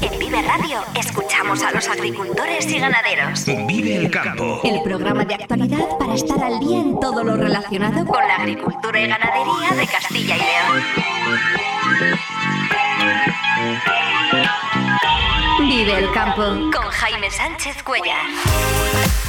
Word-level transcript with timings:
En 0.00 0.18
Vive 0.18 0.42
Radio 0.42 0.80
escuchamos 0.94 1.62
a 1.62 1.70
los 1.72 1.88
agricultores 1.88 2.66
y 2.70 2.78
ganaderos. 2.78 3.44
Vive 3.66 3.96
el 3.96 4.10
campo. 4.10 4.60
El 4.62 4.82
programa 4.82 5.24
de 5.24 5.34
actualidad 5.34 5.96
para 5.98 6.14
estar 6.14 6.42
al 6.42 6.60
día 6.60 6.80
en 6.80 7.00
todo 7.00 7.24
lo 7.24 7.36
relacionado 7.36 8.04
con 8.04 8.26
la 8.26 8.36
agricultura 8.36 9.00
y 9.00 9.08
ganadería 9.08 9.70
de 9.76 9.86
Castilla 9.86 10.36
y 10.36 10.40
León. 10.40 10.82
Vive 15.68 15.98
el 15.98 16.12
campo 16.12 16.42
con 16.72 16.90
Jaime 16.90 17.30
Sánchez 17.30 17.82
Cuellar. 17.82 19.25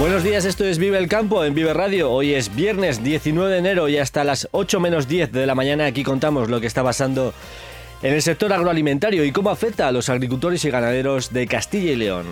Buenos 0.00 0.24
días, 0.24 0.46
esto 0.46 0.64
es 0.64 0.78
Vive 0.78 0.96
el 0.96 1.08
Campo 1.08 1.44
en 1.44 1.54
Vive 1.54 1.74
Radio. 1.74 2.10
Hoy 2.10 2.32
es 2.32 2.56
viernes 2.56 3.04
19 3.04 3.52
de 3.52 3.58
enero 3.58 3.86
y 3.86 3.98
hasta 3.98 4.24
las 4.24 4.48
8 4.50 4.80
menos 4.80 5.06
10 5.08 5.30
de 5.30 5.44
la 5.44 5.54
mañana 5.54 5.84
aquí 5.84 6.04
contamos 6.04 6.48
lo 6.48 6.58
que 6.58 6.66
está 6.66 6.82
pasando 6.82 7.34
en 8.00 8.14
el 8.14 8.22
sector 8.22 8.50
agroalimentario 8.50 9.26
y 9.26 9.30
cómo 9.30 9.50
afecta 9.50 9.88
a 9.88 9.92
los 9.92 10.08
agricultores 10.08 10.64
y 10.64 10.70
ganaderos 10.70 11.34
de 11.34 11.46
Castilla 11.46 11.92
y 11.92 11.96
León. 11.96 12.24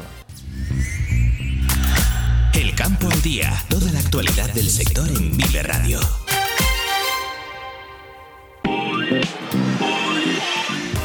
El 2.55 2.75
campo 2.75 3.11
al 3.13 3.21
día, 3.21 3.53
toda 3.69 3.93
la 3.93 3.99
actualidad 3.99 4.51
del 4.55 4.71
sector 4.71 5.07
en 5.07 5.37
Vive 5.37 5.63
Radio. 5.63 6.01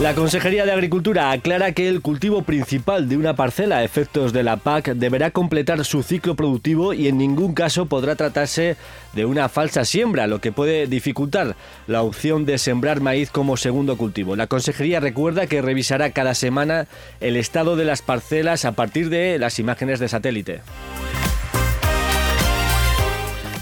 La 0.03 0.15
Consejería 0.15 0.65
de 0.65 0.73
Agricultura 0.73 1.31
aclara 1.31 1.71
que 1.71 1.87
el 1.87 2.01
cultivo 2.01 2.41
principal 2.41 3.07
de 3.07 3.15
una 3.15 3.37
parcela 3.37 3.77
a 3.77 3.83
efectos 3.85 4.33
de 4.33 4.43
la 4.43 4.57
PAC 4.57 4.95
deberá 4.95 5.31
completar 5.31 5.85
su 5.85 6.03
ciclo 6.03 6.35
productivo 6.35 6.93
y 6.93 7.07
en 7.07 7.17
ningún 7.17 7.53
caso 7.53 7.85
podrá 7.85 8.17
tratarse 8.17 8.75
de 9.13 9.23
una 9.23 9.47
falsa 9.47 9.85
siembra, 9.85 10.27
lo 10.27 10.41
que 10.41 10.51
puede 10.51 10.87
dificultar 10.87 11.55
la 11.87 12.01
opción 12.01 12.45
de 12.45 12.57
sembrar 12.57 12.99
maíz 12.99 13.31
como 13.31 13.55
segundo 13.55 13.95
cultivo. 13.95 14.35
La 14.35 14.47
Consejería 14.47 14.99
recuerda 14.99 15.47
que 15.47 15.61
revisará 15.61 16.09
cada 16.09 16.33
semana 16.33 16.87
el 17.21 17.37
estado 17.37 17.77
de 17.77 17.85
las 17.85 18.01
parcelas 18.01 18.65
a 18.65 18.73
partir 18.73 19.07
de 19.07 19.39
las 19.39 19.57
imágenes 19.57 20.01
de 20.01 20.09
satélite. 20.09 20.59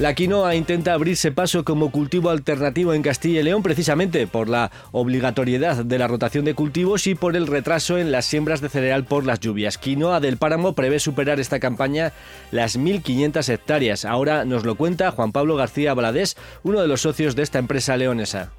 La 0.01 0.15
quinoa 0.15 0.55
intenta 0.55 0.93
abrirse 0.93 1.31
paso 1.31 1.63
como 1.63 1.91
cultivo 1.91 2.31
alternativo 2.31 2.95
en 2.95 3.03
Castilla 3.03 3.41
y 3.41 3.43
León 3.43 3.61
precisamente 3.61 4.25
por 4.25 4.49
la 4.49 4.71
obligatoriedad 4.91 5.85
de 5.85 5.99
la 5.99 6.07
rotación 6.07 6.43
de 6.43 6.55
cultivos 6.55 7.05
y 7.05 7.13
por 7.13 7.35
el 7.35 7.45
retraso 7.45 7.99
en 7.99 8.11
las 8.11 8.25
siembras 8.25 8.61
de 8.61 8.69
cereal 8.69 9.05
por 9.05 9.27
las 9.27 9.39
lluvias. 9.41 9.77
Quinoa 9.77 10.19
del 10.19 10.37
Páramo 10.37 10.73
prevé 10.73 10.97
superar 10.97 11.39
esta 11.39 11.59
campaña 11.59 12.13
las 12.49 12.79
1.500 12.79 13.47
hectáreas. 13.47 14.03
Ahora 14.03 14.43
nos 14.43 14.65
lo 14.65 14.73
cuenta 14.73 15.11
Juan 15.11 15.31
Pablo 15.31 15.55
García 15.55 15.93
Baladés, 15.93 16.35
uno 16.63 16.81
de 16.81 16.87
los 16.87 17.01
socios 17.01 17.35
de 17.35 17.43
esta 17.43 17.59
empresa 17.59 17.95
leonesa. 17.95 18.49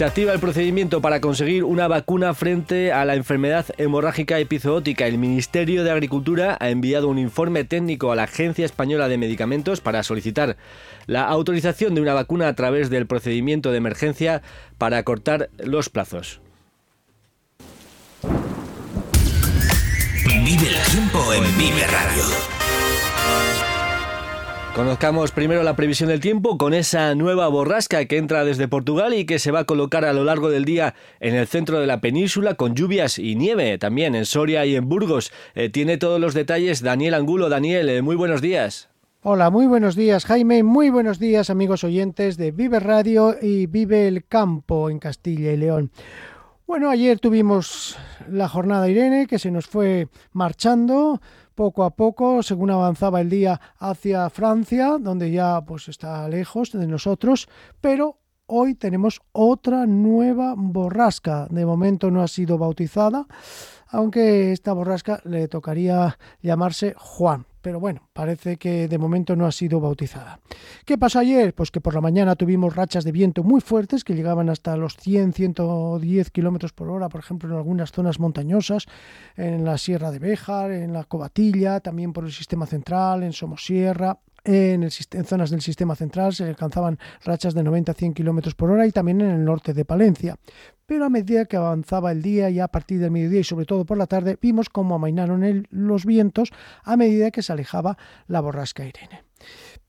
Se 0.00 0.06
activa 0.06 0.32
el 0.32 0.40
procedimiento 0.40 1.02
para 1.02 1.20
conseguir 1.20 1.62
una 1.62 1.86
vacuna 1.86 2.32
frente 2.32 2.90
a 2.90 3.04
la 3.04 3.16
enfermedad 3.16 3.66
hemorrágica 3.76 4.38
epizootica. 4.38 5.06
El 5.06 5.18
Ministerio 5.18 5.84
de 5.84 5.90
Agricultura 5.90 6.56
ha 6.58 6.70
enviado 6.70 7.08
un 7.08 7.18
informe 7.18 7.64
técnico 7.64 8.10
a 8.10 8.16
la 8.16 8.22
Agencia 8.22 8.64
Española 8.64 9.08
de 9.08 9.18
Medicamentos 9.18 9.82
para 9.82 10.02
solicitar 10.02 10.56
la 11.04 11.24
autorización 11.24 11.94
de 11.94 12.00
una 12.00 12.14
vacuna 12.14 12.48
a 12.48 12.54
través 12.54 12.88
del 12.88 13.06
procedimiento 13.06 13.72
de 13.72 13.76
emergencia 13.76 14.40
para 14.78 14.96
acortar 14.96 15.50
los 15.58 15.90
plazos. 15.90 16.40
Vive 20.24 20.66
el 20.66 20.90
tiempo 20.90 21.30
en 21.34 21.58
Vive 21.58 21.86
Radio. 21.88 22.59
Conozcamos 24.74 25.32
primero 25.32 25.64
la 25.64 25.74
previsión 25.74 26.08
del 26.08 26.20
tiempo 26.20 26.56
con 26.56 26.74
esa 26.74 27.14
nueva 27.16 27.48
borrasca 27.48 28.04
que 28.04 28.16
entra 28.16 28.44
desde 28.44 28.68
Portugal 28.68 29.12
y 29.14 29.26
que 29.26 29.40
se 29.40 29.50
va 29.50 29.60
a 29.60 29.64
colocar 29.64 30.04
a 30.04 30.12
lo 30.12 30.22
largo 30.22 30.48
del 30.48 30.64
día 30.64 30.94
en 31.18 31.34
el 31.34 31.48
centro 31.48 31.80
de 31.80 31.88
la 31.88 32.00
península 32.00 32.54
con 32.54 32.74
lluvias 32.74 33.18
y 33.18 33.34
nieve 33.34 33.78
también 33.78 34.14
en 34.14 34.24
Soria 34.24 34.64
y 34.64 34.76
en 34.76 34.88
Burgos. 34.88 35.32
Eh, 35.54 35.70
tiene 35.70 35.98
todos 35.98 36.20
los 36.20 36.34
detalles 36.34 36.82
Daniel 36.82 37.14
Angulo. 37.14 37.48
Daniel, 37.48 37.88
eh, 37.88 38.00
muy 38.00 38.14
buenos 38.14 38.40
días. 38.40 38.88
Hola, 39.22 39.50
muy 39.50 39.66
buenos 39.66 39.96
días 39.96 40.24
Jaime, 40.24 40.62
muy 40.62 40.88
buenos 40.88 41.18
días 41.18 41.50
amigos 41.50 41.84
oyentes 41.84 42.38
de 42.38 42.52
Vive 42.52 42.80
Radio 42.80 43.36
y 43.42 43.66
Vive 43.66 44.08
el 44.08 44.24
Campo 44.24 44.88
en 44.88 44.98
Castilla 44.98 45.52
y 45.52 45.56
León. 45.56 45.90
Bueno, 46.66 46.88
ayer 46.88 47.18
tuvimos 47.18 47.98
la 48.28 48.48
jornada 48.48 48.88
Irene 48.88 49.26
que 49.26 49.40
se 49.40 49.50
nos 49.50 49.66
fue 49.66 50.06
marchando 50.32 51.20
poco 51.54 51.84
a 51.84 51.90
poco, 51.90 52.42
según 52.42 52.70
avanzaba 52.70 53.20
el 53.20 53.30
día 53.30 53.60
hacia 53.78 54.30
Francia, 54.30 54.96
donde 54.98 55.30
ya 55.30 55.60
pues 55.62 55.88
está 55.88 56.28
lejos 56.28 56.72
de 56.72 56.86
nosotros, 56.86 57.48
pero 57.80 58.18
hoy 58.46 58.74
tenemos 58.74 59.20
otra 59.32 59.86
nueva 59.86 60.54
borrasca. 60.56 61.46
De 61.50 61.64
momento 61.64 62.10
no 62.10 62.22
ha 62.22 62.28
sido 62.28 62.58
bautizada, 62.58 63.26
aunque 63.90 64.52
esta 64.52 64.72
borrasca 64.72 65.20
le 65.24 65.48
tocaría 65.48 66.18
llamarse 66.42 66.94
Juan 66.96 67.46
pero 67.62 67.78
bueno, 67.78 68.08
parece 68.12 68.56
que 68.56 68.88
de 68.88 68.98
momento 68.98 69.36
no 69.36 69.46
ha 69.46 69.52
sido 69.52 69.80
bautizada. 69.80 70.40
¿Qué 70.86 70.96
pasó 70.96 71.18
ayer? 71.18 71.54
Pues 71.54 71.70
que 71.70 71.80
por 71.80 71.94
la 71.94 72.00
mañana 72.00 72.34
tuvimos 72.34 72.74
rachas 72.74 73.04
de 73.04 73.12
viento 73.12 73.42
muy 73.42 73.60
fuertes 73.60 74.02
que 74.02 74.14
llegaban 74.14 74.48
hasta 74.48 74.76
los 74.76 74.96
100-110 74.98 76.30
kilómetros 76.30 76.72
por 76.72 76.88
hora, 76.88 77.08
por 77.08 77.20
ejemplo, 77.20 77.50
en 77.50 77.56
algunas 77.56 77.92
zonas 77.92 78.18
montañosas, 78.18 78.86
en 79.36 79.64
la 79.64 79.76
Sierra 79.76 80.10
de 80.10 80.18
Béjar, 80.20 80.70
en 80.70 80.92
la 80.92 81.04
Cobatilla, 81.04 81.80
también 81.80 82.12
por 82.12 82.24
el 82.24 82.32
sistema 82.32 82.66
central, 82.66 83.22
en 83.22 83.32
Somosierra, 83.32 84.18
en, 84.44 84.88
zonas 84.90 85.50
del 85.50 85.60
sistema 85.60 85.94
central 85.96 86.34
se 86.34 86.44
alcanzaban 86.44 86.98
rachas 87.24 87.54
de 87.54 87.62
90 87.62 87.92
a 87.92 87.94
100 87.94 88.14
kilómetros 88.14 88.54
por 88.54 88.70
hora 88.70 88.86
y 88.86 88.92
también 88.92 89.20
en 89.20 89.30
el 89.30 89.44
norte 89.44 89.74
de 89.74 89.84
Palencia. 89.84 90.36
Pero 90.86 91.04
a 91.04 91.10
medida 91.10 91.44
que 91.44 91.56
avanzaba 91.56 92.12
el 92.12 92.22
día 92.22 92.50
y 92.50 92.58
a 92.58 92.68
partir 92.68 93.00
del 93.00 93.10
mediodía 93.10 93.40
y 93.40 93.44
sobre 93.44 93.66
todo 93.66 93.84
por 93.84 93.96
la 93.96 94.06
tarde, 94.06 94.38
vimos 94.40 94.68
cómo 94.68 94.96
amainaron 94.96 95.66
los 95.70 96.04
vientos 96.04 96.50
a 96.82 96.96
medida 96.96 97.30
que 97.30 97.42
se 97.42 97.52
alejaba 97.52 97.96
la 98.26 98.40
borrasca 98.40 98.84
Irene. 98.84 99.24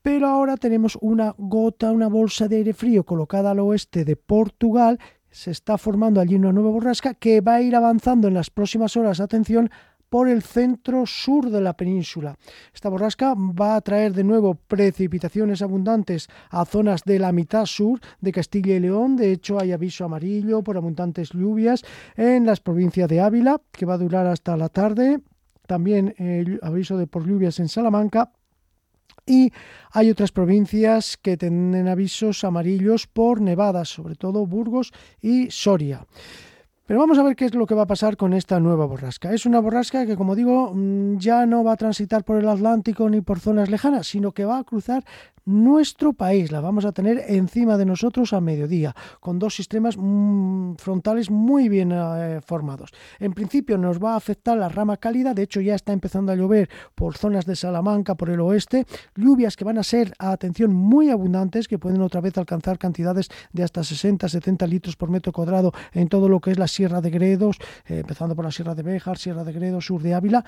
Pero 0.02 0.28
ahora 0.28 0.56
tenemos 0.56 0.96
una 1.00 1.34
gota, 1.36 1.90
una 1.90 2.08
bolsa 2.08 2.48
de 2.48 2.56
aire 2.56 2.72
frío 2.72 3.04
colocada 3.04 3.50
al 3.50 3.60
oeste 3.60 4.04
de 4.04 4.16
Portugal 4.16 4.98
se 5.32 5.50
está 5.50 5.78
formando 5.78 6.20
allí 6.20 6.34
una 6.34 6.52
nueva 6.52 6.70
borrasca 6.70 7.14
que 7.14 7.40
va 7.40 7.54
a 7.54 7.62
ir 7.62 7.74
avanzando 7.74 8.28
en 8.28 8.34
las 8.34 8.50
próximas 8.50 8.96
horas, 8.96 9.18
atención, 9.18 9.70
por 10.12 10.28
el 10.28 10.42
centro 10.42 11.06
sur 11.06 11.48
de 11.48 11.62
la 11.62 11.72
península. 11.72 12.36
Esta 12.74 12.90
borrasca 12.90 13.34
va 13.34 13.76
a 13.76 13.80
traer 13.80 14.12
de 14.12 14.24
nuevo 14.24 14.54
precipitaciones 14.54 15.62
abundantes 15.62 16.28
a 16.50 16.66
zonas 16.66 17.04
de 17.04 17.18
la 17.18 17.32
mitad 17.32 17.64
sur 17.64 17.98
de 18.20 18.30
Castilla 18.30 18.76
y 18.76 18.80
León. 18.80 19.16
De 19.16 19.32
hecho, 19.32 19.58
hay 19.58 19.72
aviso 19.72 20.04
amarillo 20.04 20.62
por 20.62 20.76
abundantes 20.76 21.30
lluvias 21.30 21.82
en 22.14 22.44
las 22.44 22.60
provincias 22.60 23.08
de 23.08 23.22
Ávila, 23.22 23.62
que 23.72 23.86
va 23.86 23.94
a 23.94 23.98
durar 23.98 24.26
hasta 24.26 24.54
la 24.58 24.68
tarde. 24.68 25.18
También 25.66 26.14
el 26.18 26.60
aviso 26.62 26.98
de 26.98 27.06
por 27.06 27.26
lluvias 27.26 27.58
en 27.58 27.68
Salamanca, 27.68 28.32
y 29.24 29.50
hay 29.92 30.10
otras 30.10 30.30
provincias 30.30 31.16
que 31.16 31.38
tienen 31.38 31.88
avisos 31.88 32.44
amarillos 32.44 33.06
por 33.06 33.40
nevadas, 33.40 33.88
sobre 33.88 34.16
todo 34.16 34.44
Burgos 34.44 34.92
y 35.22 35.50
Soria. 35.50 36.04
Pero 36.92 37.00
vamos 37.00 37.18
a 37.18 37.22
ver 37.22 37.36
qué 37.36 37.46
es 37.46 37.54
lo 37.54 37.64
que 37.64 37.74
va 37.74 37.84
a 37.84 37.86
pasar 37.86 38.18
con 38.18 38.34
esta 38.34 38.60
nueva 38.60 38.84
borrasca. 38.84 39.32
Es 39.32 39.46
una 39.46 39.60
borrasca 39.60 40.04
que, 40.04 40.14
como 40.14 40.36
digo, 40.36 40.74
mm, 40.74 41.16
ya 41.16 41.46
no 41.46 41.64
va 41.64 41.72
a 41.72 41.76
transitar 41.78 42.22
por 42.22 42.36
el 42.36 42.46
Atlántico 42.46 43.08
ni 43.08 43.22
por 43.22 43.40
zonas 43.40 43.70
lejanas, 43.70 44.08
sino 44.08 44.32
que 44.32 44.44
va 44.44 44.58
a 44.58 44.64
cruzar 44.64 45.02
nuestro 45.44 46.12
país. 46.12 46.52
La 46.52 46.60
vamos 46.60 46.84
a 46.84 46.92
tener 46.92 47.24
encima 47.28 47.76
de 47.76 47.84
nosotros 47.84 48.32
a 48.32 48.40
mediodía, 48.40 48.94
con 49.20 49.38
dos 49.38 49.54
sistemas 49.54 49.96
mm, 49.98 50.74
frontales 50.76 51.30
muy 51.30 51.68
bien 51.68 51.92
eh, 51.92 52.40
formados. 52.44 52.90
En 53.18 53.32
principio 53.32 53.78
nos 53.78 54.02
va 54.02 54.12
a 54.12 54.16
afectar 54.16 54.56
la 54.56 54.68
rama 54.68 54.96
cálida, 54.96 55.34
de 55.34 55.42
hecho 55.42 55.60
ya 55.60 55.74
está 55.74 55.92
empezando 55.92 56.32
a 56.32 56.36
llover 56.36 56.68
por 56.94 57.16
zonas 57.16 57.46
de 57.46 57.56
Salamanca, 57.56 58.14
por 58.14 58.30
el 58.30 58.40
oeste, 58.40 58.86
lluvias 59.16 59.56
que 59.56 59.64
van 59.64 59.78
a 59.78 59.82
ser, 59.82 60.12
a 60.18 60.32
atención, 60.32 60.72
muy 60.74 61.10
abundantes, 61.10 61.68
que 61.68 61.78
pueden 61.78 62.02
otra 62.02 62.20
vez 62.20 62.36
alcanzar 62.38 62.78
cantidades 62.78 63.28
de 63.52 63.62
hasta 63.62 63.80
60-70 63.80 64.68
litros 64.68 64.96
por 64.96 65.10
metro 65.10 65.32
cuadrado 65.32 65.72
en 65.92 66.08
todo 66.08 66.28
lo 66.28 66.40
que 66.40 66.52
es 66.52 66.58
la 66.58 66.68
Sierra 66.82 67.00
de 67.00 67.10
Gredos, 67.10 67.58
eh, 67.86 68.00
empezando 68.00 68.34
por 68.34 68.44
la 68.44 68.50
Sierra 68.50 68.74
de 68.74 68.82
Béjar, 68.82 69.16
Sierra 69.16 69.44
de 69.44 69.52
Gredos, 69.52 69.86
sur 69.86 70.02
de 70.02 70.14
Ávila 70.14 70.44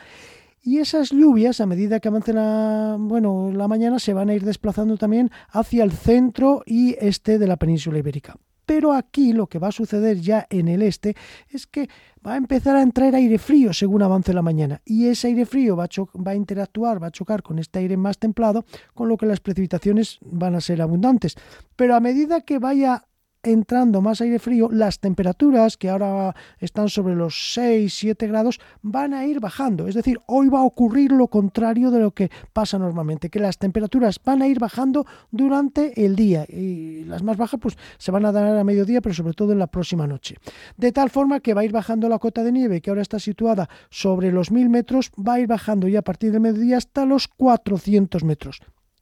y 0.64 0.78
esas 0.78 1.10
lluvias, 1.10 1.60
a 1.60 1.66
medida 1.66 2.00
que 2.00 2.08
avancen 2.08 2.34
la, 2.34 2.96
bueno, 2.98 3.52
la 3.52 3.68
mañana, 3.68 4.00
se 4.00 4.12
van 4.12 4.30
a 4.30 4.34
ir 4.34 4.44
desplazando 4.44 4.96
también 4.96 5.30
hacia 5.50 5.84
el 5.84 5.92
centro 5.92 6.64
y 6.66 6.96
este 6.98 7.38
de 7.38 7.46
la 7.46 7.56
península 7.56 7.98
ibérica. 7.98 8.34
pero 8.66 8.94
aquí 8.94 9.32
lo 9.32 9.46
que 9.46 9.60
va 9.60 9.68
a 9.68 9.72
suceder 9.72 10.18
ya 10.18 10.46
en 10.50 10.66
el 10.66 10.82
este 10.82 11.14
es 11.50 11.68
que 11.68 11.88
va 12.26 12.32
a 12.32 12.36
empezar 12.36 12.74
a 12.74 12.82
entrar 12.82 13.14
aire 13.14 13.38
frío 13.38 13.72
según 13.72 14.02
avance 14.02 14.32
la 14.32 14.42
mañana 14.42 14.80
y 14.84 15.06
ese 15.06 15.28
aire 15.28 15.44
frío 15.46 15.76
va 15.76 15.84
a, 15.84 15.88
va 16.16 16.32
a 16.32 16.34
interactuar, 16.34 17.00
va 17.00 17.08
a 17.08 17.12
chocar 17.12 17.42
con 17.42 17.60
este 17.60 17.78
aire 17.78 17.96
más 17.96 18.18
templado, 18.18 18.64
con 18.94 19.08
lo 19.08 19.16
que 19.16 19.26
las 19.26 19.38
precipitaciones 19.38 20.18
van 20.22 20.56
a 20.56 20.60
ser 20.60 20.82
abundantes. 20.82 21.36
Pero 21.76 21.94
a 21.94 22.00
medida 22.00 22.40
que 22.40 22.58
vaya 22.58 23.04
entrando 23.44 24.00
más 24.00 24.20
aire 24.20 24.38
frío, 24.38 24.68
las 24.70 24.98
temperaturas 24.98 25.76
que 25.76 25.90
ahora 25.90 26.34
están 26.58 26.88
sobre 26.88 27.14
los 27.14 27.52
6, 27.54 27.92
7 27.92 28.26
grados 28.26 28.60
van 28.82 29.14
a 29.14 29.26
ir 29.26 29.40
bajando. 29.40 29.86
Es 29.86 29.94
decir, 29.94 30.18
hoy 30.26 30.48
va 30.48 30.60
a 30.60 30.64
ocurrir 30.64 31.12
lo 31.12 31.28
contrario 31.28 31.90
de 31.90 32.00
lo 32.00 32.10
que 32.12 32.30
pasa 32.52 32.78
normalmente, 32.78 33.30
que 33.30 33.38
las 33.38 33.58
temperaturas 33.58 34.20
van 34.24 34.42
a 34.42 34.48
ir 34.48 34.58
bajando 34.58 35.06
durante 35.30 36.04
el 36.04 36.16
día 36.16 36.44
y 36.48 37.04
las 37.04 37.22
más 37.22 37.36
bajas 37.36 37.60
pues 37.60 37.76
se 37.98 38.10
van 38.10 38.24
a 38.26 38.32
dar 38.32 38.56
a 38.56 38.64
mediodía, 38.64 39.00
pero 39.00 39.14
sobre 39.14 39.34
todo 39.34 39.52
en 39.52 39.58
la 39.58 39.66
próxima 39.66 40.06
noche. 40.06 40.36
De 40.76 40.92
tal 40.92 41.10
forma 41.10 41.40
que 41.40 41.54
va 41.54 41.60
a 41.60 41.64
ir 41.64 41.72
bajando 41.72 42.08
la 42.08 42.18
cota 42.18 42.42
de 42.42 42.52
nieve, 42.52 42.80
que 42.80 42.90
ahora 42.90 43.02
está 43.02 43.18
situada 43.18 43.68
sobre 43.90 44.32
los 44.32 44.50
1000 44.50 44.68
metros, 44.68 45.10
va 45.16 45.34
a 45.34 45.40
ir 45.40 45.46
bajando 45.46 45.88
ya 45.88 46.00
a 46.00 46.02
partir 46.02 46.32
del 46.32 46.40
mediodía 46.40 46.78
hasta 46.78 47.04
los 47.04 47.28
400 47.28 48.24
metros. 48.24 48.60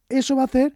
Eso 0.09 0.35
va 0.35 0.43
a 0.43 0.45
hacer 0.45 0.73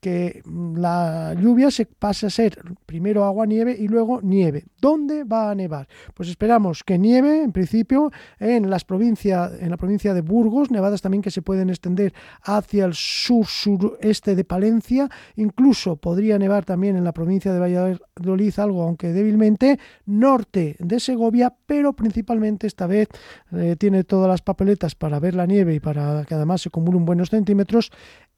que 0.00 0.42
mm, 0.44 0.76
la 0.76 1.34
lluvia 1.34 1.70
se 1.70 1.86
pase 1.86 2.26
a 2.26 2.30
ser 2.30 2.58
primero 2.86 3.24
agua 3.24 3.46
nieve 3.46 3.76
y 3.78 3.88
luego 3.88 4.20
nieve. 4.22 4.64
¿Dónde 4.80 5.24
va 5.24 5.50
a 5.50 5.54
nevar? 5.54 5.86
Pues 6.14 6.28
esperamos 6.28 6.82
que 6.82 6.98
nieve 6.98 7.42
en 7.42 7.52
principio 7.52 8.10
en 8.38 8.70
las 8.70 8.84
provincias 8.84 9.52
en 9.60 9.70
la 9.70 9.76
provincia 9.76 10.14
de 10.14 10.22
Burgos, 10.22 10.70
nevadas 10.70 11.02
también 11.02 11.22
que 11.22 11.30
se 11.30 11.42
pueden 11.42 11.70
extender 11.70 12.12
hacia 12.42 12.84
el 12.84 12.94
sur 12.94 13.46
sureste 13.46 14.34
de 14.34 14.44
Palencia, 14.44 15.08
incluso 15.36 15.96
podría 15.96 16.38
nevar 16.38 16.64
también 16.64 16.96
en 16.96 17.04
la 17.04 17.12
provincia 17.12 17.52
de 17.52 17.58
Valladolid 17.58 18.58
algo 18.58 18.82
aunque 18.82 19.12
débilmente, 19.12 19.78
norte 20.06 20.76
de 20.78 21.00
Segovia, 21.00 21.54
pero 21.66 21.92
principalmente 21.92 22.66
esta 22.66 22.86
vez 22.86 23.08
eh, 23.52 23.76
tiene 23.78 24.04
todas 24.04 24.28
las 24.28 24.42
papeletas 24.42 24.94
para 24.94 25.20
ver 25.20 25.34
la 25.34 25.46
nieve 25.46 25.74
y 25.74 25.80
para 25.80 26.24
que 26.24 26.34
además 26.34 26.62
se 26.62 26.68
acumulen 26.68 27.04
buenos 27.04 27.30
centímetros 27.30 27.90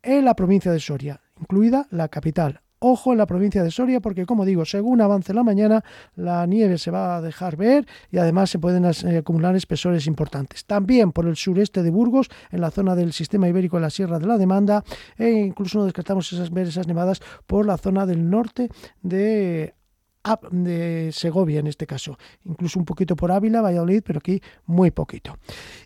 en 0.02 0.24
la 0.24 0.34
provincia 0.34 0.72
de 0.72 0.80
Soria 0.80 1.20
incluida 1.42 1.86
la 1.90 2.08
capital. 2.08 2.60
Ojo 2.84 3.12
en 3.12 3.18
la 3.18 3.26
provincia 3.26 3.62
de 3.62 3.70
Soria 3.70 4.00
porque, 4.00 4.26
como 4.26 4.44
digo, 4.44 4.64
según 4.64 5.00
avance 5.00 5.32
la 5.32 5.44
mañana, 5.44 5.84
la 6.16 6.44
nieve 6.46 6.78
se 6.78 6.90
va 6.90 7.16
a 7.16 7.20
dejar 7.20 7.56
ver 7.56 7.86
y 8.10 8.18
además 8.18 8.50
se 8.50 8.58
pueden 8.58 8.84
eh, 8.84 9.18
acumular 9.18 9.54
espesores 9.54 10.08
importantes. 10.08 10.64
También 10.64 11.12
por 11.12 11.26
el 11.26 11.36
sureste 11.36 11.84
de 11.84 11.90
Burgos, 11.90 12.28
en 12.50 12.60
la 12.60 12.72
zona 12.72 12.96
del 12.96 13.12
sistema 13.12 13.48
ibérico 13.48 13.76
de 13.76 13.82
la 13.82 13.90
Sierra 13.90 14.18
de 14.18 14.26
la 14.26 14.36
Demanda, 14.36 14.82
e 15.16 15.30
incluso 15.30 15.78
no 15.78 15.84
descartamos 15.84 16.32
esas, 16.32 16.50
ver 16.50 16.66
esas 16.66 16.88
nevadas 16.88 17.20
por 17.46 17.66
la 17.66 17.76
zona 17.76 18.04
del 18.04 18.28
norte 18.28 18.68
de 19.00 19.74
de 20.52 21.10
Segovia 21.12 21.58
en 21.58 21.66
este 21.66 21.84
caso, 21.84 22.16
incluso 22.44 22.78
un 22.78 22.84
poquito 22.84 23.16
por 23.16 23.32
Ávila, 23.32 23.60
Valladolid, 23.60 24.02
pero 24.06 24.18
aquí 24.18 24.40
muy 24.66 24.92
poquito. 24.92 25.36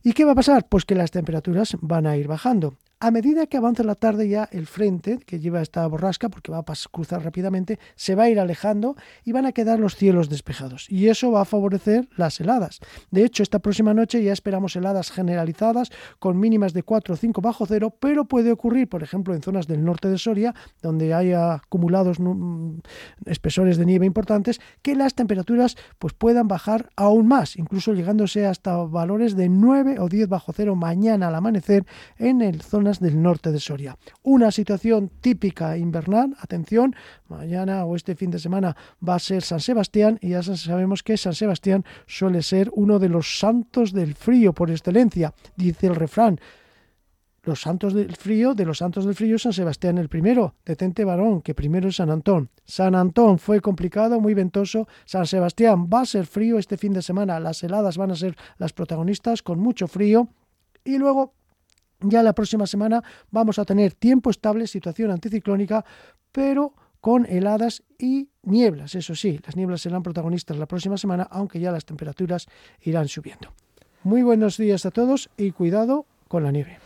¿Y 0.02 0.12
qué 0.12 0.26
va 0.26 0.32
a 0.32 0.34
pasar? 0.34 0.68
Pues 0.68 0.84
que 0.84 0.94
las 0.94 1.10
temperaturas 1.10 1.76
van 1.80 2.06
a 2.06 2.18
ir 2.18 2.28
bajando. 2.28 2.76
A 2.98 3.10
medida 3.10 3.46
que 3.46 3.58
avanza 3.58 3.82
la 3.84 3.94
tarde 3.94 4.26
ya 4.26 4.48
el 4.52 4.66
frente 4.66 5.18
que 5.18 5.38
lleva 5.38 5.60
esta 5.60 5.86
borrasca, 5.86 6.30
porque 6.30 6.50
va 6.50 6.60
a 6.60 6.64
cruzar 6.90 7.22
rápidamente, 7.22 7.78
se 7.94 8.14
va 8.14 8.22
a 8.22 8.30
ir 8.30 8.40
alejando 8.40 8.96
y 9.22 9.32
van 9.32 9.44
a 9.44 9.52
quedar 9.52 9.78
los 9.78 9.96
cielos 9.96 10.30
despejados. 10.30 10.88
Y 10.88 11.08
eso 11.08 11.30
va 11.30 11.42
a 11.42 11.44
favorecer 11.44 12.08
las 12.16 12.40
heladas. 12.40 12.80
De 13.10 13.22
hecho, 13.22 13.42
esta 13.42 13.58
próxima 13.58 13.92
noche 13.92 14.24
ya 14.24 14.32
esperamos 14.32 14.76
heladas 14.76 15.10
generalizadas 15.10 15.90
con 16.18 16.40
mínimas 16.40 16.72
de 16.72 16.84
4 16.84 17.12
o 17.12 17.16
5 17.18 17.42
bajo 17.42 17.66
cero, 17.66 17.94
pero 18.00 18.24
puede 18.24 18.50
ocurrir, 18.50 18.88
por 18.88 19.02
ejemplo, 19.02 19.34
en 19.34 19.42
zonas 19.42 19.66
del 19.66 19.84
norte 19.84 20.08
de 20.08 20.16
Soria, 20.16 20.54
donde 20.80 21.12
haya 21.12 21.56
acumulados 21.56 22.18
mm, 22.18 22.78
espesores 23.26 23.76
de 23.76 23.84
nieve 23.84 24.06
importantes, 24.06 24.58
que 24.80 24.94
las 24.94 25.14
temperaturas 25.14 25.76
pues, 25.98 26.14
puedan 26.14 26.48
bajar 26.48 26.88
aún 26.96 27.28
más, 27.28 27.56
incluso 27.56 27.92
llegándose 27.92 28.46
hasta 28.46 28.74
valores 28.84 29.36
de 29.36 29.50
9 29.50 29.96
o 29.98 30.08
10 30.08 30.30
bajo 30.30 30.54
cero 30.54 30.76
mañana 30.76 31.28
al 31.28 31.34
amanecer 31.34 31.84
en 32.16 32.40
el 32.40 32.62
zona 32.62 32.85
del 33.00 33.20
norte 33.20 33.50
de 33.50 33.58
Soria. 33.58 33.98
Una 34.22 34.50
situación 34.50 35.10
típica 35.20 35.76
invernal, 35.76 36.36
atención, 36.40 36.94
mañana 37.28 37.84
o 37.84 37.96
este 37.96 38.14
fin 38.14 38.30
de 38.30 38.38
semana 38.38 38.76
va 39.06 39.16
a 39.16 39.18
ser 39.18 39.42
San 39.42 39.60
Sebastián 39.60 40.18
y 40.22 40.30
ya 40.30 40.42
sabemos 40.42 41.02
que 41.02 41.16
San 41.16 41.34
Sebastián 41.34 41.84
suele 42.06 42.42
ser 42.42 42.70
uno 42.72 42.98
de 42.98 43.08
los 43.08 43.38
santos 43.38 43.92
del 43.92 44.14
frío 44.14 44.52
por 44.52 44.70
excelencia, 44.70 45.34
dice 45.56 45.88
el 45.88 45.96
refrán 45.96 46.38
los 47.46 47.60
santos 47.60 47.94
del 47.94 48.14
frío, 48.16 48.54
de 48.54 48.64
los 48.64 48.78
santos 48.78 49.04
del 49.04 49.14
frío, 49.14 49.38
San 49.38 49.52
Sebastián 49.52 49.98
el 49.98 50.08
primero, 50.08 50.56
detente 50.64 51.04
varón, 51.04 51.42
que 51.42 51.54
primero 51.54 51.88
es 51.88 51.96
San 51.96 52.10
Antón. 52.10 52.50
San 52.64 52.94
Antón 52.94 53.38
fue 53.38 53.60
complicado, 53.60 54.20
muy 54.20 54.34
ventoso. 54.34 54.88
San 55.04 55.26
Sebastián 55.26 55.88
va 55.88 56.00
a 56.00 56.06
ser 56.06 56.26
frío 56.26 56.58
este 56.58 56.76
fin 56.76 56.92
de 56.92 57.02
semana, 57.02 57.38
las 57.38 57.62
heladas 57.62 57.96
van 57.96 58.10
a 58.10 58.16
ser 58.16 58.36
las 58.58 58.72
protagonistas, 58.72 59.42
con 59.42 59.60
mucho 59.60 59.86
frío. 59.86 60.28
Y 60.84 60.98
luego 60.98 61.34
ya 62.00 62.22
la 62.22 62.34
próxima 62.34 62.66
semana 62.66 63.02
vamos 63.30 63.58
a 63.58 63.64
tener 63.64 63.94
tiempo 63.94 64.30
estable, 64.30 64.66
situación 64.66 65.10
anticiclónica, 65.10 65.84
pero 66.32 66.74
con 67.00 67.26
heladas 67.26 67.82
y 67.98 68.28
nieblas. 68.42 68.94
Eso 68.94 69.14
sí, 69.14 69.38
las 69.44 69.56
nieblas 69.56 69.80
serán 69.80 70.02
protagonistas 70.02 70.56
la 70.56 70.66
próxima 70.66 70.96
semana, 70.96 71.28
aunque 71.30 71.60
ya 71.60 71.70
las 71.70 71.84
temperaturas 71.84 72.46
irán 72.80 73.08
subiendo. 73.08 73.52
Muy 74.02 74.22
buenos 74.22 74.56
días 74.56 74.86
a 74.86 74.90
todos 74.90 75.30
y 75.36 75.52
cuidado 75.52 76.06
con 76.28 76.42
la 76.42 76.52
nieve. 76.52 76.78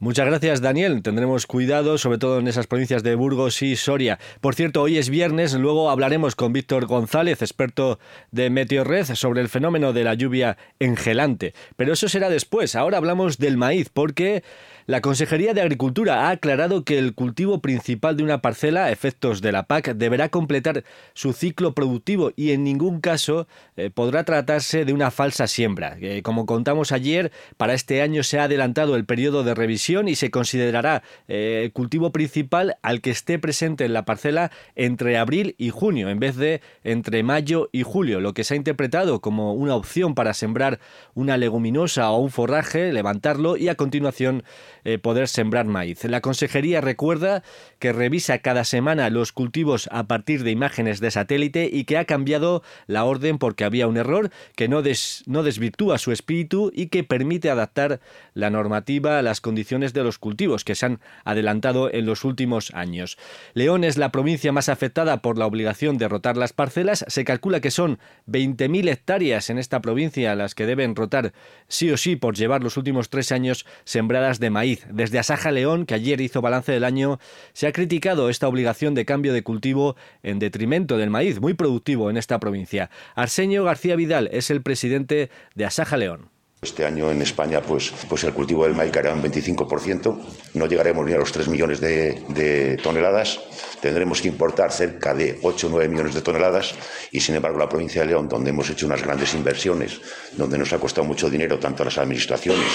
Muchas 0.00 0.26
gracias, 0.26 0.60
Daniel. 0.60 1.02
Tendremos 1.02 1.48
cuidado, 1.48 1.98
sobre 1.98 2.18
todo 2.18 2.38
en 2.38 2.46
esas 2.46 2.68
provincias 2.68 3.02
de 3.02 3.16
Burgos 3.16 3.62
y 3.62 3.74
Soria. 3.74 4.20
Por 4.40 4.54
cierto, 4.54 4.80
hoy 4.80 4.96
es 4.96 5.10
viernes, 5.10 5.54
luego 5.54 5.90
hablaremos 5.90 6.36
con 6.36 6.52
Víctor 6.52 6.86
González, 6.86 7.42
experto 7.42 7.98
de 8.30 8.48
Meteorred, 8.48 9.06
sobre 9.16 9.40
el 9.40 9.48
fenómeno 9.48 9.92
de 9.92 10.04
la 10.04 10.14
lluvia 10.14 10.56
engelante. 10.78 11.52
Pero 11.74 11.94
eso 11.94 12.08
será 12.08 12.28
después. 12.28 12.76
Ahora 12.76 12.98
hablamos 12.98 13.38
del 13.38 13.56
maíz, 13.56 13.88
porque 13.92 14.44
la 14.88 15.02
Consejería 15.02 15.52
de 15.52 15.60
Agricultura 15.60 16.22
ha 16.22 16.30
aclarado 16.30 16.82
que 16.82 16.98
el 16.98 17.14
cultivo 17.14 17.60
principal 17.60 18.16
de 18.16 18.22
una 18.22 18.40
parcela, 18.40 18.86
a 18.86 18.90
efectos 18.90 19.42
de 19.42 19.52
la 19.52 19.64
PAC, 19.64 19.92
deberá 19.94 20.30
completar 20.30 20.82
su 21.12 21.34
ciclo 21.34 21.74
productivo 21.74 22.32
y 22.36 22.52
en 22.52 22.64
ningún 22.64 23.02
caso 23.02 23.46
eh, 23.76 23.90
podrá 23.90 24.24
tratarse 24.24 24.86
de 24.86 24.94
una 24.94 25.10
falsa 25.10 25.46
siembra. 25.46 25.98
como 26.22 26.46
contamos 26.46 26.90
ayer, 26.90 27.32
para 27.58 27.74
este 27.74 28.00
año 28.00 28.22
se 28.22 28.38
ha 28.38 28.44
adelantado 28.44 28.96
el 28.96 29.04
periodo 29.04 29.44
de 29.44 29.54
revisión 29.54 30.08
y 30.08 30.14
se 30.14 30.30
considerará 30.30 31.02
eh, 31.28 31.64
el 31.64 31.72
cultivo 31.72 32.10
principal 32.10 32.78
al 32.80 33.02
que 33.02 33.10
esté 33.10 33.38
presente 33.38 33.84
en 33.84 33.92
la 33.92 34.06
parcela 34.06 34.50
entre 34.74 35.18
abril 35.18 35.54
y 35.58 35.68
junio, 35.68 36.08
en 36.08 36.18
vez 36.18 36.36
de 36.36 36.62
entre 36.82 37.22
mayo 37.22 37.68
y 37.72 37.82
julio, 37.82 38.20
lo 38.20 38.32
que 38.32 38.42
se 38.42 38.54
ha 38.54 38.56
interpretado 38.56 39.20
como 39.20 39.52
una 39.52 39.74
opción 39.74 40.14
para 40.14 40.32
sembrar 40.32 40.80
una 41.12 41.36
leguminosa 41.36 42.10
o 42.10 42.20
un 42.20 42.30
forraje, 42.30 42.90
levantarlo 42.90 43.58
y 43.58 43.68
a 43.68 43.74
continuación 43.74 44.44
eh, 44.84 44.98
poder 44.98 45.28
sembrar 45.28 45.66
maíz. 45.66 46.04
La 46.04 46.20
consejería 46.20 46.80
recuerda 46.80 47.42
que 47.78 47.92
revisa 47.92 48.38
cada 48.38 48.64
semana 48.64 49.10
los 49.10 49.32
cultivos 49.32 49.88
a 49.92 50.04
partir 50.04 50.42
de 50.44 50.50
imágenes 50.50 51.00
de 51.00 51.10
satélite 51.10 51.68
y 51.72 51.84
que 51.84 51.98
ha 51.98 52.04
cambiado 52.04 52.62
la 52.86 53.04
orden 53.04 53.38
porque 53.38 53.64
había 53.64 53.86
un 53.86 53.96
error 53.96 54.30
que 54.56 54.68
no, 54.68 54.82
no 55.26 55.42
desvirtúa 55.42 55.98
su 55.98 56.12
espíritu 56.12 56.70
y 56.74 56.86
que 56.86 57.04
permite 57.04 57.50
adaptar 57.50 58.00
la 58.34 58.50
normativa 58.50 59.18
a 59.18 59.22
las 59.22 59.40
condiciones 59.40 59.92
de 59.92 60.04
los 60.04 60.18
cultivos 60.18 60.64
que 60.64 60.74
se 60.74 60.86
han 60.86 61.00
adelantado 61.24 61.92
en 61.92 62.06
los 62.06 62.24
últimos 62.24 62.72
años. 62.74 63.18
León 63.54 63.84
es 63.84 63.96
la 63.98 64.10
provincia 64.10 64.52
más 64.52 64.68
afectada 64.68 65.22
por 65.22 65.38
la 65.38 65.46
obligación 65.46 65.98
de 65.98 66.08
rotar 66.08 66.36
las 66.36 66.52
parcelas. 66.52 67.04
Se 67.08 67.24
calcula 67.24 67.60
que 67.60 67.70
son 67.70 67.98
20.000 68.28 68.88
hectáreas 68.90 69.50
en 69.50 69.58
esta 69.58 69.80
provincia 69.80 70.34
las 70.34 70.54
que 70.54 70.66
deben 70.66 70.96
rotar 70.96 71.32
sí 71.66 71.90
o 71.90 71.96
sí 71.96 72.16
por 72.16 72.36
llevar 72.36 72.62
los 72.62 72.76
últimos 72.76 73.10
tres 73.10 73.32
años 73.32 73.66
sembradas 73.84 74.40
de 74.40 74.50
maíz. 74.50 74.67
Desde 74.90 75.18
Asaja 75.18 75.50
León, 75.50 75.86
que 75.86 75.94
ayer 75.94 76.20
hizo 76.20 76.40
balance 76.40 76.72
del 76.72 76.84
año, 76.84 77.18
se 77.52 77.66
ha 77.66 77.72
criticado 77.72 78.28
esta 78.28 78.48
obligación 78.48 78.94
de 78.94 79.04
cambio 79.04 79.32
de 79.32 79.42
cultivo 79.42 79.96
en 80.22 80.38
detrimento 80.38 80.96
del 80.98 81.10
maíz, 81.10 81.40
muy 81.40 81.54
productivo 81.54 82.10
en 82.10 82.16
esta 82.16 82.38
provincia. 82.38 82.90
Arsenio 83.14 83.64
García 83.64 83.96
Vidal 83.96 84.28
es 84.32 84.50
el 84.50 84.62
presidente 84.62 85.30
de 85.54 85.64
Asaja 85.64 85.96
León. 85.96 86.30
Este 86.60 86.84
año 86.84 87.08
en 87.12 87.22
España, 87.22 87.62
pues, 87.62 87.92
pues 88.08 88.24
el 88.24 88.32
cultivo 88.32 88.64
del 88.64 88.74
maíz 88.74 88.90
caerá 88.90 89.14
un 89.14 89.22
25%, 89.22 90.18
no 90.54 90.66
llegaremos 90.66 91.06
ni 91.06 91.12
a 91.12 91.18
los 91.18 91.30
3 91.30 91.46
millones 91.46 91.80
de, 91.80 92.20
de, 92.30 92.76
toneladas, 92.78 93.38
tendremos 93.80 94.20
que 94.20 94.26
importar 94.26 94.72
cerca 94.72 95.14
de 95.14 95.38
8 95.42 95.68
o 95.68 95.70
9 95.70 95.88
millones 95.88 96.14
de 96.16 96.20
toneladas 96.20 96.74
y, 97.12 97.20
sin 97.20 97.36
embargo, 97.36 97.60
la 97.60 97.68
provincia 97.68 98.02
de 98.02 98.08
León, 98.08 98.28
donde 98.28 98.50
hemos 98.50 98.68
hecho 98.70 98.86
unas 98.86 99.02
grandes 99.04 99.34
inversiones, 99.34 100.00
donde 100.36 100.58
nos 100.58 100.72
ha 100.72 100.80
costado 100.80 101.06
mucho 101.06 101.30
dinero 101.30 101.60
tanto 101.60 101.84
a 101.84 101.86
las 101.86 101.98
administraciones 101.98 102.66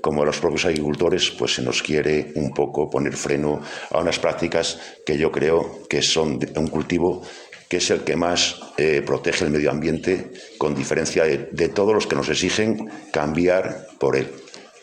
como 0.00 0.22
a 0.22 0.26
los 0.26 0.38
propios 0.38 0.66
agricultores, 0.66 1.30
pues 1.30 1.54
se 1.54 1.62
nos 1.62 1.82
quiere 1.82 2.32
un 2.34 2.50
poco 2.52 2.88
poner 2.88 3.14
freno 3.14 3.60
a 3.90 4.00
unas 4.00 4.18
prácticas 4.18 4.78
que 5.04 5.18
yo 5.18 5.30
creo 5.30 5.86
que 5.88 6.02
son 6.02 6.38
un 6.56 6.68
cultivo 6.68 7.22
que 7.68 7.76
es 7.76 7.90
el 7.90 8.00
que 8.00 8.16
más 8.16 8.58
eh, 8.78 9.02
protege 9.04 9.44
el 9.44 9.50
medio 9.50 9.70
ambiente, 9.70 10.32
con 10.56 10.74
diferencia 10.74 11.24
de, 11.24 11.68
todos 11.68 11.92
los 11.92 12.06
que 12.06 12.16
nos 12.16 12.28
exigen 12.30 12.88
cambiar 13.12 13.86
por 14.00 14.16
él. 14.16 14.30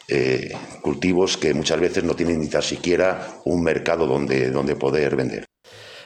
Eh, 0.08 0.54
cultivos 0.82 1.36
que 1.36 1.54
muchas 1.56 1.80
veces 1.80 2.04
no 2.04 2.16
tienen 2.16 2.40
ni 2.40 2.48
tan 2.48 2.62
siquiera 2.62 3.40
un 3.46 3.64
mercado 3.64 4.06
donde, 4.06 4.52
donde 4.52 4.76
poder 4.76 5.16
vender. 5.16 5.46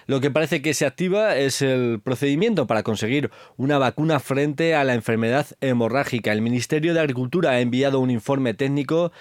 Lo 0.10 0.22
que 0.22 0.32
parece 0.32 0.64
que 0.64 0.74
se 0.74 0.88
activa 0.88 1.36
es 1.36 1.62
el 1.62 2.02
procedimiento 2.04 2.66
para 2.66 2.82
conseguir 2.82 3.30
una 3.58 3.78
vacuna 3.78 4.20
frente 4.20 4.74
a 4.74 4.84
la 4.84 4.96
enfermedad 4.96 5.46
hemorrágica. 5.62 6.32
El 6.32 6.42
Ministerio 6.42 6.96
de 6.96 7.00
Agricultura 7.00 7.52
ha 7.52 7.62
enviado 7.62 8.00
un 8.00 8.10
informe 8.10 8.56
técnico 8.56 9.12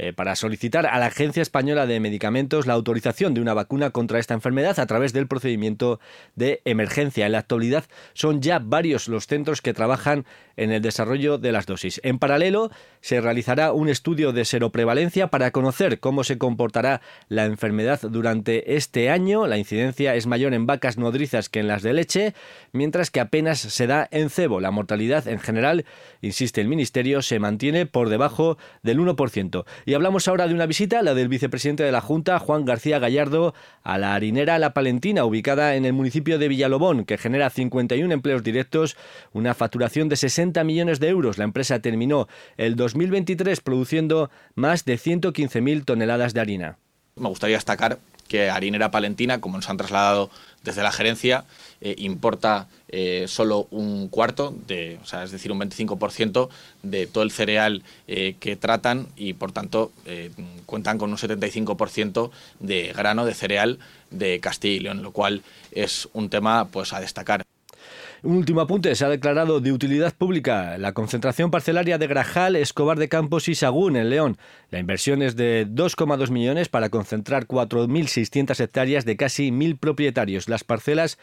eh, 0.00 0.12
para 0.12 0.36
solicitar 0.36 0.86
a 0.86 0.96
la 1.00 1.06
Agencia 1.06 1.42
Española 1.42 1.84
de 1.84 1.98
Medicamentos 1.98 2.68
la 2.68 2.74
autorización 2.74 3.34
de 3.34 3.40
una 3.40 3.52
vacuna 3.52 3.90
contra 3.90 4.20
esta 4.20 4.32
enfermedad 4.32 4.78
a 4.78 4.86
través 4.86 5.12
del 5.12 5.26
procedimiento 5.26 5.98
de 6.36 6.62
emergencia. 6.64 7.26
En 7.26 7.32
la 7.32 7.38
actualidad 7.38 7.84
son 8.14 8.40
ya 8.40 8.60
varios 8.60 9.08
los 9.08 9.26
centros 9.26 9.60
que 9.60 9.74
trabajan 9.74 10.24
en 10.56 10.70
el 10.70 10.82
desarrollo 10.82 11.38
de 11.38 11.50
las 11.50 11.66
dosis. 11.66 12.00
En 12.04 12.20
paralelo, 12.20 12.70
se 13.00 13.20
realizará 13.20 13.72
un 13.72 13.88
estudio 13.88 14.32
de 14.32 14.44
seroprevalencia 14.44 15.28
para 15.28 15.50
conocer 15.50 15.98
cómo 15.98 16.22
se 16.22 16.38
comportará 16.38 17.00
la 17.28 17.46
enfermedad 17.46 18.00
durante 18.02 18.76
este 18.76 19.10
año. 19.10 19.46
La 19.48 19.58
incidencia 19.58 20.14
es 20.14 20.26
mayor 20.26 20.54
en 20.54 20.66
vacas 20.66 20.96
nodrizas 20.96 21.48
que 21.48 21.58
en 21.58 21.68
las 21.68 21.82
de 21.82 21.92
leche, 21.92 22.34
mientras 22.72 23.10
que 23.10 23.20
apenas 23.20 23.58
se 23.58 23.86
da 23.88 24.08
en 24.12 24.30
cebo. 24.30 24.60
La 24.60 24.70
mortalidad 24.70 25.26
en 25.26 25.40
general, 25.40 25.84
insiste 26.20 26.60
el 26.60 26.68
Ministerio, 26.68 27.22
se 27.22 27.38
mantiene 27.38 27.86
por 27.86 28.08
debajo 28.10 28.58
del 28.82 29.00
1%. 29.00 29.64
Y 29.88 29.94
hablamos 29.94 30.28
ahora 30.28 30.46
de 30.46 30.52
una 30.52 30.66
visita, 30.66 31.00
la 31.00 31.14
del 31.14 31.28
vicepresidente 31.28 31.82
de 31.82 31.92
la 31.92 32.02
Junta, 32.02 32.38
Juan 32.38 32.66
García 32.66 32.98
Gallardo, 32.98 33.54
a 33.82 33.96
la 33.96 34.14
harinera 34.14 34.58
La 34.58 34.74
Palentina, 34.74 35.24
ubicada 35.24 35.76
en 35.76 35.86
el 35.86 35.94
municipio 35.94 36.38
de 36.38 36.46
Villalobón, 36.46 37.06
que 37.06 37.16
genera 37.16 37.48
51 37.48 38.12
empleos 38.12 38.42
directos, 38.42 38.98
una 39.32 39.54
facturación 39.54 40.10
de 40.10 40.16
60 40.16 40.62
millones 40.62 41.00
de 41.00 41.08
euros. 41.08 41.38
La 41.38 41.44
empresa 41.44 41.78
terminó 41.78 42.28
el 42.58 42.76
2023 42.76 43.62
produciendo 43.62 44.30
más 44.54 44.84
de 44.84 44.98
115.000 44.98 45.86
toneladas 45.86 46.34
de 46.34 46.40
harina. 46.42 46.76
Me 47.16 47.30
gustaría 47.30 47.56
destacar 47.56 47.98
que 48.28 48.50
Harinera 48.50 48.90
Palentina, 48.90 49.40
como 49.40 49.56
nos 49.56 49.70
han 49.70 49.78
trasladado 49.78 50.28
desde 50.64 50.82
la 50.82 50.92
gerencia, 50.92 51.44
eh, 51.80 51.94
importa 51.96 52.68
eh, 52.88 53.26
solo 53.28 53.66
un 53.70 54.08
cuarto, 54.08 54.54
de, 54.66 54.98
o 55.02 55.06
sea, 55.06 55.24
es 55.24 55.30
decir, 55.30 55.52
un 55.52 55.60
25% 55.60 56.48
de 56.82 57.06
todo 57.06 57.24
el 57.24 57.30
cereal 57.30 57.82
eh, 58.06 58.36
que 58.40 58.56
tratan 58.56 59.08
y, 59.16 59.34
por 59.34 59.52
tanto, 59.52 59.92
cuentan 60.66 60.98
con 60.98 61.10
un 61.10 61.16
75% 61.16 62.30
de 62.60 62.92
grano 62.94 63.24
de 63.24 63.34
cereal 63.34 63.78
de 64.10 64.40
Castilla 64.40 64.76
y 64.76 64.80
León, 64.80 65.02
lo 65.02 65.12
cual 65.12 65.42
es 65.72 66.08
un 66.12 66.30
tema 66.30 66.68
pues, 66.68 66.92
a 66.92 67.00
destacar. 67.00 67.47
Un 68.22 68.36
último 68.36 68.60
apunte, 68.60 68.94
se 68.96 69.04
ha 69.04 69.08
declarado 69.08 69.60
de 69.60 69.70
utilidad 69.70 70.12
pública 70.12 70.76
la 70.76 70.92
concentración 70.92 71.52
parcelaria 71.52 71.98
de 71.98 72.08
Grajal, 72.08 72.56
Escobar 72.56 72.98
de 72.98 73.08
Campos 73.08 73.48
y 73.48 73.54
Sagún 73.54 73.96
en 73.96 74.10
León. 74.10 74.38
La 74.70 74.80
inversión 74.80 75.22
es 75.22 75.36
de 75.36 75.66
2,2 75.68 76.30
millones 76.30 76.68
para 76.68 76.88
concentrar 76.88 77.46
4.600 77.46 78.58
hectáreas 78.60 79.04
de 79.04 79.16
casi 79.16 79.50
1.000 79.50 79.78
propietarios. 79.78 80.48
Las 80.48 80.64
parcelas 80.64 81.18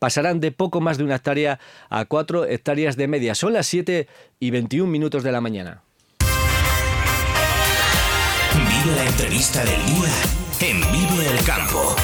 pasarán 0.00 0.40
de 0.40 0.50
poco 0.50 0.80
más 0.80 0.98
de 0.98 1.04
una 1.04 1.16
hectárea 1.16 1.60
a 1.88 2.04
4 2.04 2.46
hectáreas 2.46 2.96
de 2.96 3.06
media. 3.06 3.36
Son 3.36 3.52
las 3.52 3.68
7 3.68 4.08
y 4.40 4.50
21 4.50 4.90
minutos 4.90 5.22
de 5.22 5.32
la 5.32 5.40
mañana. 5.40 5.82
Vive 8.52 8.96
la 8.96 9.06
entrevista 9.06 9.64
del 9.64 9.86
día 9.86 10.68
en 10.68 10.80
Vive 10.92 11.30
el 11.30 11.44
Campo. 11.44 11.94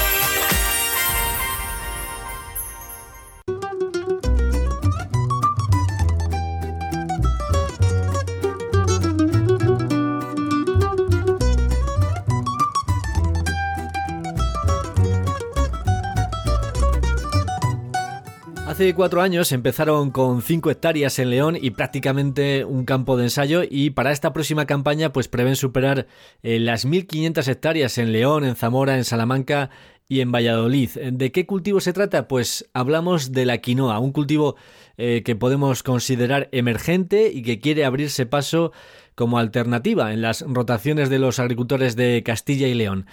Hace 18.76 18.92
cuatro 18.92 19.23
años 19.23 19.52
empezaron 19.52 20.11
con 20.11 20.42
cinco 20.42 20.71
hectáreas 20.71 21.18
en 21.18 21.30
León 21.30 21.56
y 21.59 21.71
prácticamente 21.71 22.66
un 22.66 22.85
campo 22.85 23.16
de 23.16 23.25
ensayo 23.25 23.62
y 23.66 23.88
para 23.88 24.12
esta 24.12 24.35
próxima 24.35 24.66
campaña 24.66 25.14
pues 25.14 25.28
prevén 25.28 25.56
superar 25.56 26.06
eh, 26.42 26.59
las 26.61 26.87
1.500 26.87 27.49
hectáreas 27.49 27.97
en 27.97 28.12
León, 28.12 28.45
en 28.45 28.54
Zamora, 28.54 28.99
en 28.99 29.04
Salamanca 29.04 29.71
y 30.11 30.21
en 30.21 30.30
Valladolid. 30.30 30.90
¿De 30.90 31.33
qué 31.33 31.47
cultivo 31.47 31.80
se 31.80 31.95
trata? 31.95 32.28
Pues 32.28 32.68
hablamos 32.75 33.33
de 33.33 33.47
la 33.47 33.62
quinoa, 33.62 33.99
un 33.99 34.12
cultivo 34.12 34.56
eh, 34.99 35.23
que 35.25 35.37
podemos 35.37 35.83
considerar 35.83 36.50
emergente 36.52 37.33
y 37.33 37.40
que 37.40 37.61
quiere 37.61 37.87
abrirse 37.87 38.26
paso 38.26 38.73
como 39.17 39.39
alternativa 39.39 40.13
en 40.13 40.23
las 40.23 40.43
rotaciones 40.47 41.11
de 41.11 41.19
los 41.19 41.41
agricultores 41.41 41.97
de 41.97 42.23
Castilla 42.25 42.69
y 42.69 42.75
León. 42.75 43.07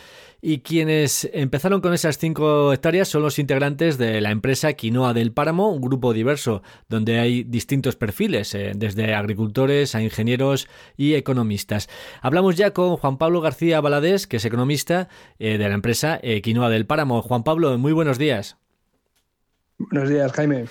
Y 0.45 0.59
quienes 0.59 1.29
empezaron 1.31 1.79
con 1.79 1.93
esas 1.93 2.17
cinco 2.17 2.73
hectáreas 2.73 3.07
son 3.07 3.21
los 3.21 3.39
integrantes 3.39 3.97
de 3.97 4.19
la 4.19 4.31
empresa 4.31 4.73
Quinoa 4.73 5.13
del 5.13 5.31
Páramo, 5.31 5.69
un 5.69 5.81
grupo 5.81 6.11
diverso 6.11 6.61
donde 6.89 7.19
hay 7.19 7.45
distintos 7.45 7.95
perfiles, 7.95 8.53
eh, 8.53 8.73
desde 8.75 9.15
agricultores 9.15 9.95
a 9.95 10.03
ingenieros 10.03 10.67
y 10.97 11.13
economistas. 11.13 11.87
Hablamos 12.21 12.57
ya 12.57 12.71
con 12.71 12.97
Juan 12.97 13.17
Pablo 13.17 13.39
García 13.39 13.79
Baladés, 13.79 14.27
que 14.27 14.37
es 14.37 14.43
economista 14.45 15.07
eh, 15.39 15.57
de 15.57 15.69
la 15.69 15.75
empresa 15.75 16.19
eh, 16.21 16.41
Quinoa 16.41 16.69
del 16.69 16.85
Páramo. 16.85 17.21
Juan 17.21 17.43
Pablo, 17.43 17.77
muy 17.77 17.93
buenos 17.93 18.17
días. 18.17 18.57
Buenos 19.77 20.09
días, 20.09 20.31
Jaime. 20.33 20.65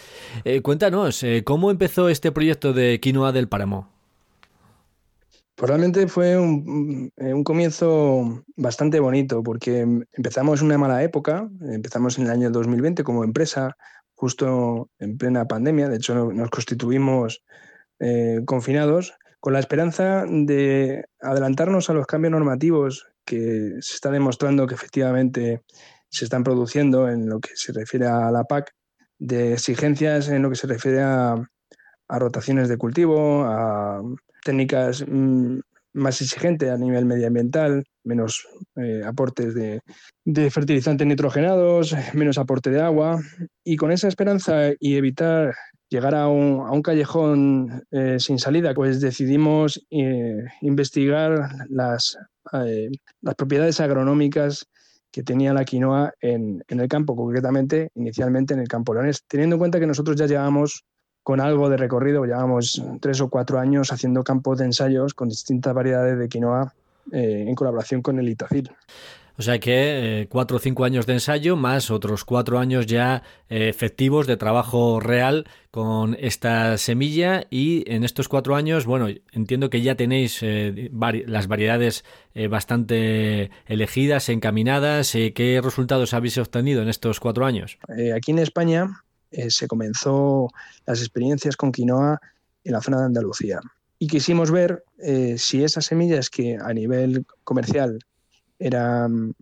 cuéntanos, 0.63 1.25
¿cómo 1.45 1.71
empezó 1.71 2.09
este 2.11 2.31
proyecto 2.31 2.75
de 2.75 3.01
Quinoa 3.01 3.33
del 3.33 3.49
Páramo? 3.49 3.92
Pues 5.55 5.69
realmente 5.69 6.09
fue 6.09 6.39
un, 6.39 7.13
eh, 7.17 7.35
un, 7.35 7.45
comienzo 7.45 8.43
bastante 8.57 9.01
bonito 9.01 9.43
porque 9.43 9.81
empezamos 10.13 10.63
una 10.63 10.79
mala 10.79 11.03
época, 11.03 11.49
empezamos 11.61 12.19
en 12.19 12.25
el 12.25 12.31
año 12.31 12.51
2020 12.51 13.05
como 13.05 13.23
empresa, 13.23 13.77
justo 14.15 14.89
en 14.99 15.19
plena 15.19 15.47
pandemia, 15.47 15.89
de 15.89 15.97
hecho 15.97 16.33
nos 16.33 16.49
constituimos 16.49 17.43
eh, 17.99 18.41
confinados, 18.47 19.15
con 19.41 19.53
la 19.53 19.59
esperanza 19.59 20.25
de 20.27 21.05
adelantarnos 21.21 21.91
a 21.91 21.95
los 21.95 22.07
cambios 22.07 22.33
normativos 22.33 23.09
que 23.25 23.77
se 23.81 23.95
está 23.95 24.11
demostrando 24.11 24.67
que 24.67 24.75
efectivamente 24.75 25.63
se 26.09 26.25
están 26.25 26.45
produciendo 26.45 27.09
en 27.09 27.29
lo 27.29 27.41
que 27.41 27.51
se 27.55 27.73
refiere 27.73 28.07
a 28.07 28.31
la 28.31 28.45
PAC, 28.45 28.73
de 29.19 29.53
exigencias 29.53 30.29
en 30.29 30.43
lo 30.43 30.51
que 30.51 30.57
se 30.57 30.67
refiere 30.67 31.03
a 31.03 31.49
rotaciones 32.09 32.69
de 32.69 32.77
cultivo, 32.77 33.45
a 33.45 34.03
técnicas 34.43 35.05
mm, 35.07 35.61
más 35.95 36.21
exigentes 36.21 36.71
a 36.71 36.77
nivel 36.77 37.05
medioambiental, 37.05 37.85
menos 38.05 38.47
eh, 38.77 39.03
aportes 39.05 39.55
de, 39.55 40.51
fertilizantes 40.51 41.07
nitrogenados, 41.07 41.95
menos 42.15 42.39
aporte 42.39 42.71
de 42.71 42.81
agua. 42.81 43.21
Y 43.65 43.77
con 43.77 43.93
esa 43.93 44.09
esperanza 44.09 44.71
y 44.79 44.97
evitar 44.97 45.55
llegar 45.89 46.15
a 46.15 46.29
un, 46.29 46.83
callejón 46.83 47.85
eh, 47.91 48.19
sin 48.19 48.39
salida, 48.39 48.73
pues 48.73 49.01
decidimos 49.01 49.85
eh, 49.91 50.39
investigar 50.63 51.51
las, 51.69 52.17
propiedades 53.37 53.79
agronómicas 53.81 54.67
que 55.13 55.23
tenía 55.23 55.53
la 55.53 55.67
quinoa 55.67 56.15
en, 56.21 56.65
en, 56.67 56.81
el 56.81 56.89
campo, 56.89 57.15
concretamente, 57.15 57.91
inicialmente 57.95 58.55
en 58.55 58.61
el 58.61 58.69
campo 58.69 58.95
leonés, 58.95 59.23
teniendo 59.29 59.57
en 59.57 59.59
cuenta 59.59 59.79
que 59.79 59.87
nosotros 59.87 60.17
ya 60.17 60.27
llevamos 60.27 60.85
con 61.23 61.41
algo 61.41 61.69
de 61.69 61.77
recorrido. 61.77 62.25
Llevamos 62.25 62.83
tres 63.01 63.21
o 63.21 63.29
cuatro 63.29 63.59
años 63.59 63.93
haciendo 63.93 64.23
campos 64.25 64.59
de 64.59 64.67
ensayos 64.67 65.15
con 65.15 65.29
distintas 65.29 65.75
variedades 65.75 66.19
de 66.19 66.29
quinoa 66.29 66.75
eh, 67.13 67.45
en 67.47 67.55
colaboración 67.55 68.03
con 68.03 68.19
el 68.19 68.29
Itacil. 68.29 68.71
O 69.39 69.43
sea 69.43 69.59
que 69.59 70.21
eh, 70.21 70.27
cuatro 70.29 70.59
o 70.59 70.61
cinco 70.61 70.85
años 70.85 71.07
de 71.07 71.15
ensayo 71.15 71.57
más 71.57 71.91
otros 71.91 72.25
cuatro 72.25 72.59
años 72.59 72.87
ya 72.87 73.23
eh, 73.49 73.69
efectivos 73.69 74.27
de 74.27 74.37
trabajo 74.37 75.01
real 75.01 75.47
con 75.71 76.17
esta 76.21 76.77
semilla 76.77 77.47
y 77.49 77.83
en 77.91 78.05
estos 78.05 78.29
cuatro 78.29 78.55
años, 78.55 78.85
bueno, 78.85 79.09
entiendo 79.33 79.71
que 79.71 79.81
ya 79.81 79.95
tenéis 79.95 80.45
las 80.93 81.49
variedades 81.49 82.05
bastante 82.51 83.51
elegidas, 83.67 84.29
encaminadas. 84.29 85.13
¿Qué 85.13 85.61
resultados 85.65 86.13
habéis 86.13 86.37
obtenido 86.37 86.83
en 86.83 86.91
estos 86.91 87.21
cuatro 87.21 87.47
años? 87.47 87.79
aquí 88.15 88.33
en 88.33 88.39
España 88.39 89.03
eh, 89.33 89.51
se 89.51 89.67
comenzó 89.67 90.49
las 90.87 91.01
experiencias 91.01 91.57
con 91.57 91.73
quinoa 91.73 92.21
en 92.65 92.73
la 92.73 92.81
zona 92.81 92.99
de 92.99 93.07
Andalucía. 93.07 93.61
Y 93.99 94.09
quisimos 94.09 94.51
ver 94.51 94.85
eh, 94.99 95.37
si 95.39 95.65
esas 95.65 95.87
semillas 95.87 96.29
que 96.29 96.57
a 96.57 96.73
nivel 96.73 97.25
comercial 97.45 97.99
eran 98.59 99.35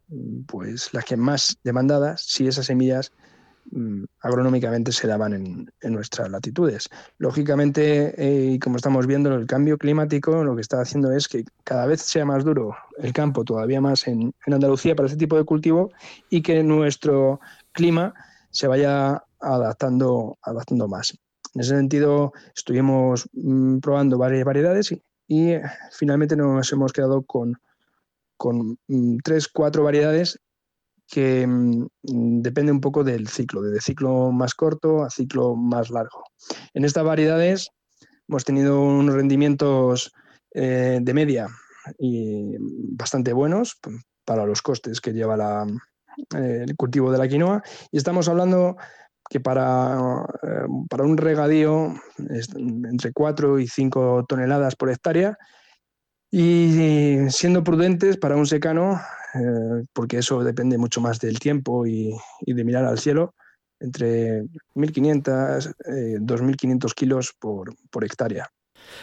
pues, 0.46 0.92
las 0.92 1.04
que 1.04 1.16
más 1.16 1.58
demandadas, 1.64 2.22
si 2.22 2.46
esas 2.46 2.66
semillas 2.66 3.12
mm, 3.70 4.04
agronómicamente 4.20 4.92
se 4.92 5.06
daban 5.06 5.32
en, 5.32 5.92
nuestras 5.92 6.30
latitudes. 6.30 6.88
Lógicamente, 7.18 8.14
eh, 8.16 8.58
como 8.58 8.76
estamos 8.76 9.06
viendo, 9.06 9.34
el 9.34 9.46
cambio 9.46 9.76
climático 9.76 10.44
lo 10.44 10.54
que 10.54 10.62
está 10.62 10.80
haciendo 10.80 11.12
es 11.12 11.28
que 11.28 11.44
cada 11.64 11.86
vez 11.86 12.02
sea 12.02 12.24
más 12.24 12.44
duro 12.44 12.76
el 12.98 13.12
campo, 13.12 13.44
todavía 13.44 13.80
más 13.80 14.06
en, 14.06 14.34
en 14.46 14.54
Andalucía 14.54 14.94
para 14.94 15.06
este 15.06 15.18
tipo 15.18 15.36
de 15.36 15.44
cultivo, 15.44 15.90
y 16.28 16.42
que 16.42 16.62
nuestro 16.62 17.40
clima 17.72 18.14
se 18.50 18.66
vaya 18.66 19.22
adaptando, 19.40 20.38
adaptando 20.42 20.88
más. 20.88 21.18
En 21.54 21.60
ese 21.60 21.76
sentido, 21.76 22.32
estuvimos 22.54 23.28
mm, 23.32 23.78
probando 23.78 24.18
varias 24.18 24.44
variedades 24.44 24.94
y, 25.26 25.54
finalmente 25.92 26.36
nos 26.36 26.72
hemos 26.72 26.92
quedado 26.92 27.22
con, 27.22 27.54
con 28.36 28.78
mm, 28.88 29.18
tres, 29.24 29.48
cuatro 29.48 29.84
variedades 29.84 30.38
que 31.10 31.46
mm, 31.46 31.86
depende 32.40 32.72
un 32.72 32.80
poco 32.80 33.02
del 33.04 33.28
ciclo, 33.28 33.62
de 33.62 33.80
ciclo 33.80 34.30
más 34.30 34.54
corto 34.54 35.02
a 35.02 35.10
ciclo 35.10 35.56
más 35.56 35.90
largo. 35.90 36.24
En 36.72 36.84
estas 36.84 37.04
variedades 37.04 37.70
hemos 38.28 38.44
tenido 38.44 38.80
unos 38.80 39.14
rendimientos 39.14 40.12
eh, 40.54 40.98
de 41.02 41.14
media 41.14 41.48
y 41.98 42.54
bastante 42.58 43.32
buenos 43.32 43.78
para 44.24 44.46
los 44.46 44.62
costes 44.62 45.00
que 45.00 45.12
lleva 45.12 45.66
eh, 46.36 46.64
el 46.66 46.76
cultivo 46.76 47.10
de 47.10 47.18
la 47.18 47.28
quinoa 47.28 47.62
y 47.90 47.96
estamos 47.96 48.28
hablando 48.28 48.76
que 49.30 49.38
para, 49.38 50.26
eh, 50.42 50.66
para 50.90 51.04
un 51.04 51.16
regadío 51.16 51.94
entre 52.18 53.12
4 53.12 53.60
y 53.60 53.68
5 53.68 54.26
toneladas 54.28 54.74
por 54.74 54.90
hectárea 54.90 55.38
y 56.30 57.18
siendo 57.30 57.62
prudentes 57.62 58.16
para 58.16 58.36
un 58.36 58.46
secano, 58.46 59.00
eh, 59.34 59.84
porque 59.92 60.18
eso 60.18 60.42
depende 60.42 60.78
mucho 60.78 61.00
más 61.00 61.20
del 61.20 61.38
tiempo 61.38 61.86
y, 61.86 62.12
de 62.44 62.64
mirar 62.64 62.84
al 62.84 62.98
cielo, 62.98 63.34
entre 63.78 64.42
1.500, 64.74 65.74
2.500 66.20 66.94
kilos 66.94 67.32
por, 67.38 67.74
por 67.90 68.04
hectárea. 68.04 68.50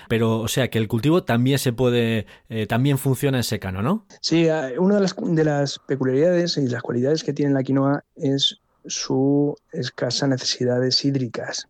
Pero, 0.09 0.39
o 0.39 0.47
sea, 0.47 0.69
que 0.69 0.77
el 0.77 0.87
cultivo 0.87 1.23
también 1.23 1.57
se 1.57 1.73
puede, 1.73 2.25
eh, 2.49 2.67
también 2.67 2.97
funciona 2.97 3.37
en 3.37 3.43
secano, 3.43 3.81
¿no? 3.81 4.05
Sí, 4.21 4.47
eh, 4.47 4.77
una 4.77 4.95
de 4.95 5.01
las, 5.01 5.15
de 5.17 5.43
las 5.43 5.79
peculiaridades 5.79 6.57
y 6.57 6.67
las 6.67 6.81
cualidades 6.81 7.23
que 7.23 7.33
tiene 7.33 7.53
la 7.53 7.63
quinoa 7.63 8.03
es 8.15 8.59
su 8.87 9.55
escasa 9.71 10.27
necesidades 10.27 11.03
hídricas. 11.05 11.67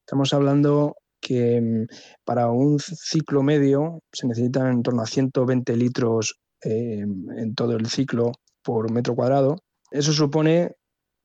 Estamos 0.00 0.32
hablando 0.34 0.96
que 1.20 1.60
mm, 1.60 1.86
para 2.24 2.50
un 2.50 2.78
ciclo 2.78 3.42
medio 3.42 4.00
se 4.12 4.26
necesitan 4.26 4.68
en 4.68 4.82
torno 4.82 5.02
a 5.02 5.06
120 5.06 5.76
litros 5.76 6.38
eh, 6.62 7.00
en 7.00 7.54
todo 7.54 7.76
el 7.76 7.86
ciclo 7.86 8.32
por 8.62 8.90
metro 8.90 9.14
cuadrado. 9.14 9.56
Eso 9.90 10.12
supone 10.12 10.72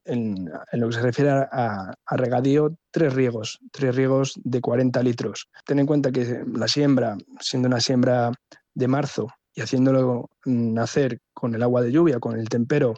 en, 0.06 0.50
lo 0.74 0.90
que 0.90 0.96
se 0.96 1.02
refiere 1.02 1.32
a, 1.32 1.94
regadío, 2.10 2.76
tres 2.92 3.14
riegos, 3.14 3.60
tres 3.72 3.96
riegos 3.96 4.40
de 4.44 4.62
40 4.62 5.02
litros. 5.04 5.50
Ten 5.66 5.80
en 5.80 5.86
cuenta 5.86 6.12
que 6.12 6.44
la 6.54 6.68
siembra, 6.68 7.18
siendo 7.40 7.68
una 7.68 7.80
siembra 7.80 8.32
de 8.74 8.88
marzo 8.88 9.28
y 9.54 9.62
haciéndolo 9.62 10.30
nacer 10.46 11.20
con 11.34 11.56
el 11.56 11.64
agua 11.64 11.82
de 11.82 11.92
lluvia, 11.92 12.20
con 12.20 12.40
el 12.40 12.50
tempero 12.50 12.96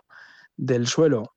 del 0.56 0.88
suelo, 0.88 1.34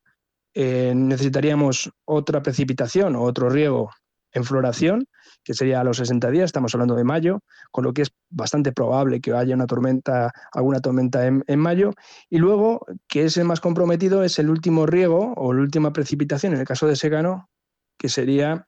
eh, 0.59 0.95
necesitaríamos 0.97 1.91
otra 2.07 2.43
precipitación 2.43 3.15
o 3.15 3.25
otro 3.25 3.51
riego 3.51 3.91
en 4.33 4.43
floración 4.43 5.07
que 5.45 5.53
sería 5.53 5.81
a 5.81 5.85
los 5.85 5.99
60 5.99 6.31
días, 6.31 6.47
estamos 6.47 6.75
hablando 6.75 6.95
de 6.95 7.05
mayo, 7.05 7.41
con 7.71 7.85
lo 7.85 7.93
que 7.93 8.01
es 8.01 8.11
bastante 8.31 8.73
probable 8.73 9.21
que 9.21 9.35
haya 9.35 9.55
una 9.55 9.67
tormenta, 9.67 10.33
alguna 10.53 10.81
tormenta 10.81 11.27
en, 11.27 11.59
mayo. 11.59 11.93
Y 12.31 12.39
luego, 12.39 12.87
que 13.07 13.27
es 13.27 13.37
el 13.37 13.45
más 13.45 13.61
comprometido, 13.61 14.25
es 14.25 14.39
el 14.39 14.49
último 14.49 14.87
riego 14.87 15.35
o 15.37 15.53
la 15.53 15.61
última 15.61 15.93
precipitación, 15.93 16.55
en 16.55 16.61
el 16.61 16.67
caso 16.67 16.87
de 16.87 16.97
secano, 16.97 17.51
que 17.99 18.09
sería 18.09 18.67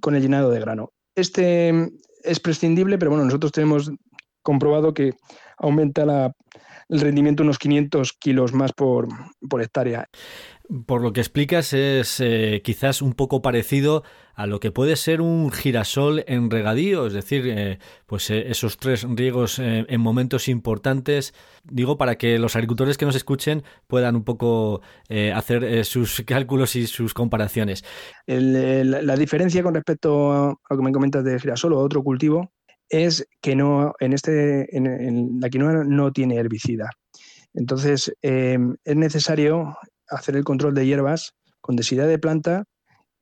con 0.00 0.16
el 0.16 0.22
llenado 0.22 0.50
de 0.50 0.58
grano. 0.58 0.90
Este 1.14 1.88
es 2.24 2.40
prescindible, 2.40 2.98
pero 2.98 3.12
bueno, 3.12 3.24
nosotros 3.24 3.52
tenemos 3.52 3.92
comprobado 4.42 4.92
que 4.92 5.14
aumenta 5.56 6.02
el 6.88 7.00
rendimiento 7.00 7.44
unos 7.44 7.58
500 7.58 8.12
kilos 8.14 8.52
más 8.52 8.72
por, 8.72 9.06
por 9.48 9.62
hectárea. 9.62 10.08
Por 10.84 11.00
lo 11.00 11.14
que 11.14 11.20
explicas 11.20 11.72
es 11.72 12.20
eh, 12.20 12.60
quizás 12.62 13.00
un 13.00 13.14
poco 13.14 13.40
parecido 13.40 14.02
a 14.34 14.46
lo 14.46 14.60
que 14.60 14.70
puede 14.70 14.96
ser 14.96 15.22
un 15.22 15.50
girasol 15.50 16.24
en 16.26 16.50
regadío, 16.50 17.06
es 17.06 17.14
decir, 17.14 17.46
eh, 17.48 17.78
pues 18.04 18.28
eh, 18.28 18.50
esos 18.50 18.76
tres 18.76 19.06
riegos 19.08 19.58
en 19.58 19.98
momentos 19.98 20.46
importantes, 20.46 21.32
digo 21.64 21.96
para 21.96 22.16
que 22.18 22.38
los 22.38 22.54
agricultores 22.54 22.98
que 22.98 23.06
nos 23.06 23.16
escuchen 23.16 23.62
puedan 23.86 24.14
un 24.14 24.24
poco 24.24 24.82
hacer 25.34 25.86
sus 25.86 26.22
cálculos 26.26 26.76
y 26.76 26.86
sus 26.86 27.14
comparaciones. 27.14 27.82
la, 28.26 29.16
diferencia 29.16 29.62
con 29.62 29.74
respecto 29.74 30.32
a 30.32 30.54
lo 30.68 30.76
que 30.76 30.84
me 30.84 30.92
comentas 30.92 31.24
de 31.24 31.40
girasol 31.40 31.72
o 31.72 31.78
otro 31.78 32.04
cultivo 32.04 32.52
es 32.90 33.26
que 33.40 33.56
no 33.56 33.94
en 34.00 34.12
este 34.12 34.76
en, 34.76 35.40
la 35.40 35.48
quinoa 35.48 35.84
no 35.84 36.12
tiene 36.12 36.36
herbicida. 36.36 36.90
Entonces, 37.54 38.12
es 38.20 38.96
necesario 38.96 39.74
hacer 40.08 40.36
el 40.36 40.44
control 40.44 40.74
de 40.74 40.86
hierbas 40.86 41.32
con 41.60 41.76
densidad 41.76 42.06
de 42.06 42.18
planta 42.18 42.64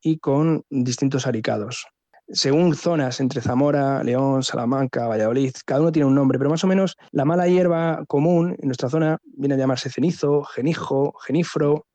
y 0.02 0.19
con 0.19 0.62
distintos 0.71 1.26
aricados. 1.26 1.87
Según 2.28 2.75
zonas 2.75 3.20
entre 3.20 3.40
Zamora, 3.40 4.03
León, 4.03 4.42
Salamanca, 4.42 5.07
Valladolid, 5.07 5.53
cada 5.64 5.81
uno 5.81 5.92
tiene 5.92 6.07
un 6.07 6.14
nombre, 6.14 6.38
pero 6.38 6.51
más 6.51 6.64
o 6.64 6.66
menos 6.66 6.96
la 7.12 7.25
mala 7.25 7.46
hierba 7.46 8.05
común 8.09 8.57
en 8.59 8.66
nuestra 8.66 8.88
zona 8.88 9.18
viene 9.22 9.55
a 9.55 9.59
llamarse 9.59 9.90
cenizo, 9.90 10.42
genijo, 10.42 11.14
genifro. 11.25 11.87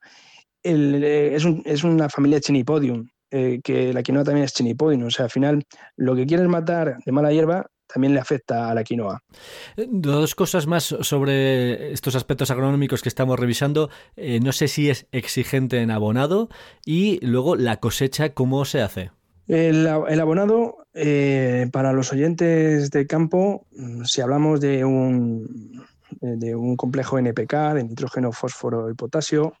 Eh, 0.62 1.36
es, 1.64 1.84
una 1.84 2.08
familia 2.08 2.40
Chenipodium, 2.40 3.08
eh, 3.30 3.60
que 3.62 3.92
la 3.92 4.02
quinoa 4.02 4.24
también 4.24 4.44
es 4.44 4.54
Chenipodium. 4.54 5.04
O 5.04 5.10
sea, 5.10 5.26
al 5.26 5.30
final, 5.30 5.62
lo 5.96 6.14
que 6.14 6.24
quieres 6.24 6.48
matar 6.48 6.96
de 7.04 7.12
mala 7.12 7.30
hierba 7.30 7.66
también 7.92 8.14
le 8.14 8.20
afecta 8.20 8.70
a 8.70 8.74
la 8.74 8.84
quinoa. 8.84 9.22
Eh, 9.76 9.86
dos 9.88 10.34
cosas 10.34 10.66
más 10.66 10.84
sobre 10.84 11.92
estos 11.92 12.14
aspectos 12.14 12.50
agronómicos 12.50 13.02
que 13.02 13.08
estamos 13.08 13.38
revisando. 13.38 13.90
Eh, 14.16 14.40
no 14.40 14.52
sé 14.52 14.68
si 14.68 14.90
es 14.90 15.06
exigente 15.12 15.80
en 15.80 15.90
abonado 15.90 16.48
y 16.84 17.24
luego 17.24 17.56
la 17.56 17.78
cosecha, 17.78 18.34
¿cómo 18.34 18.64
se 18.64 18.80
hace? 18.80 19.10
El, 19.48 19.86
abonado, 19.86 20.86
eh, 20.94 21.68
para 21.72 21.92
los 21.92 22.12
oyentes 22.12 22.90
de 22.90 23.06
campo, 23.06 23.66
mm, 23.76 24.04
si 24.04 24.20
hablamos 24.20 24.60
de 24.60 24.84
un, 24.84 25.84
de 26.20 26.54
un 26.54 26.76
complejo 26.76 27.18
NPK, 27.18 27.74
de 27.74 27.84
nitrógeno, 27.84 28.32
fósforo 28.32 28.88
y 28.88 28.94
potasio, 28.94 29.54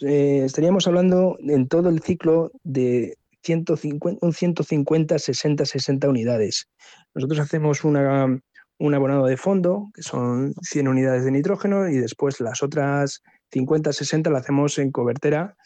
estaríamos 0.00 0.86
hablando 0.86 1.38
en 1.40 1.66
todo 1.68 1.88
el 1.88 2.00
ciclo 2.00 2.52
de 2.62 3.16
150, 3.42 4.24
un 4.24 4.32
150, 4.32 5.18
60, 5.18 5.64
60 5.64 6.08
unidades. 6.08 6.68
Nosotros 7.14 7.40
hacemos 7.40 7.84
una, 7.84 8.38
un 8.78 8.94
abonado 8.94 9.26
de 9.26 9.36
fondo, 9.36 9.90
que 9.94 10.02
son 10.02 10.54
100 10.62 10.88
unidades 10.88 11.24
de 11.24 11.30
nitrógeno, 11.30 11.88
y 11.88 11.98
después 11.98 12.40
las 12.40 12.62
otras 12.62 13.22
50, 13.52 13.92
60 13.92 14.30
las 14.30 14.42
hacemos 14.42 14.78
en 14.78 14.90
cobertera, 14.90 15.56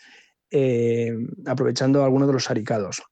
eh, 0.50 1.12
aprovechando 1.46 2.04
algunos 2.04 2.28
de 2.28 2.34
los 2.34 2.50
aricados. 2.50 3.02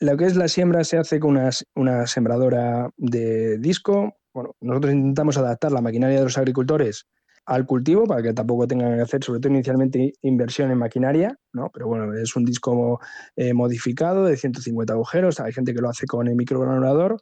Lo 0.00 0.16
que 0.16 0.26
es 0.26 0.36
la 0.36 0.48
siembra 0.48 0.84
se 0.84 0.98
hace 0.98 1.20
con 1.20 1.32
una, 1.32 1.50
una 1.74 2.06
sembradora 2.06 2.90
de 2.96 3.58
disco. 3.58 4.16
Bueno, 4.32 4.54
nosotros 4.60 4.94
intentamos 4.94 5.36
adaptar 5.36 5.72
la 5.72 5.80
maquinaria 5.80 6.18
de 6.18 6.24
los 6.24 6.38
agricultores 6.38 7.06
al 7.46 7.66
cultivo 7.66 8.06
para 8.06 8.22
que 8.22 8.32
tampoco 8.32 8.66
tengan 8.66 8.96
que 8.96 9.02
hacer, 9.02 9.22
sobre 9.22 9.40
todo 9.40 9.52
inicialmente, 9.52 10.14
inversión 10.22 10.70
en 10.70 10.78
maquinaria, 10.78 11.36
¿no? 11.52 11.70
Pero 11.72 11.88
bueno, 11.88 12.14
es 12.14 12.34
un 12.36 12.44
disco 12.44 13.00
eh, 13.36 13.52
modificado 13.52 14.24
de 14.24 14.36
150 14.36 14.92
agujeros, 14.92 15.40
hay 15.40 15.52
gente 15.52 15.74
que 15.74 15.80
lo 15.80 15.90
hace 15.90 16.06
con 16.06 16.26
el 16.26 16.36
microgranulador. 16.36 17.18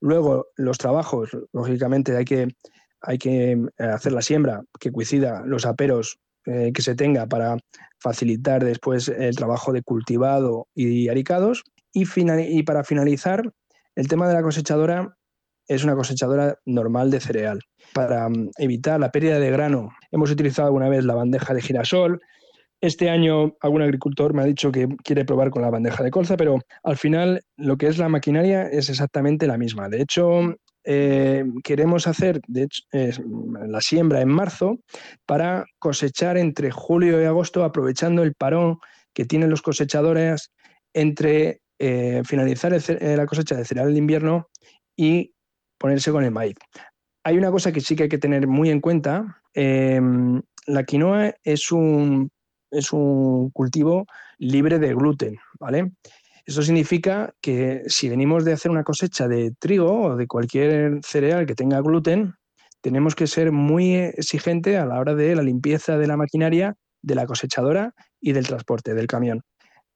Luego, 0.00 0.46
los 0.56 0.78
trabajos, 0.78 1.30
lógicamente, 1.52 2.16
hay 2.16 2.24
que, 2.24 2.48
hay 3.00 3.18
que 3.18 3.52
eh, 3.52 3.84
hacer 3.84 4.12
la 4.12 4.22
siembra 4.22 4.62
que 4.78 4.92
coincida 4.92 5.42
los 5.46 5.66
aperos 5.66 6.18
eh, 6.46 6.70
que 6.72 6.82
se 6.82 6.94
tenga 6.94 7.26
para 7.26 7.56
facilitar 7.98 8.64
después 8.64 9.08
el 9.08 9.34
trabajo 9.34 9.72
de 9.72 9.82
cultivado 9.82 10.68
y 10.74 11.08
aricados. 11.08 11.64
Y, 11.92 12.04
y 12.04 12.62
para 12.62 12.84
finalizar, 12.84 13.50
el 13.94 14.08
tema 14.08 14.28
de 14.28 14.34
la 14.34 14.42
cosechadora 14.42 15.16
es 15.68 15.84
una 15.84 15.96
cosechadora 15.96 16.58
normal 16.64 17.10
de 17.10 17.20
cereal. 17.20 17.60
Para 17.92 18.28
mm, 18.28 18.50
evitar 18.58 19.00
la 19.00 19.10
pérdida 19.10 19.38
de 19.38 19.50
grano, 19.50 19.90
hemos 20.10 20.30
utilizado 20.30 20.66
alguna 20.66 20.88
vez 20.88 21.04
la 21.04 21.14
bandeja 21.14 21.54
de 21.54 21.62
girasol. 21.62 22.20
Este 22.86 23.10
año 23.10 23.56
algún 23.62 23.82
agricultor 23.82 24.32
me 24.32 24.42
ha 24.42 24.44
dicho 24.44 24.70
que 24.70 24.86
quiere 25.02 25.24
probar 25.24 25.50
con 25.50 25.60
la 25.60 25.70
bandeja 25.70 26.04
de 26.04 26.12
colza, 26.12 26.36
pero 26.36 26.60
al 26.84 26.96
final 26.96 27.42
lo 27.56 27.76
que 27.76 27.88
es 27.88 27.98
la 27.98 28.08
maquinaria 28.08 28.68
es 28.68 28.88
exactamente 28.88 29.48
la 29.48 29.58
misma. 29.58 29.88
De 29.88 30.00
hecho, 30.00 30.54
eh, 30.84 31.44
queremos 31.64 32.06
hacer 32.06 32.40
la 32.48 33.80
siembra 33.80 34.20
en 34.20 34.28
marzo 34.28 34.78
para 35.26 35.64
cosechar 35.80 36.36
entre 36.36 36.70
julio 36.70 37.20
y 37.20 37.24
agosto, 37.24 37.64
aprovechando 37.64 38.22
el 38.22 38.34
parón 38.34 38.78
que 39.12 39.24
tienen 39.24 39.50
los 39.50 39.62
cosechadores 39.62 40.52
entre 40.94 41.62
eh, 41.80 42.22
finalizar 42.24 42.72
eh, 42.72 43.16
la 43.16 43.26
cosecha 43.26 43.56
de 43.56 43.64
cereal 43.64 43.92
de 43.92 43.98
invierno 43.98 44.46
y 44.94 45.32
ponerse 45.76 46.12
con 46.12 46.22
el 46.22 46.30
maíz. 46.30 46.54
Hay 47.24 47.36
una 47.36 47.50
cosa 47.50 47.72
que 47.72 47.80
sí 47.80 47.96
que 47.96 48.04
hay 48.04 48.08
que 48.08 48.18
tener 48.18 48.46
muy 48.46 48.70
en 48.70 48.80
cuenta. 48.80 49.42
La 50.68 50.84
quinoa 50.84 51.34
es 51.44 51.72
un, 51.72 52.30
es 52.70 52.92
un 52.92 53.50
cultivo 53.50 54.06
libre 54.38 54.78
de 54.78 54.94
gluten, 54.94 55.36
¿vale? 55.58 55.92
Eso 56.44 56.62
significa 56.62 57.34
que 57.40 57.82
si 57.88 58.08
venimos 58.08 58.44
de 58.44 58.52
hacer 58.52 58.70
una 58.70 58.84
cosecha 58.84 59.26
de 59.26 59.52
trigo 59.58 60.02
o 60.02 60.16
de 60.16 60.26
cualquier 60.28 61.00
cereal 61.02 61.44
que 61.44 61.56
tenga 61.56 61.80
gluten, 61.80 62.34
tenemos 62.80 63.16
que 63.16 63.26
ser 63.26 63.50
muy 63.50 63.94
exigente 63.96 64.76
a 64.76 64.86
la 64.86 65.00
hora 65.00 65.14
de 65.14 65.34
la 65.34 65.42
limpieza 65.42 65.98
de 65.98 66.06
la 66.06 66.16
maquinaria, 66.16 66.76
de 67.02 67.14
la 67.16 67.26
cosechadora 67.26 67.94
y 68.20 68.32
del 68.32 68.46
transporte 68.46 68.94
del 68.94 69.08
camión. 69.08 69.42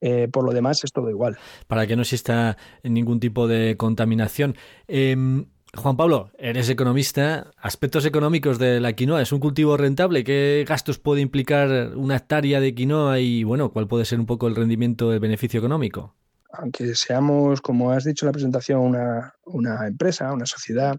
Eh, 0.00 0.28
por 0.32 0.44
lo 0.44 0.52
demás 0.52 0.82
es 0.82 0.92
todo 0.92 1.10
igual. 1.10 1.38
Para 1.66 1.86
que 1.86 1.94
no 1.94 2.02
exista 2.02 2.56
ningún 2.82 3.20
tipo 3.20 3.46
de 3.46 3.76
contaminación. 3.76 4.56
Em, 4.88 5.46
Juan 5.76 5.96
Pablo, 5.96 6.30
eres 6.38 6.68
economista. 6.68 7.52
Aspectos 7.56 8.04
económicos 8.04 8.58
de 8.58 8.80
la 8.80 8.92
quinoa. 8.94 9.22
¿Es 9.22 9.32
un 9.32 9.38
cultivo 9.38 9.76
rentable? 9.76 10.24
¿Qué 10.24 10.64
gastos 10.68 10.98
puede 10.98 11.20
implicar 11.20 11.92
una 11.96 12.16
hectárea 12.16 12.60
de 12.60 12.74
quinoa 12.74 13.20
y, 13.20 13.44
bueno, 13.44 13.72
cuál 13.72 13.86
puede 13.86 14.04
ser 14.04 14.18
un 14.18 14.26
poco 14.26 14.48
el 14.48 14.56
rendimiento 14.56 15.10
del 15.10 15.20
beneficio 15.20 15.58
económico? 15.58 16.16
Aunque 16.52 16.96
seamos, 16.96 17.60
como 17.60 17.92
has 17.92 18.04
dicho 18.04 18.26
en 18.26 18.28
la 18.28 18.32
presentación, 18.32 18.80
una, 19.44 19.86
empresa, 19.86 20.32
una 20.32 20.46
sociedad, 20.46 20.98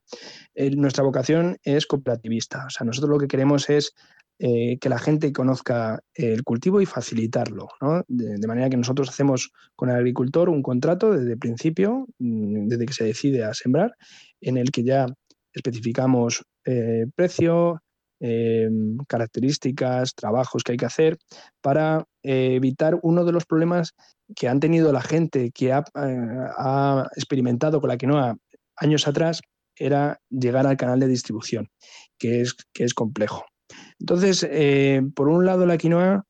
nuestra 0.56 1.04
vocación 1.04 1.58
es 1.64 1.86
cooperativista. 1.86 2.66
O 2.68 2.70
sea, 2.70 2.86
nosotros 2.86 3.10
lo 3.10 3.20
que 3.20 3.28
queremos 3.28 3.70
es 3.70 3.94
eh, 4.44 4.80
que 4.80 4.90
la 4.90 4.98
gente 4.98 5.32
conozca 5.32 6.02
el 6.16 6.44
cultivo 6.44 6.82
y 6.82 6.88
facilitarlo, 6.88 7.68
de, 8.08 8.38
de, 8.40 8.48
manera 8.48 8.72
que 8.72 8.78
nosotros 8.78 9.08
hacemos 9.08 9.52
con 9.76 9.92
el 9.92 9.98
agricultor 9.98 10.50
un 10.50 10.64
contrato 10.64 11.12
desde 11.12 11.34
el 11.34 11.38
principio, 11.38 12.08
mm, 12.18 12.68
desde 12.68 12.88
que 12.88 12.94
se 12.94 13.04
decide 13.04 13.44
a 13.44 13.54
sembrar, 13.54 13.94
en 14.40 14.58
el 14.58 14.72
que 14.72 14.84
ya 14.84 15.06
especificamos 15.54 16.44
eh, 16.66 17.06
precio, 17.14 17.84
eh, 18.20 18.68
características, 19.08 20.16
trabajos 20.16 20.64
que 20.64 20.72
hay 20.72 20.78
que 20.80 20.88
hacer 20.88 21.20
para 21.62 22.08
evitar 22.24 22.98
uno 23.04 23.26
de 23.26 23.34
los 23.34 23.46
problemas 23.46 23.94
que 24.36 24.48
han 24.48 24.60
tenido 24.60 24.92
la 24.92 25.02
gente 25.02 25.52
que 25.52 25.72
ha, 25.72 25.84
experimentado 27.16 27.80
con 27.80 27.90
la 27.90 27.98
quinoa 27.98 28.38
años 28.76 29.08
atrás, 29.08 29.42
era 29.76 30.20
llegar 30.32 30.66
al 30.66 30.78
canal 30.78 31.00
de 31.00 31.08
distribución, 31.08 31.70
que 32.18 32.42
es, 32.42 32.56
que 32.74 32.86
es 32.86 32.96
complejo. 32.96 33.46
Entonces, 34.02 34.46
por 35.16 35.30
un 35.30 35.46
lado, 35.46 35.66
la 35.66 35.78
quinoa 35.78 36.26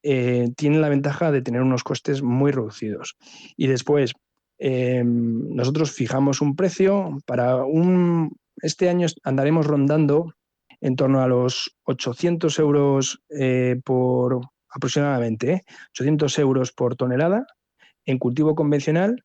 tiene 0.00 0.78
la 0.78 0.88
ventaja 0.88 1.30
de 1.30 1.42
tener 1.42 1.60
unos 1.60 1.84
costes 1.84 2.22
muy 2.22 2.52
reducidos. 2.52 3.16
Y 3.56 3.66
después, 3.66 4.14
Em, 4.58 5.54
nosotros 5.54 5.92
fijamos 5.92 6.40
un 6.40 6.56
precio 6.56 7.18
para 7.26 7.64
un... 7.64 8.36
Este 8.62 8.88
año 8.88 9.06
andaremos 9.22 9.66
rondando 9.66 10.32
en 10.80 10.96
torno 10.96 11.20
a 11.20 11.28
los 11.28 11.76
800 11.84 12.58
euros 12.58 13.20
eh, 13.28 13.78
por 13.84 14.40
aproximadamente, 14.70 15.64
800 15.92 16.38
¿eh? 16.38 16.42
euros 16.42 16.72
por 16.72 16.96
tonelada 16.96 17.46
en 18.06 18.18
cultivo 18.18 18.54
convencional 18.54 19.24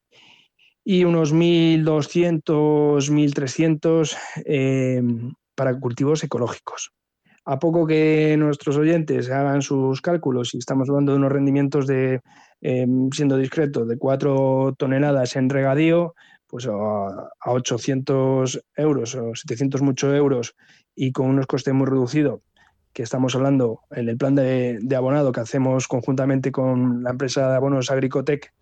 y 0.83 1.05
unos 1.05 1.33
1.200, 1.33 2.43
1.300 2.43 4.17
em, 4.45 5.33
para 5.55 5.79
cultivos 5.79 6.23
ecológicos. 6.23 6.91
A 7.45 7.59
poco 7.59 7.87
que 7.87 8.35
nuestros 8.37 8.77
oyentes 8.77 9.29
hagan 9.31 9.61
sus 9.61 10.01
cálculos 10.01 10.53
y 10.53 10.59
estamos 10.59 10.89
hablando 10.89 11.11
de 11.11 11.17
unos 11.17 11.31
rendimientos 11.31 11.87
de 11.87 12.21
Em, 12.61 13.09
siendo 13.11 13.37
discreto, 13.37 13.85
de 13.85 13.97
4 13.97 14.75
toneladas 14.77 15.35
en 15.35 15.49
regadío, 15.49 16.13
pues 16.45 16.67
a, 16.67 17.29
800 17.43 18.61
euros 18.75 19.15
o 19.15 19.33
700 19.33 19.81
muchos 19.81 20.13
euros 20.13 20.55
y 20.95 21.11
con 21.11 21.27
unos 21.27 21.47
costes 21.47 21.73
muy 21.73 21.87
reducidos, 21.87 22.41
que 22.93 23.01
estamos 23.01 23.35
hablando 23.35 23.79
en 23.89 24.09
el 24.09 24.17
plan 24.17 24.35
de, 24.35 24.79
abonado 24.95 25.31
que 25.31 25.39
hacemos 25.39 25.87
conjuntamente 25.87 26.51
con 26.51 27.01
la 27.03 27.11
empresa 27.11 27.49
de 27.49 27.55
abonos 27.55 27.89
Agricotec, 27.89 28.53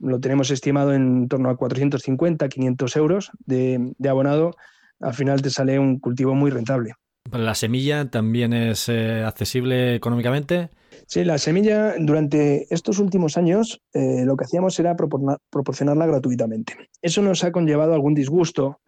lo 0.00 0.18
tenemos 0.18 0.50
estimado 0.50 0.92
en 0.92 1.28
torno 1.28 1.48
a 1.48 1.56
450, 1.56 2.48
500 2.48 2.96
euros 2.96 3.30
de, 3.46 3.92
de 3.96 4.08
abonado, 4.08 4.50
al 4.98 5.14
final 5.14 5.42
te 5.42 5.50
sale 5.50 5.78
un 5.78 6.00
cultivo 6.00 6.34
muy 6.34 6.50
rentable. 6.50 6.94
¿La 7.32 7.54
semilla 7.54 8.10
también 8.10 8.52
es 8.52 8.88
eh, 8.88 9.22
accesible 9.24 9.94
económicamente? 9.94 10.70
Sí, 11.06 11.24
la 11.24 11.38
semilla 11.38 11.94
durante 11.98 12.72
estos 12.72 12.98
últimos 12.98 13.36
años 13.36 13.80
eh, 13.92 14.24
lo 14.24 14.36
que 14.36 14.44
hacíamos 14.44 14.78
era 14.78 14.96
proporcionarla 14.96 16.06
gratuitamente. 16.06 16.90
Eso 17.02 17.22
nos 17.22 17.44
ha 17.44 17.52
conllevado 17.52 17.94
algún 17.94 18.14
disgusto 18.14 18.80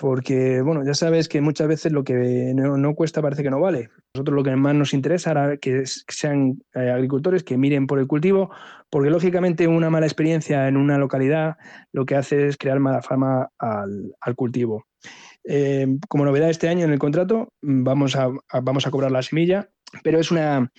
porque, 0.00 0.62
bueno, 0.62 0.82
ya 0.82 0.94
sabes 0.94 1.28
que 1.28 1.42
muchas 1.42 1.68
veces 1.68 1.92
lo 1.92 2.04
que 2.04 2.54
no, 2.54 2.94
cuesta 2.94 3.20
parece 3.20 3.42
que 3.42 3.50
no 3.50 3.60
vale. 3.60 3.90
Nosotros 4.14 4.34
lo 4.34 4.42
que 4.42 4.56
más 4.56 4.74
nos 4.74 4.94
interesa 4.94 5.32
era 5.32 5.58
que 5.58 5.82
sean 5.84 6.62
eh, 6.74 6.90
agricultores 6.90 7.44
que 7.44 7.58
miren 7.58 7.86
por 7.86 7.98
el 7.98 8.06
cultivo, 8.06 8.50
porque 8.88 9.10
lógicamente 9.10 9.68
una 9.68 9.90
mala 9.90 10.06
experiencia 10.06 10.68
en 10.68 10.78
una 10.78 10.96
localidad 10.96 11.58
lo 11.92 12.06
que 12.06 12.16
hace 12.16 12.46
es 12.46 12.56
crear 12.56 12.80
mala 12.80 13.02
fama 13.02 13.50
al, 13.58 14.14
cultivo. 14.36 14.86
Eh, 15.52 15.98
como 16.08 16.24
novedad 16.24 16.48
este 16.48 16.68
año 16.68 16.84
en 16.84 16.92
el 16.92 17.00
contrato 17.00 17.52
vamos 17.60 18.14
a, 18.14 18.28
vamos 18.62 18.86
a 18.86 18.92
cobrar 18.92 19.10
la 19.10 19.20
semilla, 19.20 19.68
pero 20.04 20.20
es 20.20 20.30
una, 20.30 20.70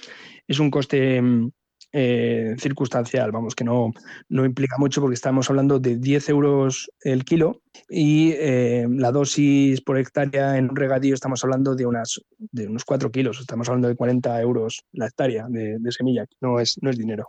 es 0.48 0.60
un 0.60 0.72
coste 0.72 1.22
mm, 1.22 1.52
eh, 1.94 2.56
circunstancial, 2.58 3.32
vamos, 3.32 3.54
que 3.54 3.66
no, 3.66 3.92
no 4.30 4.46
implica 4.46 4.78
mucho 4.78 5.02
porque 5.02 5.16
estamos 5.16 5.50
hablando 5.50 5.78
de 5.78 5.98
10 5.98 6.30
euros 6.30 6.90
el 7.02 7.26
kilo 7.26 7.62
y 7.90 8.32
eh, 8.38 8.88
la 8.90 9.12
dosis 9.12 9.82
por 9.82 9.98
hectárea 9.98 10.58
en 10.58 10.70
un 10.70 10.76
regadío 10.76 11.14
estamos 11.14 11.44
hablando 11.44 11.76
de, 11.76 11.86
unas, 11.86 12.22
de 12.40 12.68
unos 12.68 12.86
4 12.86 13.12
kilos, 13.12 13.42
estamos 13.42 13.68
hablando 13.68 13.90
de 13.90 13.96
40 13.96 14.42
euros 14.42 14.86
la 14.94 15.08
hectárea 15.08 15.48
de, 15.50 15.80
semilla, 15.92 16.26
no 16.40 16.62
es, 16.62 16.78
no 16.82 16.90
es 16.90 16.98
dinero. 16.98 17.28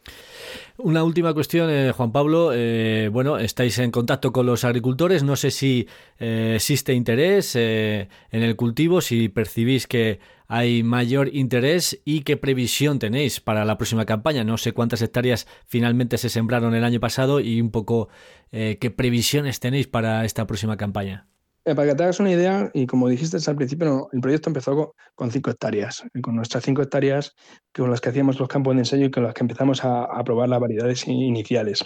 Una 0.79 1.03
última 1.03 1.35
cuestión, 1.35 1.69
eh, 1.69 1.91
Juan 1.91 2.13
Pablo, 2.13 2.53
bueno, 3.11 3.39
estáis 3.39 3.79
en 3.79 3.91
contacto 3.91 4.33
con 4.33 4.47
los 4.47 4.65
agricultores, 4.65 5.25
no 5.25 5.35
sé 5.35 5.51
si 5.51 5.89
existe 6.19 6.95
interés 6.95 7.57
en 7.57 8.09
el 8.31 8.55
cultivo, 8.55 9.01
si 9.01 9.29
percibís 9.29 9.89
que 9.89 10.21
hay 10.55 10.83
mayor 10.83 11.35
interés 11.35 12.03
y 12.05 12.25
qué 12.25 12.37
previsión 12.37 12.99
tenéis 12.99 13.41
para 13.41 13.65
la 13.65 13.79
próxima 13.79 14.05
campaña. 14.05 14.45
No 14.45 14.59
sé 14.59 14.73
cuántas 14.73 15.01
hectáreas 15.01 15.47
finalmente 15.65 16.19
se 16.19 16.29
sembraron 16.29 16.75
el 16.75 16.85
año 16.85 17.01
pasado 17.01 17.41
y 17.41 17.59
un 17.63 17.71
poco 17.71 18.11
eh, 18.51 18.77
qué 18.79 18.91
previsiones 18.91 19.61
tenéis 19.61 19.87
para 19.87 20.27
esta 20.27 20.47
próxima 20.47 20.77
campaña. 20.77 21.27
Eh, 21.65 21.75
para 21.75 21.89
que 21.89 21.95
te 21.95 22.03
hagas 22.03 22.21
una 22.21 22.33
idea, 22.33 22.71
y 22.75 22.87
como 22.87 23.09
dijiste 23.09 23.39
al 23.49 23.57
principio, 23.57 24.11
el 24.13 24.21
proyecto 24.21 24.51
empezó 24.51 24.95
con 25.15 25.31
cinco 25.31 25.51
hectáreas, 25.51 26.05
con 26.23 26.37
nuestras 26.37 26.65
cinco 26.65 26.83
hectáreas 26.83 27.35
con 27.75 27.91
las 27.91 28.03
que 28.03 28.11
hacíamos 28.11 28.39
los 28.39 28.49
campos 28.49 28.75
de 28.75 28.81
ensayo 28.81 29.07
y 29.07 29.11
con 29.11 29.23
las 29.23 29.33
que 29.33 29.45
empezamos 29.45 29.83
a, 29.83 30.23
probar 30.23 30.51
las 30.51 30.61
variedades 30.61 31.09
iniciales. 31.09 31.83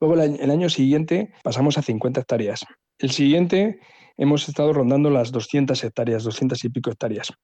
Luego 0.00 0.14
el 0.14 0.50
año 0.50 0.70
siguiente 0.70 1.34
pasamos 1.44 1.76
a 1.76 1.82
50 1.82 2.22
hectáreas. 2.22 2.64
El 2.98 3.10
siguiente 3.10 3.80
hemos 4.16 4.48
estado 4.48 4.72
rondando 4.72 5.10
las 5.10 5.30
200 5.30 5.84
hectáreas, 5.84 6.24
200 6.24 6.64
y 6.64 6.70
pico 6.70 6.90
hectáreas. 6.90 7.34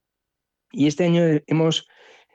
Y 0.73 0.87
este 0.87 1.05
año 1.05 1.21
hemos, 1.45 1.87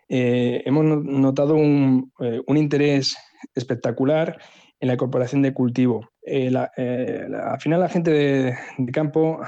eh, 0.09 0.63
hemos 0.65 0.85
notado 0.85 1.57
un, 1.57 2.13
eh, 2.21 2.41
un, 2.47 2.57
interés 2.57 3.17
espectacular 3.55 4.39
en 4.81 4.89
la 4.89 4.95
incorporación 4.95 5.43
de 5.43 5.53
cultivo. 5.53 6.09
Eh, 6.25 6.55
al 6.55 7.61
final 7.61 7.81
la 7.81 7.89
gente 7.89 8.13
de, 8.13 8.57
campo 8.93 9.41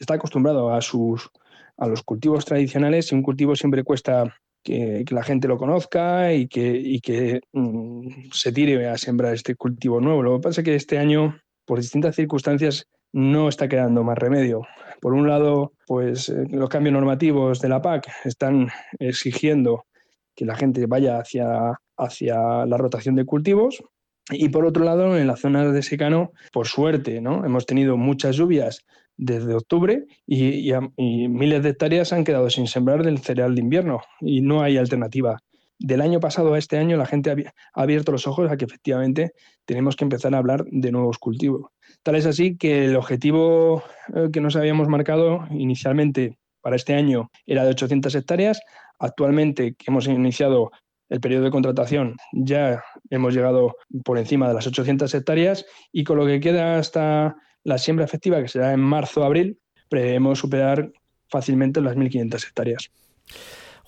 está 0.00 0.14
acostumbrado 0.14 0.74
a, 0.74 0.82
sus, 0.82 1.30
a 1.76 1.86
los 1.86 2.02
cultivos 2.02 2.44
tradicionales 2.44 3.12
y 3.12 3.14
un 3.14 3.22
cultivo 3.22 3.54
siempre 3.54 3.84
cuesta 3.84 4.34
que, 4.64 5.04
la 5.10 5.22
gente 5.22 5.46
lo 5.46 5.56
conozca 5.56 6.32
y 6.32 6.48
que, 6.48 6.76
y 6.76 7.00
que 7.00 7.40
mm, 7.52 8.30
se 8.32 8.50
tire 8.50 8.88
a 8.88 8.98
sembrar 8.98 9.34
este 9.34 9.54
cultivo 9.54 10.00
nuevo. 10.00 10.22
Lo 10.24 10.36
que 10.36 10.42
pasa 10.42 10.60
es 10.62 10.64
que 10.64 10.74
este 10.74 10.98
año, 10.98 11.40
por 11.64 11.78
distintas 11.78 12.16
circunstancias, 12.16 12.88
no 13.12 13.48
está 13.48 13.68
quedando 13.68 14.02
más 14.02 14.18
remedio. 14.18 14.62
Por 15.00 15.14
un 15.14 15.28
lado, 15.28 15.75
pues 15.86 16.28
eh, 16.28 16.46
los 16.50 16.68
cambios 16.68 16.92
normativos 16.92 17.60
de 17.60 17.68
la 17.68 17.80
PAC 17.80 18.08
están 18.24 18.68
exigiendo 18.98 19.86
que 20.34 20.44
la 20.44 20.56
gente 20.56 20.86
vaya 20.86 21.18
hacia, 21.18 21.80
hacia 21.96 22.66
la 22.66 22.76
rotación 22.76 23.14
de 23.14 23.24
cultivos. 23.24 23.82
Y 24.30 24.48
por 24.48 24.66
otro 24.66 24.84
lado, 24.84 25.16
en 25.16 25.26
la 25.28 25.36
zona 25.36 25.64
de 25.70 25.82
secano, 25.82 26.32
por 26.52 26.66
suerte, 26.66 27.20
¿no? 27.20 27.44
hemos 27.44 27.64
tenido 27.64 27.96
muchas 27.96 28.36
lluvias 28.36 28.84
desde 29.16 29.54
octubre 29.54 30.04
y, 30.26 30.72
miles 30.96 31.62
de 31.62 31.70
hectáreas 31.70 32.12
han 32.12 32.24
quedado 32.24 32.50
sin 32.50 32.66
sembrar 32.66 33.02
del 33.02 33.18
cereal 33.18 33.54
de 33.54 33.62
invierno 33.62 34.00
y 34.20 34.40
no 34.42 34.62
hay 34.62 34.76
alternativa. 34.76 35.38
Del 35.78 36.00
año 36.00 36.20
pasado 36.20 36.54
a 36.54 36.58
este 36.58 36.78
año 36.78 36.96
la 36.96 37.06
gente 37.06 37.30
ha 37.30 37.82
abierto 37.82 38.12
los 38.12 38.26
ojos 38.26 38.50
a 38.50 38.56
que 38.56 38.64
efectivamente 38.64 39.32
tenemos 39.66 39.94
que 39.94 40.04
empezar 40.04 40.34
a 40.34 40.38
hablar 40.38 40.64
de 40.70 40.90
nuevos 40.90 41.18
cultivos. 41.18 41.70
Tal 42.02 42.16
es 42.16 42.24
así 42.24 42.56
que 42.56 42.86
el 42.86 42.96
objetivo 42.96 43.82
eh, 44.14 44.28
que 44.32 44.40
nos 44.40 44.56
habíamos 44.56 44.88
marcado 44.88 45.46
inicialmente 45.50 46.38
para 46.62 46.76
este 46.76 46.94
año 46.94 47.30
era 47.46 47.64
de 47.64 47.70
800 47.70 48.14
hectáreas. 48.14 48.60
Actualmente, 48.98 49.74
que 49.74 49.84
hemos 49.88 50.06
iniciado 50.06 50.70
el 51.08 51.20
periodo 51.20 51.44
de 51.44 51.50
contratación, 51.50 52.16
ya 52.32 52.82
hemos 53.10 53.34
llegado 53.34 53.76
por 54.04 54.18
encima 54.18 54.48
de 54.48 54.54
las 54.54 54.66
800 54.66 55.12
hectáreas 55.14 55.66
y 55.92 56.04
con 56.04 56.16
lo 56.16 56.26
que 56.26 56.40
queda 56.40 56.78
hasta 56.78 57.36
la 57.62 57.78
siembra 57.78 58.04
efectiva, 58.04 58.40
que 58.40 58.48
será 58.48 58.72
en 58.72 58.80
marzo-abril, 58.80 59.58
prevemos 59.88 60.38
superar 60.38 60.90
fácilmente 61.28 61.80
las 61.80 61.96
1.500 61.96 62.48
hectáreas. 62.48 62.90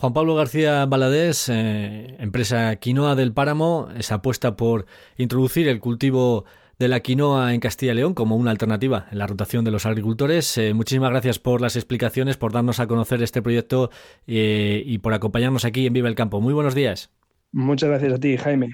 Juan 0.01 0.13
Pablo 0.13 0.37
García 0.37 0.87
Baladés, 0.87 1.49
eh, 1.49 2.15
empresa 2.21 2.77
Quinoa 2.77 3.17
del 3.17 3.33
Páramo, 3.33 3.89
se 3.99 4.15
apuesta 4.15 4.57
por 4.57 4.87
introducir 5.17 5.67
el 5.67 5.81
cultivo 5.81 6.45
de 6.79 6.87
la 6.87 7.01
quinoa 7.01 7.53
en 7.53 7.59
Castilla 7.59 7.91
y 7.91 7.97
León 7.97 8.15
como 8.15 8.37
una 8.37 8.53
alternativa 8.53 9.09
en 9.11 9.19
la 9.19 9.27
rotación 9.27 9.65
de 9.65 9.73
los 9.73 9.87
agricultores. 9.87 10.57
Eh, 10.57 10.73
muchísimas 10.73 11.11
gracias 11.11 11.41
por 11.41 11.61
las 11.61 11.75
explicaciones, 11.75 12.37
por 12.37 12.53
darnos 12.53 12.79
a 12.79 12.87
conocer 12.87 13.21
este 13.25 13.43
proyecto 13.43 13.91
eh, 14.29 14.85
y 14.87 14.99
por 14.99 15.15
acompañarnos 15.15 15.65
aquí 15.65 15.89
en 15.89 15.93
Viva 15.93 16.09
el 16.09 16.15
Campo. 16.15 16.41
Muy 16.41 16.55
buenos 16.55 16.77
días. 16.77 17.11
Muchas 17.51 17.89
gracias 17.89 18.13
a 18.13 18.19
ti, 18.21 18.37
Jaime. 18.37 18.69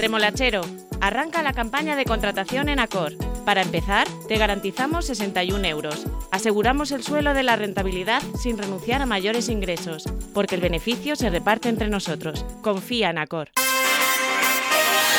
Remolachero, 0.00 0.62
arranca 1.02 1.42
la 1.42 1.52
campaña 1.52 1.94
de 1.94 2.06
contratación 2.06 2.70
en 2.70 2.78
Acor 2.78 3.12
Para 3.44 3.60
empezar, 3.60 4.08
te 4.28 4.38
garantizamos 4.38 5.04
61 5.04 5.62
euros. 5.66 6.06
Aseguramos 6.30 6.90
el 6.92 7.02
suelo 7.02 7.34
de 7.34 7.42
la 7.42 7.56
rentabilidad 7.56 8.22
sin 8.40 8.56
renunciar 8.56 9.02
a 9.02 9.06
mayores 9.06 9.50
ingresos, 9.50 10.04
porque 10.32 10.54
el 10.54 10.62
beneficio 10.62 11.16
se 11.16 11.28
reparte 11.28 11.68
entre 11.68 11.90
nosotros. 11.90 12.46
Confía 12.62 13.10
en 13.10 13.18
Acor. 13.18 13.50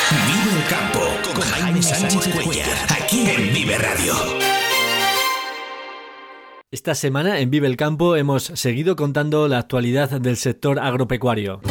Vive 0.09 0.57
el 0.57 0.67
campo 0.67 0.99
con 1.31 1.41
Jaime 1.43 1.83
Sánchez 1.83 2.33
Cuellar, 2.43 2.67
aquí 2.89 3.29
en 3.29 3.53
Vive 3.53 3.77
Radio. 3.77 4.15
Esta 6.71 6.95
semana 6.95 7.39
en 7.39 7.51
Vive 7.51 7.67
el 7.67 7.77
Campo 7.77 8.15
hemos 8.15 8.45
seguido 8.45 8.95
contando 8.95 9.47
la 9.47 9.59
actualidad 9.59 10.09
del 10.09 10.37
sector 10.37 10.79
agropecuario. 10.79 11.61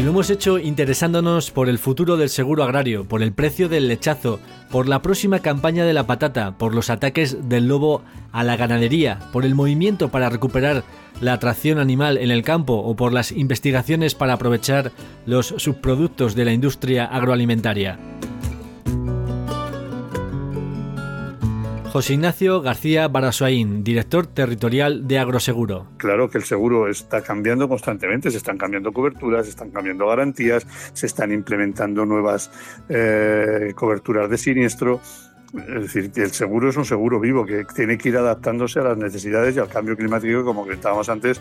Y 0.00 0.02
lo 0.02 0.12
hemos 0.12 0.30
hecho 0.30 0.58
interesándonos 0.58 1.50
por 1.50 1.68
el 1.68 1.78
futuro 1.78 2.16
del 2.16 2.30
seguro 2.30 2.64
agrario, 2.64 3.04
por 3.04 3.22
el 3.22 3.34
precio 3.34 3.68
del 3.68 3.86
lechazo, 3.86 4.40
por 4.70 4.88
la 4.88 5.02
próxima 5.02 5.40
campaña 5.40 5.84
de 5.84 5.92
la 5.92 6.06
patata, 6.06 6.56
por 6.56 6.74
los 6.74 6.88
ataques 6.88 7.50
del 7.50 7.68
lobo 7.68 8.00
a 8.32 8.42
la 8.42 8.56
ganadería, 8.56 9.18
por 9.30 9.44
el 9.44 9.54
movimiento 9.54 10.08
para 10.08 10.30
recuperar 10.30 10.84
la 11.20 11.34
atracción 11.34 11.78
animal 11.78 12.16
en 12.16 12.30
el 12.30 12.42
campo 12.42 12.76
o 12.76 12.96
por 12.96 13.12
las 13.12 13.30
investigaciones 13.30 14.14
para 14.14 14.32
aprovechar 14.32 14.90
los 15.26 15.48
subproductos 15.48 16.34
de 16.34 16.46
la 16.46 16.54
industria 16.54 17.04
agroalimentaria. 17.04 17.98
José 21.90 22.14
Ignacio 22.14 22.62
García 22.62 23.08
Barasoaín, 23.08 23.82
director 23.82 24.24
territorial 24.24 25.08
de 25.08 25.18
Agroseguro. 25.18 25.88
Claro 25.96 26.30
que 26.30 26.38
el 26.38 26.44
seguro 26.44 26.88
está 26.88 27.20
cambiando 27.20 27.68
constantemente, 27.68 28.30
se 28.30 28.36
están 28.36 28.58
cambiando 28.58 28.92
coberturas, 28.92 29.46
se 29.46 29.50
están 29.50 29.72
cambiando 29.72 30.06
garantías, 30.06 30.64
se 30.92 31.06
están 31.06 31.32
implementando 31.32 32.06
nuevas 32.06 32.52
eh, 32.88 33.72
coberturas 33.74 34.30
de 34.30 34.38
siniestro 34.38 35.00
es 35.52 35.82
decir, 35.82 36.12
que 36.12 36.22
el 36.22 36.30
seguro 36.30 36.70
es 36.70 36.76
un 36.76 36.84
seguro 36.84 37.18
vivo 37.18 37.44
que 37.44 37.64
tiene 37.74 37.98
que 37.98 38.10
ir 38.10 38.16
adaptándose 38.16 38.78
a 38.78 38.84
las 38.84 38.98
necesidades 38.98 39.56
y 39.56 39.58
al 39.58 39.68
cambio 39.68 39.96
climático, 39.96 40.44
como 40.44 40.62
comentábamos 40.62 41.08
antes, 41.08 41.40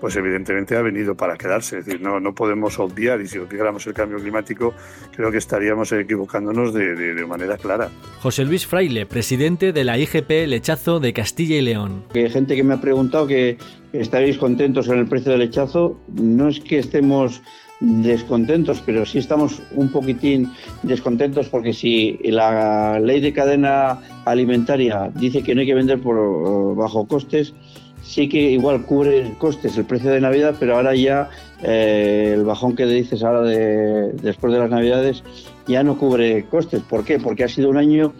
pues 0.00 0.16
evidentemente 0.16 0.76
ha 0.76 0.82
venido 0.82 1.14
para 1.14 1.36
quedarse. 1.36 1.78
Es 1.78 1.86
decir, 1.86 2.00
no, 2.00 2.20
no 2.20 2.34
podemos 2.34 2.78
obviar, 2.78 3.20
y 3.20 3.26
si 3.26 3.38
obviáramos 3.38 3.86
el 3.86 3.92
cambio 3.92 4.18
climático, 4.18 4.74
creo 5.14 5.30
que 5.30 5.38
estaríamos 5.38 5.92
equivocándonos 5.92 6.72
de, 6.72 6.94
de, 6.94 7.26
manera 7.26 7.58
clara. 7.58 7.90
José 8.20 8.44
Luis 8.44 8.66
Fraile, 8.66 9.06
presidente 9.06 9.72
de 9.72 9.84
la 9.84 9.98
IGP 9.98 10.46
Lechazo 10.46 10.98
de 10.98 11.12
Castilla 11.12 11.56
y 11.56 11.60
León. 11.60 12.04
hay 12.14 12.30
gente 12.30 12.56
que 12.56 12.64
me 12.64 12.74
ha 12.74 12.80
preguntado 12.80 13.26
que 13.26 13.58
estaréis 13.92 14.38
contentos 14.38 14.86
con 14.88 14.98
el 14.98 15.06
precio 15.06 15.32
del 15.32 15.40
lechazo. 15.40 16.00
No 16.08 16.48
es 16.48 16.60
que 16.60 16.78
estemos 16.78 17.42
descontentos, 17.80 18.82
pero 18.84 19.06
sí 19.06 19.18
estamos 19.18 19.62
un 19.74 19.88
poquitín 19.88 20.52
descontentos 20.82 21.48
porque 21.48 21.72
si 21.72 22.18
la 22.24 23.00
ley 23.00 23.20
de 23.20 23.32
cadena 23.32 23.98
alimentaria 24.26 25.10
dice 25.14 25.42
que 25.42 25.54
no 25.54 25.62
hay 25.62 25.66
que 25.66 25.74
vender 25.74 26.00
por 26.00 26.16
eh, 26.16 26.74
bajo 26.76 27.06
costes, 27.06 27.54
sí 28.02 28.28
que 28.28 28.50
igual 28.50 28.84
cubre 28.84 29.34
costes 29.38 29.78
el 29.78 29.86
precio 29.86 30.10
de 30.10 30.20
Navidad, 30.20 30.56
pero 30.60 30.76
ahora 30.76 30.94
ya 30.94 31.30
eh, 31.62 32.32
el 32.34 32.44
bajón 32.44 32.76
que 32.76 32.84
dices 32.86 33.22
ahora 33.22 33.42
de, 33.42 34.12
después 34.12 34.52
de 34.52 34.58
las 34.58 34.70
Navidades 34.70 35.24
ya 35.66 35.82
no 35.82 35.96
cubre 35.96 36.44
costes. 36.46 36.82
¿Por 36.82 37.04
qué? 37.04 37.18
Porque 37.18 37.44
ha 37.44 37.48
sido 37.48 37.70
un 37.70 37.78
año 37.78 38.12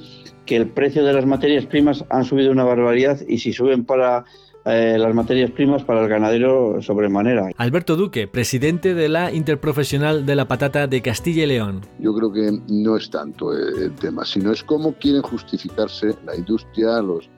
que 0.47 0.57
el 0.57 0.69
precio 0.69 1.05
de 1.05 1.13
las 1.13 1.27
materias 1.27 1.67
primas 1.67 2.05
han 2.09 2.25
subido 2.25 2.51
una 2.51 2.65
barbaridad 2.65 3.21
y 3.29 3.39
si 3.39 3.53
suben 3.53 3.85
para 3.85 4.25
eh, 4.65 4.97
las 4.99 5.15
materias 5.15 5.51
primas 5.51 5.83
para 5.85 6.03
el 6.03 6.09
ganadero 6.09 6.83
sobremanera. 6.83 7.49
Alberto 7.57 7.97
Duque, 7.97 8.29
presidente 8.29 8.95
de 8.95 9.09
la 9.09 9.33
Interprofesional 9.33 10.27
de 10.27 10.37
la 10.37 10.49
Patata 10.49 10.87
de 10.87 11.01
Castilla 11.01 11.45
y 11.45 11.47
León. 11.47 11.81
Yo 11.99 12.15
creo 12.15 12.33
que 12.33 12.61
no 12.69 12.97
es 12.97 13.11
tanto 13.11 13.53
el 13.53 13.95
tema, 13.95 14.25
sino 14.25 14.53
es 14.53 14.63
cómo 14.63 14.93
quieren 14.95 15.23
justificarse 15.23 16.15
la 16.27 16.37
industria, 16.37 17.01
los, 17.01 17.29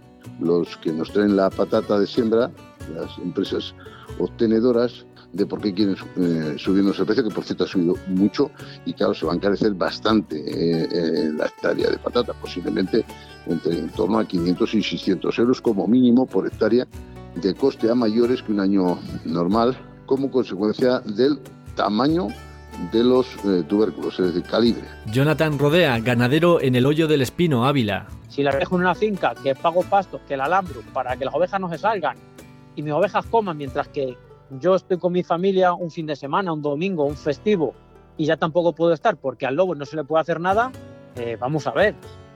los 0.40 0.76
que 0.78 0.92
nos 0.92 1.12
traen 1.12 1.36
la 1.36 1.50
patata 1.50 1.98
de 1.98 2.06
siembra, 2.06 2.50
las 2.94 3.16
empresas 3.18 3.74
obtenedoras, 4.18 5.06
de 5.32 5.46
por 5.46 5.60
qué 5.60 5.72
quieren 5.72 5.96
eh, 6.16 6.54
subirnos 6.58 6.98
el 6.98 7.06
precio, 7.06 7.24
que 7.24 7.34
por 7.34 7.44
cierto 7.44 7.64
ha 7.64 7.66
subido 7.66 7.96
mucho 8.08 8.50
y 8.84 8.92
claro, 8.92 9.14
se 9.14 9.26
va 9.26 9.32
a 9.32 9.36
encarecer 9.36 9.72
bastante 9.74 10.36
eh, 10.36 10.88
en 11.24 11.38
la 11.38 11.46
hectárea 11.46 11.90
de 11.90 11.98
patata, 11.98 12.32
posiblemente 12.34 13.04
entre 13.46 13.78
en 13.78 13.88
torno 13.90 14.18
a 14.18 14.26
500 14.26 14.74
y 14.74 14.82
600 14.82 15.38
euros 15.38 15.60
como 15.60 15.86
mínimo 15.86 16.26
por 16.26 16.46
hectárea 16.46 16.86
de 17.34 17.54
coste 17.54 17.90
a 17.90 17.94
mayores 17.94 18.42
que 18.42 18.52
un 18.52 18.60
año 18.60 18.98
normal 19.24 19.76
como 20.06 20.30
consecuencia 20.30 21.00
del 21.00 21.38
tamaño 21.74 22.28
de 22.92 23.04
los 23.04 23.26
eh, 23.44 23.62
tubérculos, 23.68 24.18
es 24.18 24.26
decir, 24.26 24.42
calibre. 24.42 24.82
Jonathan 25.10 25.58
Rodea, 25.58 25.98
ganadero 26.00 26.60
en 26.60 26.74
el 26.74 26.86
hoyo 26.86 27.06
del 27.06 27.22
Espino, 27.22 27.66
Ávila. 27.66 28.06
Si 28.28 28.42
la 28.42 28.54
dejo 28.56 28.76
en 28.76 28.82
una 28.82 28.94
finca 28.94 29.34
que 29.42 29.54
pago 29.54 29.82
pastos, 29.82 30.22
que 30.26 30.36
la 30.36 30.44
alambro 30.44 30.80
para 30.92 31.16
que 31.16 31.24
las 31.24 31.34
ovejas 31.34 31.60
no 31.60 31.68
se 31.68 31.78
salgan 31.78 32.16
y 32.76 32.82
mis 32.82 32.92
ovejas 32.92 33.26
coman 33.26 33.56
mientras 33.56 33.88
que 33.88 34.16
yo 34.60 34.74
estoy 34.74 34.98
con 34.98 35.12
mi 35.12 35.22
familia 35.22 35.72
un 35.72 35.90
fin 35.90 36.06
de 36.06 36.16
semana, 36.16 36.52
un 36.52 36.62
domingo, 36.62 37.04
un 37.04 37.16
festivo 37.16 37.74
y 38.16 38.26
ya 38.26 38.36
tampoco 38.36 38.74
puedo 38.74 38.92
estar 38.92 39.16
porque 39.16 39.46
al 39.46 39.56
lobo 39.56 39.74
no 39.74 39.84
se 39.84 39.96
le 39.96 40.04
puede 40.04 40.20
hacer 40.20 40.40
nada, 40.40 40.70
eh, 41.16 41.36
vamos 41.40 41.66
a 41.66 41.72
ver, 41.72 41.94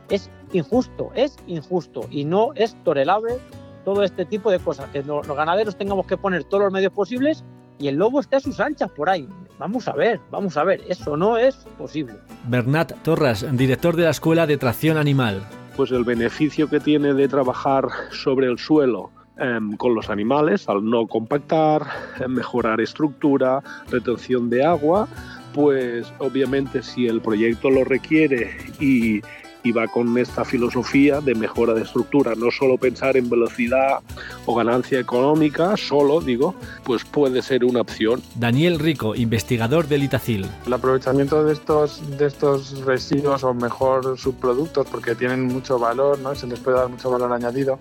es 0.08 0.30
injusto, 0.52 1.10
es 1.14 1.36
injusto 1.46 2.02
y 2.10 2.24
no 2.24 2.52
es 2.54 2.76
tolerable 2.84 3.38
todo 3.84 4.02
este 4.02 4.24
tipo 4.24 4.50
de 4.50 4.58
cosas, 4.58 4.88
que 4.90 5.02
los, 5.02 5.26
ganaderos 5.26 5.76
tengamos 5.76 6.06
que 6.06 6.16
poner 6.16 6.44
todos 6.44 6.64
los 6.64 6.72
medios 6.72 6.92
posibles 6.92 7.44
y 7.78 7.88
el 7.88 7.96
lobo 7.96 8.20
está 8.20 8.38
a 8.38 8.40
sus 8.40 8.58
anchas 8.58 8.90
por 8.90 9.08
ahí. 9.08 9.28
Vamos 9.58 9.86
a 9.86 9.92
ver, 9.92 10.20
vamos 10.30 10.56
a 10.56 10.64
ver, 10.64 10.82
eso 10.88 11.16
no 11.16 11.36
es 11.36 11.54
posible. 11.78 12.14
Bernat 12.48 12.92
Torras, 13.02 13.46
director 13.56 13.94
de 13.96 14.04
la 14.04 14.10
Escuela 14.10 14.46
de 14.46 14.56
Tracción 14.56 14.96
Animal. 14.96 15.42
Pues 15.76 15.92
el 15.92 16.04
beneficio 16.04 16.68
que 16.68 16.80
tiene 16.80 17.14
de 17.14 17.28
trabajar 17.28 17.86
sobre 18.10 18.48
el 18.48 18.58
suelo 18.58 19.10
em, 19.38 19.76
con 19.76 19.94
los 19.94 20.10
animales, 20.10 20.68
al 20.68 20.84
no 20.84 21.06
compactar, 21.06 21.86
em, 22.20 22.32
mejorar 22.32 22.80
estructura, 22.80 23.62
retención 23.90 24.50
de 24.50 24.64
agua, 24.64 25.08
pues 25.54 26.12
obviamente 26.18 26.82
si 26.82 27.06
el 27.06 27.20
proyecto 27.20 27.70
lo 27.70 27.84
requiere 27.84 28.56
y, 28.78 29.22
y 29.66 29.72
va 29.72 29.88
con 29.88 30.16
esta 30.16 30.44
filosofía 30.44 31.20
de 31.20 31.34
mejora 31.34 31.74
de 31.74 31.82
estructura, 31.82 32.34
no 32.36 32.52
solo 32.52 32.78
pensar 32.78 33.16
en 33.16 33.28
velocidad 33.28 33.98
o 34.44 34.54
ganancia 34.54 35.00
económica, 35.00 35.76
solo 35.76 36.20
digo, 36.20 36.54
pues 36.84 37.04
puede 37.04 37.42
ser 37.42 37.64
una 37.64 37.80
opción. 37.80 38.22
Daniel 38.36 38.78
Rico, 38.78 39.16
investigador 39.16 39.88
del 39.88 40.04
Itacil. 40.04 40.46
El 40.66 40.72
aprovechamiento 40.72 41.42
de 41.42 41.52
estos, 41.52 42.00
de 42.16 42.26
estos 42.26 42.84
residuos 42.84 43.42
o 43.42 43.54
mejor 43.54 44.16
subproductos, 44.16 44.86
porque 44.86 45.16
tienen 45.16 45.46
mucho 45.46 45.80
valor, 45.80 46.20
¿no? 46.20 46.34
se 46.36 46.46
les 46.46 46.60
puede 46.60 46.76
dar 46.76 46.88
mucho 46.88 47.10
valor 47.10 47.32
añadido, 47.32 47.80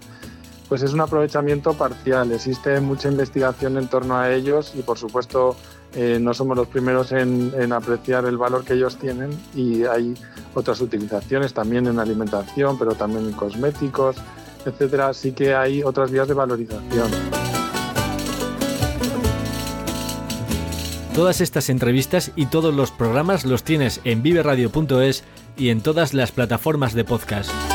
pues 0.68 0.82
es 0.82 0.94
un 0.94 1.02
aprovechamiento 1.02 1.74
parcial. 1.74 2.32
Existe 2.32 2.80
mucha 2.80 3.10
investigación 3.10 3.78
en 3.78 3.88
torno 3.88 4.18
a 4.18 4.32
ellos 4.32 4.74
y 4.76 4.82
por 4.82 4.98
supuesto 4.98 5.56
eh, 5.94 6.18
no 6.20 6.34
somos 6.34 6.58
los 6.58 6.68
primeros 6.68 7.12
en, 7.12 7.54
en, 7.58 7.72
apreciar 7.72 8.26
el 8.26 8.38
valor 8.38 8.64
que 8.66 8.74
ellos 8.74 8.98
tienen 8.98 9.30
y 9.56 9.84
hay 9.84 10.14
otras 10.54 10.82
utilizaciones 10.82 11.54
también 11.54 11.88
en 11.88 12.00
alimentación, 12.00 12.78
pero 12.78 12.96
también 12.96 13.26
en 13.26 13.34
cosméticos, 13.34 14.18
etcétera. 14.66 15.10
Así 15.10 15.32
que 15.32 15.56
hay 15.56 15.84
otras 15.84 16.12
vías 16.12 16.28
de 16.28 16.34
valorización. 16.34 17.12
Todas 21.16 21.40
estas 21.40 21.70
entrevistas 21.70 22.34
y 22.36 22.48
todos 22.48 22.74
los 22.74 22.92
programas 22.92 23.46
los 23.46 23.64
tienes 23.64 24.02
en 24.04 24.22
viveradio.es 24.22 25.24
y 25.56 25.70
en 25.70 25.80
todas 25.80 26.14
las 26.14 26.34
plataformas 26.34 26.94
de 26.94 27.06
podcast. 27.06 27.75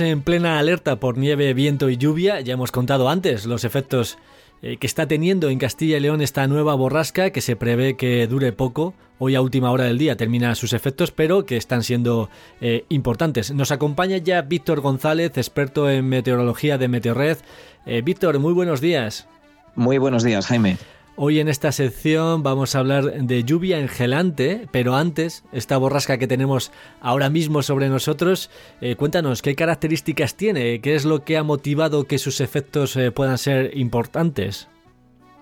En 0.00 0.22
plena 0.22 0.58
alerta 0.58 0.96
por 0.96 1.18
nieve, 1.18 1.52
viento 1.52 1.90
y 1.90 1.98
lluvia. 1.98 2.40
Ya 2.40 2.54
hemos 2.54 2.72
contado 2.72 3.10
antes 3.10 3.44
los 3.44 3.64
efectos 3.64 4.16
eh, 4.62 4.78
que 4.78 4.86
está 4.86 5.06
teniendo 5.06 5.50
en 5.50 5.58
Castilla 5.58 5.98
y 5.98 6.00
León 6.00 6.22
esta 6.22 6.46
nueva 6.46 6.74
borrasca 6.74 7.30
que 7.30 7.42
se 7.42 7.54
prevé 7.54 7.96
que 7.96 8.26
dure 8.26 8.52
poco. 8.52 8.94
Hoy 9.18 9.34
a 9.34 9.42
última 9.42 9.70
hora 9.70 9.84
del 9.84 9.98
día 9.98 10.16
termina 10.16 10.54
sus 10.54 10.72
efectos, 10.72 11.10
pero 11.10 11.44
que 11.44 11.58
están 11.58 11.82
siendo 11.82 12.30
eh, 12.62 12.84
importantes. 12.88 13.52
Nos 13.52 13.72
acompaña 13.72 14.16
ya 14.16 14.40
Víctor 14.40 14.80
González, 14.80 15.36
experto 15.36 15.90
en 15.90 16.08
meteorología 16.08 16.78
de 16.78 16.88
Meteorred. 16.88 17.36
Eh, 17.84 18.00
Víctor, 18.02 18.38
muy 18.38 18.54
buenos 18.54 18.80
días. 18.80 19.28
Muy 19.74 19.98
buenos 19.98 20.24
días, 20.24 20.46
Jaime. 20.46 20.78
Hoy 21.22 21.38
en 21.38 21.48
esta 21.48 21.70
sección 21.70 22.42
vamos 22.42 22.74
a 22.74 22.78
hablar 22.78 23.12
de 23.12 23.44
lluvia 23.44 23.78
engelante, 23.78 24.66
pero 24.70 24.96
antes, 24.96 25.44
esta 25.52 25.76
borrasca 25.76 26.16
que 26.16 26.26
tenemos 26.26 26.72
ahora 26.98 27.28
mismo 27.28 27.60
sobre 27.60 27.90
nosotros, 27.90 28.48
eh, 28.80 28.96
cuéntanos 28.96 29.42
qué 29.42 29.54
características 29.54 30.34
tiene, 30.34 30.80
qué 30.80 30.94
es 30.94 31.04
lo 31.04 31.22
que 31.22 31.36
ha 31.36 31.42
motivado 31.42 32.04
que 32.04 32.16
sus 32.16 32.40
efectos 32.40 32.96
eh, 32.96 33.12
puedan 33.12 33.36
ser 33.36 33.76
importantes. 33.76 34.68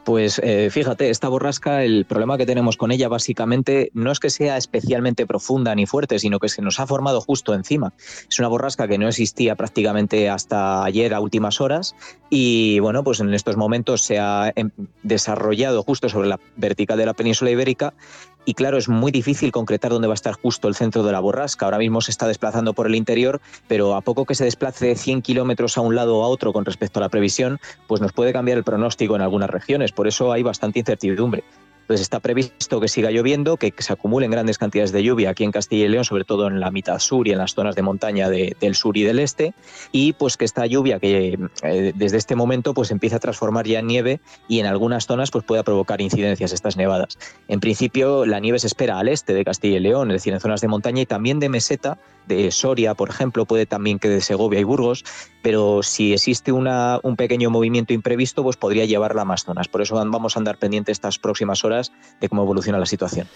Pues 0.08 0.40
eh, 0.42 0.70
fíjate, 0.70 1.10
esta 1.10 1.28
borrasca, 1.28 1.84
el 1.84 2.06
problema 2.06 2.38
que 2.38 2.46
tenemos 2.46 2.78
con 2.78 2.92
ella 2.92 3.10
básicamente 3.10 3.90
no 3.92 4.10
es 4.10 4.20
que 4.20 4.30
sea 4.30 4.56
especialmente 4.56 5.26
profunda 5.26 5.74
ni 5.74 5.84
fuerte, 5.84 6.18
sino 6.18 6.38
que 6.38 6.48
se 6.48 6.62
nos 6.62 6.80
ha 6.80 6.86
formado 6.86 7.20
justo 7.20 7.52
encima. 7.52 7.92
Es 8.26 8.38
una 8.38 8.48
borrasca 8.48 8.88
que 8.88 8.96
no 8.96 9.06
existía 9.06 9.54
prácticamente 9.54 10.30
hasta 10.30 10.82
ayer 10.82 11.12
a 11.12 11.20
últimas 11.20 11.60
horas 11.60 11.94
y 12.30 12.78
bueno, 12.78 13.04
pues 13.04 13.20
en 13.20 13.34
estos 13.34 13.58
momentos 13.58 14.00
se 14.00 14.18
ha 14.18 14.50
em, 14.56 14.70
desarrollado 15.02 15.82
justo 15.82 16.08
sobre 16.08 16.28
la 16.28 16.40
vertical 16.56 16.96
de 16.96 17.04
la 17.04 17.12
península 17.12 17.50
ibérica 17.50 17.92
y 18.48 18.54
claro, 18.54 18.78
es 18.78 18.88
muy 18.88 19.12
difícil 19.12 19.52
concretar 19.52 19.90
dónde 19.90 20.08
va 20.08 20.14
a 20.14 20.22
estar 20.22 20.32
justo 20.32 20.68
el 20.68 20.74
centro 20.74 21.02
de 21.02 21.12
la 21.12 21.20
borrasca. 21.20 21.66
Ahora 21.66 21.76
mismo 21.76 22.00
se 22.00 22.10
está 22.10 22.26
desplazando 22.26 22.72
por 22.72 22.86
el 22.86 22.94
interior, 22.94 23.42
pero 23.66 23.94
a 23.94 24.00
poco 24.00 24.24
que 24.24 24.34
se 24.34 24.44
desplace 24.44 24.96
100 24.96 25.20
kilómetros 25.20 25.76
a 25.76 25.82
un 25.82 25.94
lado 25.94 26.16
o 26.16 26.24
a 26.24 26.28
otro 26.28 26.54
con 26.54 26.64
respecto 26.64 26.98
a 26.98 27.02
la 27.02 27.10
previsión, 27.10 27.60
pues 27.86 28.00
nos 28.00 28.14
puede 28.14 28.32
cambiar 28.32 28.56
el 28.56 28.64
pronóstico 28.64 29.16
en 29.16 29.20
algunas 29.20 29.50
regiones. 29.50 29.92
Por 29.92 30.08
eso 30.08 30.32
hay 30.32 30.42
bastante 30.42 30.78
incertidumbre. 30.78 31.44
Entonces 31.88 32.02
está 32.02 32.20
previsto 32.20 32.80
que 32.80 32.88
siga 32.88 33.10
lloviendo, 33.10 33.56
que, 33.56 33.72
se 33.78 33.94
acumulen 33.94 34.30
grandes 34.30 34.58
cantidades 34.58 34.92
de 34.92 35.02
lluvia 35.02 35.30
aquí 35.30 35.44
en 35.44 35.52
Castilla 35.52 35.86
y 35.86 35.88
León, 35.88 36.04
sobre 36.04 36.24
todo 36.24 36.46
en 36.46 36.60
la 36.60 36.70
mitad 36.70 36.98
sur 36.98 37.26
y 37.26 37.32
en 37.32 37.38
las 37.38 37.54
zonas 37.54 37.76
de 37.76 37.80
montaña 37.80 38.28
del 38.28 38.74
sur 38.74 38.98
y 38.98 39.04
del 39.04 39.18
este, 39.18 39.54
y 39.90 40.12
pues 40.12 40.36
que 40.36 40.44
esta 40.44 40.66
lluvia 40.66 40.98
que 40.98 41.38
eh, 41.62 41.92
desde 41.94 42.18
este 42.18 42.36
momento 42.36 42.74
pues 42.74 42.90
empieza 42.90 43.16
a 43.16 43.20
transformar 43.20 43.66
ya 43.66 43.78
en 43.78 43.86
nieve 43.86 44.20
y 44.48 44.60
en 44.60 44.66
algunas 44.66 45.06
zonas 45.06 45.30
pues 45.30 45.46
pueda 45.46 45.62
provocar 45.62 46.02
incidencias 46.02 46.52
estas 46.52 46.76
nevadas. 46.76 47.18
En 47.48 47.58
principio 47.58 48.26
la 48.26 48.38
nieve 48.38 48.58
se 48.58 48.66
espera 48.66 48.98
al 48.98 49.08
este 49.08 49.32
de 49.32 49.42
Castilla 49.42 49.78
y 49.78 49.80
León, 49.80 50.10
es 50.10 50.16
decir, 50.16 50.34
en 50.34 50.40
zonas 50.40 50.60
de 50.60 50.68
montaña 50.68 51.00
y 51.00 51.06
también 51.06 51.40
de 51.40 51.48
meseta, 51.48 51.96
de 52.28 52.50
Soria, 52.52 52.94
por 52.94 53.08
ejemplo, 53.08 53.46
puede 53.46 53.66
también 53.66 53.98
que 53.98 54.08
de 54.08 54.20
Segovia 54.20 54.60
y 54.60 54.64
Burgos, 54.64 55.04
pero 55.42 55.82
si 55.82 56.12
existe 56.12 56.52
una, 56.52 57.00
un 57.02 57.16
pequeño 57.16 57.50
movimiento 57.50 57.92
imprevisto, 57.92 58.44
pues 58.44 58.56
podría 58.56 58.84
llevarla 58.84 59.22
a 59.22 59.24
más 59.24 59.44
zonas. 59.44 59.66
Por 59.66 59.82
eso 59.82 59.96
vamos 59.96 60.36
a 60.36 60.38
andar 60.38 60.58
pendientes 60.58 60.92
estas 60.92 61.18
próximas 61.18 61.64
horas 61.64 61.92
de 62.20 62.28
cómo 62.28 62.42
evoluciona 62.42 62.78
la 62.78 62.86
situación 62.86 63.26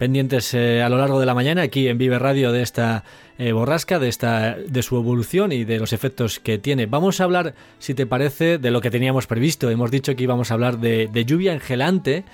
pendientes 0.00 0.54
eh, 0.54 0.82
a 0.82 0.88
lo 0.88 0.96
largo 0.96 1.20
de 1.20 1.26
la 1.26 1.34
mañana 1.34 1.60
aquí 1.60 1.86
en 1.86 1.98
Vive 1.98 2.18
Radio 2.18 2.52
de 2.52 2.62
esta 2.62 3.04
eh, 3.36 3.52
borrasca, 3.52 3.98
de 3.98 4.08
esta 4.08 4.54
de 4.56 4.82
su 4.82 4.96
evolución 4.96 5.52
y 5.52 5.64
de 5.64 5.78
los 5.78 5.92
efectos 5.92 6.40
que 6.40 6.56
tiene. 6.56 6.86
Vamos 6.86 7.20
a 7.20 7.24
hablar, 7.24 7.54
si 7.78 7.92
te 7.92 8.06
parece, 8.06 8.56
de 8.56 8.70
lo 8.70 8.80
que 8.80 8.90
teníamos 8.90 9.26
previsto. 9.26 9.68
Hemos 9.68 9.90
dicho 9.90 10.16
que 10.16 10.22
íbamos 10.22 10.50
a 10.50 10.54
hablar 10.54 10.78
de, 10.78 11.24
lluvia 11.26 11.52
engelante. 11.52 12.24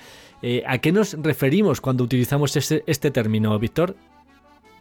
Eh, 0.41 0.63
¿A 0.65 0.77
qué 0.77 0.93
nos 0.93 1.21
referimos 1.21 1.81
cuando 1.81 2.05
utilizamos 2.05 2.55
este, 2.55 2.85
este 2.87 3.11
término, 3.11 3.59
Víctor? 3.59 3.97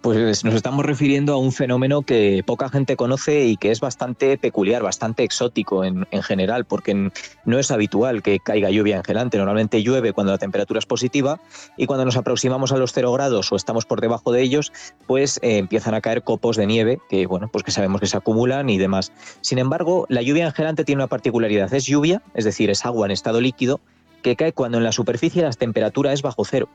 Pues 0.07 0.45
nos 0.45 0.55
estamos 0.55 0.87
refiriendo 0.87 1.33
a 1.33 1.37
un 1.37 1.51
fenómeno 1.51 2.03
que 2.03 2.45
poca 2.47 2.69
gente 2.69 2.95
conoce 2.95 3.47
y 3.47 3.57
que 3.57 3.73
es 3.73 3.81
bastante 3.81 4.39
peculiar, 4.39 4.81
bastante 4.85 5.25
exótico 5.25 5.85
en, 5.85 6.07
general, 6.23 6.65
porque 6.65 7.11
no 7.45 7.59
es 7.59 7.73
habitual 7.73 8.23
que 8.23 8.39
caiga 8.39 8.71
lluvia 8.71 8.99
engelante. 8.99 9.37
Normalmente 9.37 9.83
llueve 9.83 10.13
cuando 10.13 10.33
la 10.33 10.39
temperatura 10.39 10.79
es 10.79 10.87
positiva 10.87 11.41
y 11.77 11.87
cuando 11.87 12.05
nos 12.05 12.17
aproximamos 12.17 12.71
a 12.71 12.77
los 12.77 12.93
cero 12.93 13.11
grados 13.15 13.51
o 13.51 13.57
estamos 13.57 13.85
por 13.85 14.01
debajo 14.01 14.31
de 14.31 14.43
ellos, 14.43 14.73
pues 15.09 15.41
eh, 15.43 15.59
empiezan 15.59 15.95
a 15.95 16.01
caer 16.01 16.23
copos 16.23 16.57
de 16.57 16.69
nieve 16.69 17.01
que, 17.11 17.27
bueno, 17.27 17.49
pues 17.49 17.65
que 17.65 17.73
sabemos 17.73 18.01
que 18.01 18.07
se 18.07 18.17
acumulan 18.17 18.71
y 18.71 18.79
demás. 18.79 19.11
Sin 19.41 19.59
embargo, 19.59 20.07
la 20.09 20.23
lluvia 20.23 20.47
engelante 20.47 20.85
tiene 20.85 21.03
una 21.03 21.09
particularidad. 21.09 21.75
Es 21.75 21.85
lluvia, 21.85 22.23
es 22.35 22.45
decir, 22.45 22.71
es 22.71 22.87
agua 22.87 23.07
en 23.07 23.11
estado 23.11 23.41
líquido, 23.41 23.81
que 24.23 24.37
cae 24.37 24.53
cuando 24.53 24.79
en 24.79 24.85
la 24.85 24.93
superficie 24.93 25.43
la 25.43 25.51
temperatura 25.51 26.13
es 26.13 26.23
bajo 26.23 26.45
cero. 26.45 26.69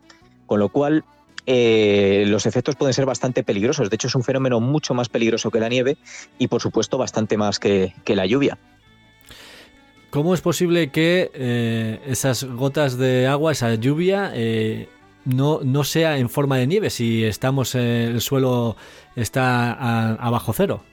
Con 0.47 0.59
lo 0.59 0.67
cual, 0.67 1.05
eh, 1.45 2.25
los 2.27 2.45
efectos 2.45 2.75
pueden 2.75 2.93
ser 2.93 3.05
bastante 3.05 3.43
peligrosos. 3.43 3.89
De 3.89 3.95
hecho, 3.95 4.07
es 4.07 4.15
un 4.15 4.23
fenómeno 4.23 4.59
mucho 4.59 4.93
más 4.93 5.09
peligroso 5.09 5.51
que 5.51 5.59
la 5.59 5.69
nieve 5.69 5.97
y, 6.37 6.47
por 6.47 6.61
supuesto, 6.61 6.97
bastante 6.97 7.37
más 7.37 7.59
que, 7.59 7.93
la 8.07 8.25
lluvia. 8.25 8.57
¿Cómo 10.09 10.33
es 10.33 10.41
posible 10.41 10.91
que 10.91 11.31
eh, 11.33 11.99
esas 12.05 12.43
gotas 12.43 12.97
de 12.97 13.27
agua, 13.27 13.53
esa 13.53 13.73
lluvia, 13.75 14.31
eh, 14.35 14.89
no, 15.23 15.61
no, 15.63 15.83
sea 15.83 16.17
en 16.17 16.29
forma 16.29 16.57
de 16.57 16.67
nieve 16.67 16.89
si 16.89 17.23
estamos 17.23 17.75
el 17.75 18.19
suelo 18.19 18.75
está 19.15 19.71
a, 19.71 20.13
a 20.13 20.29
bajo 20.29 20.51
cero? 20.51 20.83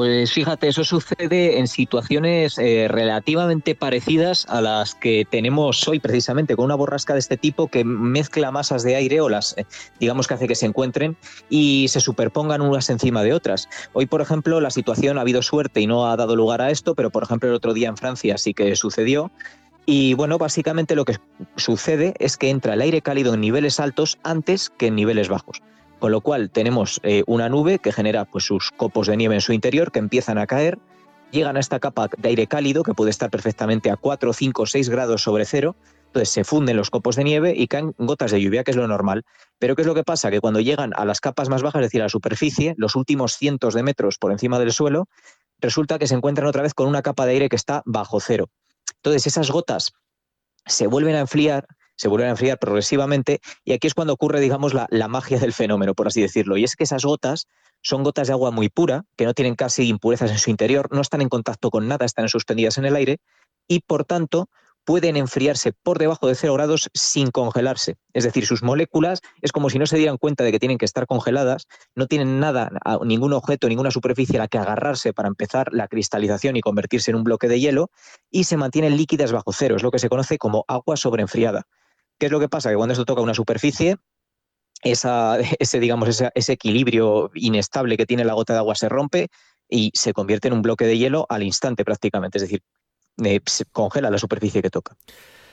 Pues 0.00 0.32
fíjate, 0.32 0.68
eso 0.68 0.82
sucede 0.82 1.58
en 1.58 1.68
situaciones 1.68 2.56
eh, 2.56 2.88
relativamente 2.88 3.74
parecidas 3.74 4.46
a 4.48 4.62
las 4.62 4.94
que 4.94 5.26
tenemos 5.30 5.86
hoy 5.86 6.00
precisamente 6.00 6.56
con 6.56 6.64
una 6.64 6.74
borrasca 6.74 7.12
de 7.12 7.18
este 7.18 7.36
tipo 7.36 7.68
que 7.68 7.84
mezcla 7.84 8.50
masas 8.50 8.82
de 8.82 8.96
aire 8.96 9.20
o 9.20 9.28
las, 9.28 9.58
eh, 9.58 9.66
digamos 9.98 10.26
que 10.26 10.32
hace 10.32 10.48
que 10.48 10.54
se 10.54 10.64
encuentren 10.64 11.18
y 11.50 11.88
se 11.90 12.00
superpongan 12.00 12.62
unas 12.62 12.88
encima 12.88 13.22
de 13.22 13.34
otras. 13.34 13.68
Hoy, 13.92 14.06
por 14.06 14.22
ejemplo, 14.22 14.58
la 14.62 14.70
situación 14.70 15.18
ha 15.18 15.20
habido 15.20 15.42
suerte 15.42 15.82
y 15.82 15.86
no 15.86 16.10
ha 16.10 16.16
dado 16.16 16.34
lugar 16.34 16.62
a 16.62 16.70
esto, 16.70 16.94
pero 16.94 17.10
por 17.10 17.22
ejemplo 17.24 17.50
el 17.50 17.54
otro 17.54 17.74
día 17.74 17.90
en 17.90 17.98
Francia 17.98 18.38
sí 18.38 18.54
que 18.54 18.74
sucedió. 18.76 19.30
Y 19.84 20.14
bueno, 20.14 20.38
básicamente 20.38 20.94
lo 20.94 21.04
que 21.04 21.18
sucede 21.56 22.14
es 22.20 22.38
que 22.38 22.48
entra 22.48 22.72
el 22.72 22.80
aire 22.80 23.02
cálido 23.02 23.34
en 23.34 23.42
niveles 23.42 23.78
altos 23.78 24.18
antes 24.22 24.70
que 24.70 24.86
en 24.86 24.94
niveles 24.94 25.28
bajos. 25.28 25.60
Con 26.00 26.10
lo 26.10 26.20
cual 26.20 26.50
tenemos 26.50 27.00
eh, 27.04 27.22
una 27.26 27.48
nube 27.48 27.78
que 27.78 27.92
genera 27.92 28.24
pues, 28.24 28.44
sus 28.44 28.72
copos 28.72 29.06
de 29.06 29.16
nieve 29.16 29.36
en 29.36 29.40
su 29.40 29.52
interior 29.52 29.92
que 29.92 30.00
empiezan 30.00 30.38
a 30.38 30.46
caer, 30.46 30.78
llegan 31.30 31.56
a 31.56 31.60
esta 31.60 31.78
capa 31.78 32.08
de 32.16 32.28
aire 32.28 32.46
cálido 32.46 32.82
que 32.82 32.94
puede 32.94 33.10
estar 33.10 33.30
perfectamente 33.30 33.90
a 33.90 33.96
4, 33.96 34.32
5, 34.32 34.66
6 34.66 34.88
grados 34.88 35.22
sobre 35.22 35.44
cero, 35.44 35.76
entonces 36.06 36.30
se 36.30 36.42
funden 36.42 36.76
los 36.76 36.90
copos 36.90 37.14
de 37.14 37.22
nieve 37.22 37.54
y 37.56 37.68
caen 37.68 37.94
gotas 37.96 38.32
de 38.32 38.42
lluvia, 38.42 38.64
que 38.64 38.72
es 38.72 38.76
lo 38.76 38.88
normal. 38.88 39.22
Pero 39.60 39.76
¿qué 39.76 39.82
es 39.82 39.86
lo 39.86 39.94
que 39.94 40.02
pasa? 40.02 40.30
Que 40.30 40.40
cuando 40.40 40.58
llegan 40.58 40.92
a 40.96 41.04
las 41.04 41.20
capas 41.20 41.48
más 41.48 41.62
bajas, 41.62 41.82
es 41.82 41.86
decir, 41.86 42.00
a 42.00 42.06
la 42.06 42.08
superficie, 42.08 42.74
los 42.78 42.96
últimos 42.96 43.34
cientos 43.34 43.74
de 43.74 43.84
metros 43.84 44.18
por 44.18 44.32
encima 44.32 44.58
del 44.58 44.72
suelo, 44.72 45.06
resulta 45.60 46.00
que 46.00 46.08
se 46.08 46.16
encuentran 46.16 46.48
otra 46.48 46.62
vez 46.62 46.74
con 46.74 46.88
una 46.88 47.02
capa 47.02 47.26
de 47.26 47.32
aire 47.32 47.48
que 47.48 47.54
está 47.54 47.82
bajo 47.84 48.18
cero. 48.18 48.48
Entonces 48.96 49.26
esas 49.28 49.52
gotas 49.52 49.92
se 50.66 50.88
vuelven 50.88 51.14
a 51.14 51.20
enfriar, 51.20 51.66
se 52.00 52.08
vuelven 52.08 52.28
a 52.28 52.30
enfriar 52.30 52.58
progresivamente 52.58 53.40
y 53.62 53.72
aquí 53.74 53.86
es 53.86 53.92
cuando 53.92 54.14
ocurre, 54.14 54.40
digamos, 54.40 54.72
la, 54.72 55.08
magia 55.08 55.38
del 55.38 55.52
fenómeno, 55.52 55.92
por 55.92 56.06
así 56.06 56.22
decirlo. 56.22 56.56
Y 56.56 56.64
es 56.64 56.74
que 56.74 56.84
esas 56.84 57.04
gotas 57.04 57.46
son 57.82 58.04
gotas 58.04 58.26
de 58.26 58.32
agua 58.32 58.50
muy 58.50 58.70
pura, 58.70 59.04
que 59.18 59.26
no 59.26 59.34
tienen 59.34 59.54
casi 59.54 59.86
impurezas 59.86 60.30
en 60.30 60.38
su 60.38 60.48
interior, 60.48 60.88
no 60.92 61.02
están 61.02 61.20
en 61.20 61.28
contacto 61.28 61.68
con 61.70 61.88
nada, 61.88 62.06
están 62.06 62.26
suspendidas 62.30 62.78
en 62.78 62.86
el 62.86 62.96
aire 62.96 63.18
y, 63.68 63.80
por 63.80 64.06
tanto, 64.06 64.48
pueden 64.86 65.18
enfriarse 65.18 65.72
por 65.74 65.98
debajo 65.98 66.26
de 66.26 66.34
cero 66.34 66.54
grados 66.54 66.88
sin 66.94 67.30
congelarse. 67.30 67.96
Es 68.14 68.24
decir, 68.24 68.46
sus 68.46 68.62
moléculas 68.62 69.20
es 69.42 69.52
como 69.52 69.68
si 69.68 69.78
no 69.78 69.84
se 69.84 69.98
dieran 69.98 70.16
cuenta 70.16 70.42
de 70.42 70.52
que 70.52 70.58
tienen 70.58 70.78
que 70.78 70.86
estar 70.86 71.06
congeladas, 71.06 71.66
no 71.94 72.06
tienen 72.06 72.40
nada, 72.40 72.70
ningún 73.04 73.34
objeto, 73.34 73.68
ninguna 73.68 73.90
superficie 73.90 74.38
a 74.38 74.40
la 74.40 74.48
que 74.48 74.56
agarrarse 74.56 75.12
para 75.12 75.28
empezar 75.28 75.68
la 75.74 75.86
cristalización 75.86 76.56
y 76.56 76.62
convertirse 76.62 77.10
en 77.10 77.18
un 77.18 77.24
bloque 77.24 77.46
de 77.46 77.60
hielo, 77.60 77.90
y 78.30 78.44
se 78.44 78.56
mantienen 78.56 78.96
líquidas 78.96 79.32
bajo 79.32 79.52
cero. 79.52 79.76
Es 79.76 79.82
lo 79.82 79.90
que 79.90 79.98
se 79.98 80.08
conoce 80.08 80.38
como 80.38 80.64
agua 80.66 80.96
sobreenfriada. 80.96 81.66
¿Qué 82.20 82.26
es 82.26 82.32
lo 82.32 82.38
que 82.38 82.50
pasa? 82.50 82.68
Que 82.68 82.76
cuando 82.76 82.92
esto 82.92 83.06
toca 83.06 83.22
una 83.22 83.32
superficie, 83.32 83.96
ese, 84.82 85.80
digamos, 85.80 86.22
ese, 86.34 86.52
equilibrio 86.52 87.30
inestable 87.34 87.96
que 87.96 88.06
tiene 88.06 88.24
la 88.24 88.34
gota 88.34 88.52
de 88.52 88.58
agua 88.58 88.74
se 88.74 88.88
rompe 88.88 89.28
y 89.68 89.90
se 89.94 90.12
convierte 90.12 90.48
en 90.48 90.54
un 90.54 90.62
bloque 90.62 90.86
de 90.86 90.98
hielo 90.98 91.26
al 91.30 91.42
instante 91.42 91.84
prácticamente, 91.84 92.38
es 92.38 92.42
decir, 92.42 92.62
eh, 93.24 93.40
congela 93.72 94.10
la 94.10 94.18
superficie 94.18 94.60
que 94.60 94.68
toca. 94.70 94.96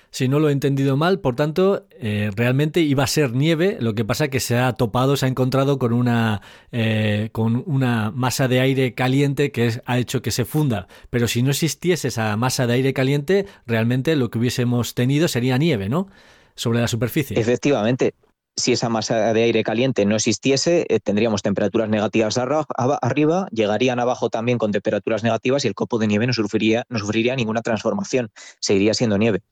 Si 0.10 0.28
no 0.28 0.40
lo 0.40 0.50
he 0.50 0.54
entendido 0.54 0.98
mal, 0.98 1.20
por 1.20 1.36
tanto, 1.36 1.86
eh, 1.92 2.32
realmente 2.36 2.80
iba 2.80 3.04
a 3.04 3.08
ser 3.08 3.34
nieve, 3.34 3.78
lo 3.80 3.94
que 3.94 4.06
pasa 4.06 4.30
que 4.30 4.40
se 4.40 4.58
ha 4.58 4.74
topado, 4.74 5.18
se 5.18 5.26
ha 5.26 5.30
encontrado 5.30 5.80
con 5.80 5.94
una, 5.94 6.42
eh, 6.72 7.30
con 7.34 7.64
una 7.66 8.12
masa 8.12 8.48
de 8.48 8.62
aire 8.62 8.94
caliente 8.94 9.52
que 9.52 9.82
ha 9.86 9.98
hecho 10.00 10.22
que 10.22 10.32
se 10.32 10.46
funda. 10.46 10.88
Pero 11.10 11.28
si 11.28 11.44
no 11.44 11.52
existiese 11.52 12.08
esa 12.08 12.36
masa 12.38 12.68
de 12.68 12.74
aire 12.74 12.94
caliente, 12.94 13.46
realmente 13.66 14.16
lo 14.16 14.32
que 14.32 14.40
hubiésemos 14.40 14.96
tenido 14.96 15.28
sería 15.28 15.58
nieve, 15.58 15.90
¿no? 15.90 16.08
Sobre 16.58 16.82
la 16.82 16.88
superficie. 16.90 17.40
Efectivamente, 17.40 18.14
si 18.58 18.74
esa 18.74 18.90
masa 18.90 19.34
de 19.34 19.44
aire 19.44 19.64
caliente 19.64 20.04
no 20.06 20.16
existiese, 20.16 20.86
eh, 20.90 21.00
tendríamos 21.00 21.44
temperaturas 21.44 21.90
negativas 21.90 22.38
arriba, 22.38 23.48
llegarían 23.52 24.00
abajo 24.00 24.30
también 24.30 24.58
con 24.58 24.72
temperaturas 24.72 25.24
negativas 25.24 25.64
y 25.64 25.68
el 25.68 25.76
copo 25.76 26.00
de 26.00 26.08
nieve 26.08 26.26
no 26.26 26.34
sufriría, 26.34 26.86
no 26.90 26.98
sufriría 26.98 27.36
ninguna 27.36 27.62
transformación, 27.62 28.32
seguiría 28.60 28.96
siendo 28.96 29.18
nieve. 29.18 29.44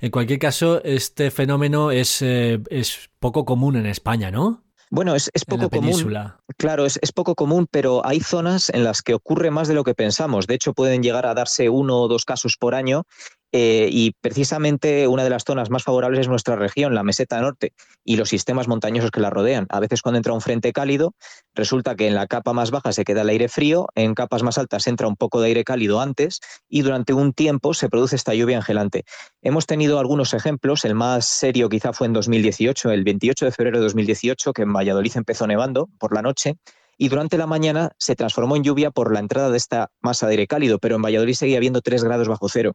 En 0.00 0.10
cualquier 0.10 0.38
caso, 0.38 0.82
este 0.84 1.30
fenómeno 1.30 1.90
es, 1.90 2.20
eh, 2.20 2.60
es 2.68 3.10
poco 3.18 3.44
común 3.44 3.76
en 3.76 3.86
España, 3.86 4.30
¿no? 4.30 4.62
Bueno, 4.90 5.14
es, 5.14 5.30
poco 5.48 5.70
común. 5.70 6.14
Claro, 6.58 6.84
es, 6.84 6.98
es, 7.00 7.12
poco 7.12 7.34
común, 7.34 7.66
pero 7.70 8.06
hay 8.06 8.20
zonas 8.20 8.68
en 8.68 8.84
las 8.84 9.00
que 9.00 9.14
ocurre 9.14 9.50
más 9.50 9.66
de 9.66 9.72
lo 9.72 9.84
que 9.84 9.94
pensamos. 9.94 10.46
De 10.46 10.52
hecho, 10.52 10.74
pueden 10.74 11.02
llegar 11.02 11.24
a 11.24 11.32
darse 11.32 11.70
uno 11.70 11.98
o 11.98 12.08
dos 12.08 12.26
casos 12.26 12.58
por 12.58 12.74
año 12.74 13.06
eh, 13.52 13.88
y 13.92 14.12
precisamente 14.20 15.06
una 15.06 15.24
de 15.24 15.30
las 15.30 15.44
zonas 15.44 15.68
más 15.68 15.82
favorables 15.82 16.20
es 16.20 16.28
nuestra 16.28 16.56
región, 16.56 16.94
la 16.94 17.02
meseta 17.02 17.40
norte, 17.40 17.74
y 18.02 18.16
los 18.16 18.30
sistemas 18.30 18.66
montañosos 18.66 19.10
que 19.10 19.20
la 19.20 19.28
rodean. 19.28 19.66
A 19.68 19.78
veces 19.78 20.00
cuando 20.00 20.16
entra 20.16 20.32
un 20.32 20.40
frente 20.40 20.72
cálido, 20.72 21.14
resulta 21.54 21.94
que 21.94 22.08
en 22.08 22.14
la 22.14 22.26
capa 22.26 22.54
más 22.54 22.70
baja 22.70 22.92
se 22.92 23.04
queda 23.04 23.22
el 23.22 23.28
aire 23.28 23.48
frío, 23.48 23.88
en 23.94 24.14
capas 24.14 24.42
más 24.42 24.56
altas 24.56 24.86
entra 24.86 25.06
un 25.06 25.16
poco 25.16 25.40
de 25.40 25.48
aire 25.48 25.64
cálido 25.64 26.00
antes 26.00 26.40
y 26.68 26.80
durante 26.80 27.12
un 27.12 27.34
tiempo 27.34 27.74
se 27.74 27.90
produce 27.90 28.16
esta 28.16 28.34
lluvia 28.34 28.56
angelante. 28.56 29.04
Hemos 29.42 29.66
tenido 29.66 29.98
algunos 29.98 30.32
ejemplos, 30.32 30.84
el 30.86 30.94
más 30.94 31.26
serio 31.26 31.68
quizá 31.68 31.92
fue 31.92 32.06
en 32.06 32.14
2018, 32.14 32.90
el 32.90 33.04
28 33.04 33.44
de 33.44 33.52
febrero 33.52 33.78
de 33.78 33.84
2018, 33.84 34.52
que 34.54 34.62
en 34.62 34.72
Valladolid 34.72 35.12
empezó 35.14 35.46
nevando 35.46 35.90
por 35.98 36.14
la 36.14 36.22
noche 36.22 36.56
y 36.96 37.08
durante 37.08 37.36
la 37.36 37.46
mañana 37.46 37.90
se 37.98 38.16
transformó 38.16 38.56
en 38.56 38.64
lluvia 38.64 38.90
por 38.90 39.12
la 39.12 39.20
entrada 39.20 39.50
de 39.50 39.56
esta 39.56 39.90
masa 40.00 40.26
de 40.26 40.32
aire 40.32 40.46
cálido, 40.46 40.78
pero 40.78 40.96
en 40.96 41.02
Valladolid 41.02 41.34
seguía 41.34 41.56
habiendo 41.56 41.80
3 41.80 42.04
grados 42.04 42.28
bajo 42.28 42.48
cero. 42.48 42.74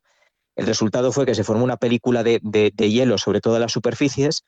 El 0.57 0.65
resultado 0.65 1.11
fue 1.11 1.27
que 1.27 1.35
se 1.35 1.43
formó 1.43 1.63
una 1.63 1.77
película 1.77 2.23
de, 2.23 2.39
hielo 2.75 3.19
sobre 3.19 3.41
todas 3.41 3.61
las 3.61 3.71
superficies 3.71 4.43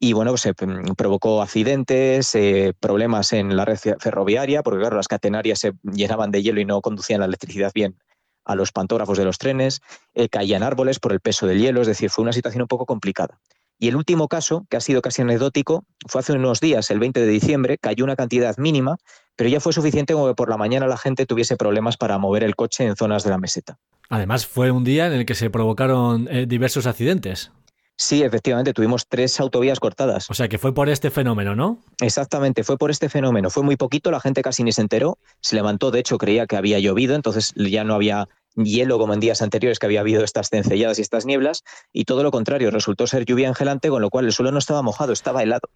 y 0.00 0.12
bueno, 0.12 0.36
se 0.36 0.50
mm, 0.50 0.94
provocó 0.96 1.40
accidentes, 1.40 2.34
eh, 2.34 2.74
problemas 2.80 3.32
en 3.32 3.56
la 3.56 3.64
red 3.64 3.78
ferroviaria, 4.00 4.64
porque 4.64 4.80
claro, 4.80 4.96
las 4.96 5.06
catenarias 5.06 5.60
se 5.60 5.74
llenaban 5.84 6.32
de 6.32 6.42
hielo 6.42 6.60
y 6.60 6.64
no 6.64 6.80
conducían 6.80 7.20
la 7.20 7.26
electricidad 7.26 7.70
bien 7.72 7.96
a 8.44 8.56
los 8.56 8.72
pantógrafos 8.72 9.16
de 9.16 9.24
los 9.24 9.38
trenes, 9.38 9.80
eh, 10.14 10.28
caían 10.28 10.64
árboles 10.64 10.98
por 10.98 11.12
el 11.12 11.20
peso 11.20 11.46
del 11.46 11.60
hielo, 11.60 11.80
es 11.80 11.86
decir, 11.86 12.10
fue 12.10 12.24
una 12.24 12.32
situación 12.32 12.62
un 12.62 12.68
poco 12.68 12.84
complicada. 12.84 13.38
Y 13.82 13.88
el 13.88 13.96
último 13.96 14.28
caso, 14.28 14.64
que 14.70 14.76
ha 14.76 14.80
sido 14.80 15.02
casi 15.02 15.22
anecdótico, 15.22 15.84
fue 16.06 16.20
hace 16.20 16.32
unos 16.34 16.60
días, 16.60 16.88
el 16.92 17.00
20 17.00 17.18
de 17.18 17.26
diciembre, 17.26 17.78
cayó 17.78 18.04
una 18.04 18.14
cantidad 18.14 18.56
mínima, 18.56 18.96
pero 19.34 19.50
ya 19.50 19.58
fue 19.58 19.72
suficiente 19.72 20.14
como 20.14 20.28
que 20.28 20.34
por 20.34 20.48
la 20.48 20.56
mañana 20.56 20.86
la 20.86 20.96
gente 20.96 21.26
tuviese 21.26 21.56
problemas 21.56 21.96
para 21.96 22.16
mover 22.16 22.44
el 22.44 22.54
coche 22.54 22.84
en 22.84 22.94
zonas 22.94 23.24
de 23.24 23.30
la 23.30 23.38
meseta. 23.38 23.80
Además, 24.08 24.46
fue 24.46 24.70
un 24.70 24.84
día 24.84 25.08
en 25.08 25.14
el 25.14 25.26
que 25.26 25.34
se 25.34 25.50
provocaron 25.50 26.28
eh, 26.30 26.46
diversos 26.46 26.86
accidentes. 26.86 27.50
Sí, 27.96 28.22
efectivamente, 28.22 28.72
tuvimos 28.72 29.08
tres 29.08 29.40
autovías 29.40 29.80
cortadas. 29.80 30.30
O 30.30 30.34
sea 30.34 30.46
que 30.46 30.58
fue 30.58 30.72
por 30.72 30.88
este 30.88 31.10
fenómeno, 31.10 31.56
¿no? 31.56 31.80
Exactamente, 32.00 32.62
fue 32.62 32.78
por 32.78 32.92
este 32.92 33.08
fenómeno. 33.08 33.50
Fue 33.50 33.64
muy 33.64 33.74
poquito, 33.74 34.12
la 34.12 34.20
gente 34.20 34.42
casi 34.42 34.62
ni 34.62 34.70
se 34.70 34.82
enteró. 34.82 35.18
Se 35.40 35.56
levantó, 35.56 35.90
de 35.90 35.98
hecho, 35.98 36.18
creía 36.18 36.46
que 36.46 36.56
había 36.56 36.78
llovido, 36.78 37.16
entonces 37.16 37.52
ya 37.56 37.82
no 37.82 37.94
había 37.94 38.28
hielo 38.56 38.98
como 38.98 39.14
en 39.14 39.20
días 39.20 39.42
anteriores 39.42 39.78
que 39.78 39.86
había 39.86 40.00
habido 40.00 40.24
estas 40.24 40.48
cencelladas 40.48 40.98
y 40.98 41.02
estas 41.02 41.26
nieblas, 41.26 41.62
y 41.92 42.04
todo 42.04 42.22
lo 42.22 42.30
contrario, 42.30 42.70
resultó 42.70 43.06
ser 43.06 43.24
lluvia 43.24 43.48
angelante, 43.48 43.88
con 43.88 44.02
lo 44.02 44.10
cual 44.10 44.26
el 44.26 44.32
suelo 44.32 44.52
no 44.52 44.58
estaba 44.58 44.82
mojado, 44.82 45.12
estaba 45.12 45.42
helado. 45.42 45.68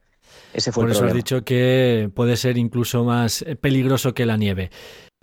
Ese 0.53 0.73
fue 0.73 0.85
por 0.85 0.91
eso 0.91 1.05
has 1.05 1.15
dicho 1.15 1.45
que 1.45 2.11
puede 2.15 2.37
ser 2.37 2.59
incluso 2.59 3.05
más 3.05 3.45
peligroso 3.61 4.15
que 4.15 4.27
la 4.27 4.37
nieve. 4.37 4.71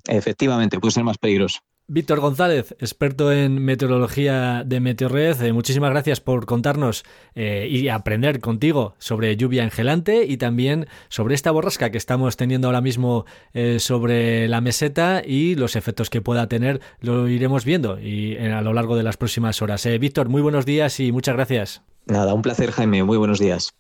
Efectivamente, 0.07 0.79
puede 0.79 0.91
ser 0.91 1.03
más 1.03 1.17
peligroso. 1.17 1.59
Víctor 1.87 2.21
González, 2.21 2.75
experto 2.79 3.33
en 3.33 3.61
meteorología 3.63 4.63
de 4.65 4.79
Meteorred, 4.79 5.41
eh, 5.41 5.51
muchísimas 5.51 5.89
gracias 5.89 6.21
por 6.21 6.45
contarnos 6.45 7.03
eh, 7.35 7.67
y 7.69 7.89
aprender 7.89 8.39
contigo 8.39 8.95
sobre 8.99 9.35
lluvia 9.35 9.63
engelante 9.63 10.25
y 10.25 10.37
también 10.37 10.87
sobre 11.09 11.35
esta 11.35 11.51
borrasca 11.51 11.89
que 11.89 11.97
estamos 11.97 12.37
teniendo 12.37 12.67
ahora 12.69 12.79
mismo 12.79 13.25
eh, 13.53 13.79
sobre 13.79 14.47
la 14.47 14.61
meseta 14.61 15.21
y 15.25 15.55
los 15.55 15.75
efectos 15.75 16.09
que 16.09 16.21
pueda 16.21 16.47
tener 16.47 16.79
lo 17.01 17.27
iremos 17.27 17.65
viendo 17.65 17.99
y 17.99 18.37
a 18.37 18.61
lo 18.61 18.73
largo 18.73 18.95
de 18.95 19.03
las 19.03 19.17
próximas 19.17 19.61
horas. 19.61 19.85
Víctor, 19.99 20.29
muy 20.29 20.41
buenos 20.41 20.65
días 20.65 21.01
y 21.01 21.11
muchas 21.11 21.35
gracias. 21.35 21.81
Nada, 22.05 22.33
un 22.33 22.41
placer 22.41 22.71
Jaime, 22.71 23.03
muy 23.03 23.17
buenos 23.17 23.39
días. 23.39 23.73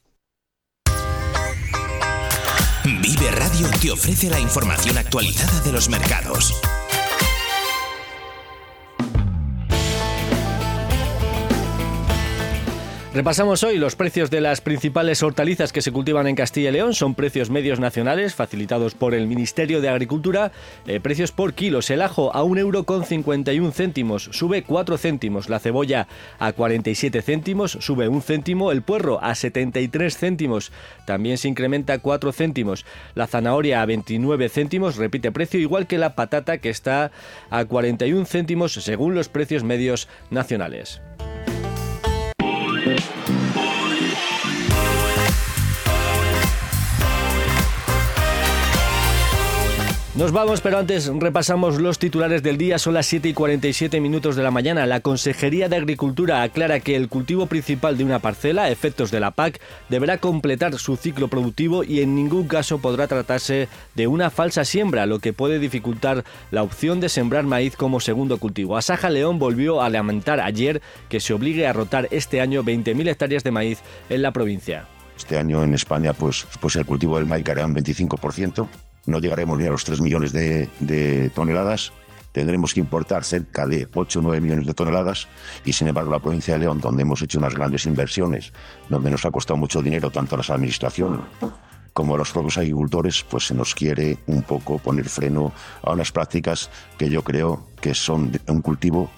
Vive 2.83 3.31
Radio 3.31 3.67
te 3.81 3.91
ofrece 3.91 4.29
la 4.29 4.41
información 4.41 4.97
actualizada 4.97 5.61
de 5.61 5.71
los 5.71 5.89
mercados. 5.89 6.53
Repasamos 13.13 13.61
hoy 13.61 13.77
los 13.77 13.95
precios 13.95 14.31
de 14.31 14.41
las 14.41 14.59
principales 14.59 15.21
hortalizas 15.21 15.71
que 15.71 15.83
se 15.83 15.91
cultivan 15.91 16.25
en 16.25 16.35
Castilla 16.35 16.69
y 16.69 16.71
León. 16.71 16.95
Son 16.95 17.13
precios 17.13 17.51
medios 17.51 17.79
nacionales 17.79 18.33
facilitados 18.33 18.95
por 18.95 19.13
el 19.13 19.27
Ministerio 19.27 19.81
de 19.81 19.89
Agricultura. 19.89 20.51
Eh, 20.87 20.99
precios 20.99 21.31
por 21.31 21.53
kilos. 21.53 21.91
El 21.91 22.01
ajo 22.01 22.35
a 22.35 22.41
1 22.41 22.59
euro 22.59 22.85
con 22.85 23.05
51 23.05 23.71
céntimos, 23.71 24.29
sube 24.31 24.63
4 24.63 24.97
céntimos. 24.97 25.47
La 25.47 25.59
cebolla 25.59 26.07
a 26.39 26.53
47 26.53 27.21
céntimos, 27.21 27.77
sube 27.81 28.07
1 28.07 28.19
céntimo. 28.21 28.71
El 28.71 28.81
puerro 28.81 29.23
a 29.23 29.35
73 29.35 30.17
céntimos, 30.17 30.71
también 31.05 31.37
se 31.37 31.47
incrementa 31.47 31.99
4 31.99 32.31
céntimos. 32.31 32.83
La 33.13 33.27
zanahoria 33.27 33.83
a 33.83 33.85
29 33.85 34.49
céntimos, 34.49 34.95
repite 34.95 35.31
precio, 35.31 35.59
igual 35.59 35.85
que 35.85 35.99
la 35.99 36.15
patata 36.15 36.57
que 36.57 36.71
está 36.71 37.11
a 37.51 37.63
41 37.63 38.25
céntimos 38.25 38.73
según 38.73 39.13
los 39.13 39.29
precios 39.29 39.63
medios 39.63 40.07
nacionales. 40.31 40.99
Nos 50.15 50.31
vamos, 50.31 50.61
pero 50.61 50.77
antes 50.77 51.07
repasamos 51.07 51.81
los 51.81 51.97
titulares 51.97 52.43
del 52.43 52.59
día. 52.59 52.77
Son 52.77 52.93
las 52.93 53.07
7 53.07 53.29
y 53.29 53.33
47 53.33 53.99
minutos 53.99 54.35
de 54.35 54.43
la 54.43 54.51
mañana. 54.51 54.85
La 54.85 54.99
Consejería 54.99 55.69
de 55.69 55.77
Agricultura 55.77 56.43
aclara 56.43 56.81
que 56.81 56.95
el 56.95 57.09
cultivo 57.09 57.47
principal 57.47 57.97
de 57.97 58.03
una 58.03 58.19
parcela, 58.19 58.69
efectos 58.69 59.09
de 59.09 59.19
la 59.19 59.31
PAC, 59.31 59.59
deberá 59.89 60.19
completar 60.19 60.77
su 60.77 60.97
ciclo 60.97 61.29
productivo 61.29 61.83
y 61.83 62.01
en 62.01 62.13
ningún 62.13 62.47
caso 62.47 62.77
podrá 62.77 63.07
tratarse 63.07 63.69
de 63.95 64.05
una 64.05 64.29
falsa 64.29 64.65
siembra, 64.65 65.07
lo 65.07 65.17
que 65.17 65.33
puede 65.33 65.57
dificultar 65.57 66.23
la 66.51 66.61
opción 66.61 66.99
de 66.99 67.09
sembrar 67.09 67.45
maíz 67.45 67.75
como 67.75 67.99
segundo 67.99 68.37
cultivo. 68.37 68.77
Asaja 68.77 69.09
León 69.09 69.39
volvió 69.39 69.81
a 69.81 69.89
lamentar 69.89 70.39
ayer 70.41 70.79
que 71.09 71.21
se 71.21 71.33
obligue 71.33 71.65
a 71.65 71.73
rotar 71.73 72.07
este 72.11 72.39
año 72.39 72.63
20.000 72.63 73.09
hectáreas 73.09 73.43
de 73.43 73.49
maíz 73.49 73.79
en 74.11 74.21
la 74.21 74.31
provincia. 74.31 74.85
Este 75.17 75.39
año 75.39 75.63
en 75.63 75.73
España, 75.73 76.13
pues, 76.13 76.45
pues 76.61 76.75
el 76.75 76.85
cultivo 76.85 77.17
del 77.17 77.25
maíz 77.25 77.43
caerá 77.43 77.65
un 77.65 77.73
25% 77.73 78.67
no 79.05 79.19
llegaremos 79.19 79.57
ni 79.57 79.65
a 79.65 79.71
los 79.71 79.83
3 79.83 80.01
millones 80.01 80.31
de, 80.31 81.31
toneladas, 81.33 81.91
tendremos 82.31 82.73
que 82.73 82.79
importar 82.79 83.23
cerca 83.23 83.67
de 83.67 83.87
8 83.93 84.19
o 84.19 84.21
9 84.21 84.41
millones 84.41 84.65
de 84.65 84.73
toneladas 84.73 85.27
y 85.65 85.73
sin 85.73 85.87
embargo 85.87 86.11
la 86.11 86.19
provincia 86.19 86.53
de 86.55 86.61
León, 86.61 86.79
donde 86.79 87.03
hemos 87.03 87.21
hecho 87.21 87.37
unas 87.37 87.53
grandes 87.53 87.85
inversiones, 87.85 88.53
donde 88.89 89.11
nos 89.11 89.25
ha 89.25 89.31
costado 89.31 89.57
mucho 89.57 89.81
dinero 89.81 90.09
tanto 90.09 90.35
a 90.35 90.39
las 90.39 90.49
administraciones 90.49 91.19
como 91.93 92.15
a 92.15 92.17
los 92.17 92.31
propios 92.31 92.57
agricultores, 92.57 93.23
pues 93.29 93.47
se 93.47 93.53
nos 93.53 93.75
quiere 93.75 94.17
un 94.25 94.41
poco 94.41 94.79
poner 94.79 95.07
freno 95.07 95.53
a 95.83 95.91
unas 95.91 96.11
prácticas 96.11 96.71
que 96.97 97.09
yo 97.09 97.23
creo 97.23 97.67
que 97.79 97.93
son 97.93 98.31
un 98.47 98.61
cultivo 98.61 99.11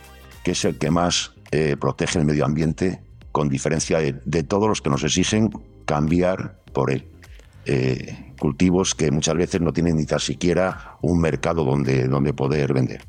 que 0.43 0.51
es 0.51 0.65
el 0.65 0.77
que 0.77 0.91
más 0.91 1.31
eh, 1.51 1.77
protege 1.79 2.19
el 2.19 2.25
medio 2.25 2.45
ambiente, 2.45 3.01
con 3.31 3.49
diferencia 3.49 3.99
de 3.99 4.43
todos 4.43 4.67
los 4.67 4.81
que 4.81 4.89
nos 4.89 5.03
exigen 5.03 5.49
cambiar 5.85 6.59
por 6.73 6.91
él. 6.91 7.07
Eh, 7.65 8.25
cultivos 8.37 8.95
que 8.95 9.11
muchas 9.11 9.35
veces 9.35 9.61
no 9.61 9.73
tienen 9.73 9.95
ni 9.95 10.05
tan 10.05 10.19
siquiera 10.19 10.97
un 11.01 11.19
mercado 11.19 11.63
donde, 11.63 12.07
donde 12.07 12.33
poder 12.33 12.73
vender. 12.73 13.01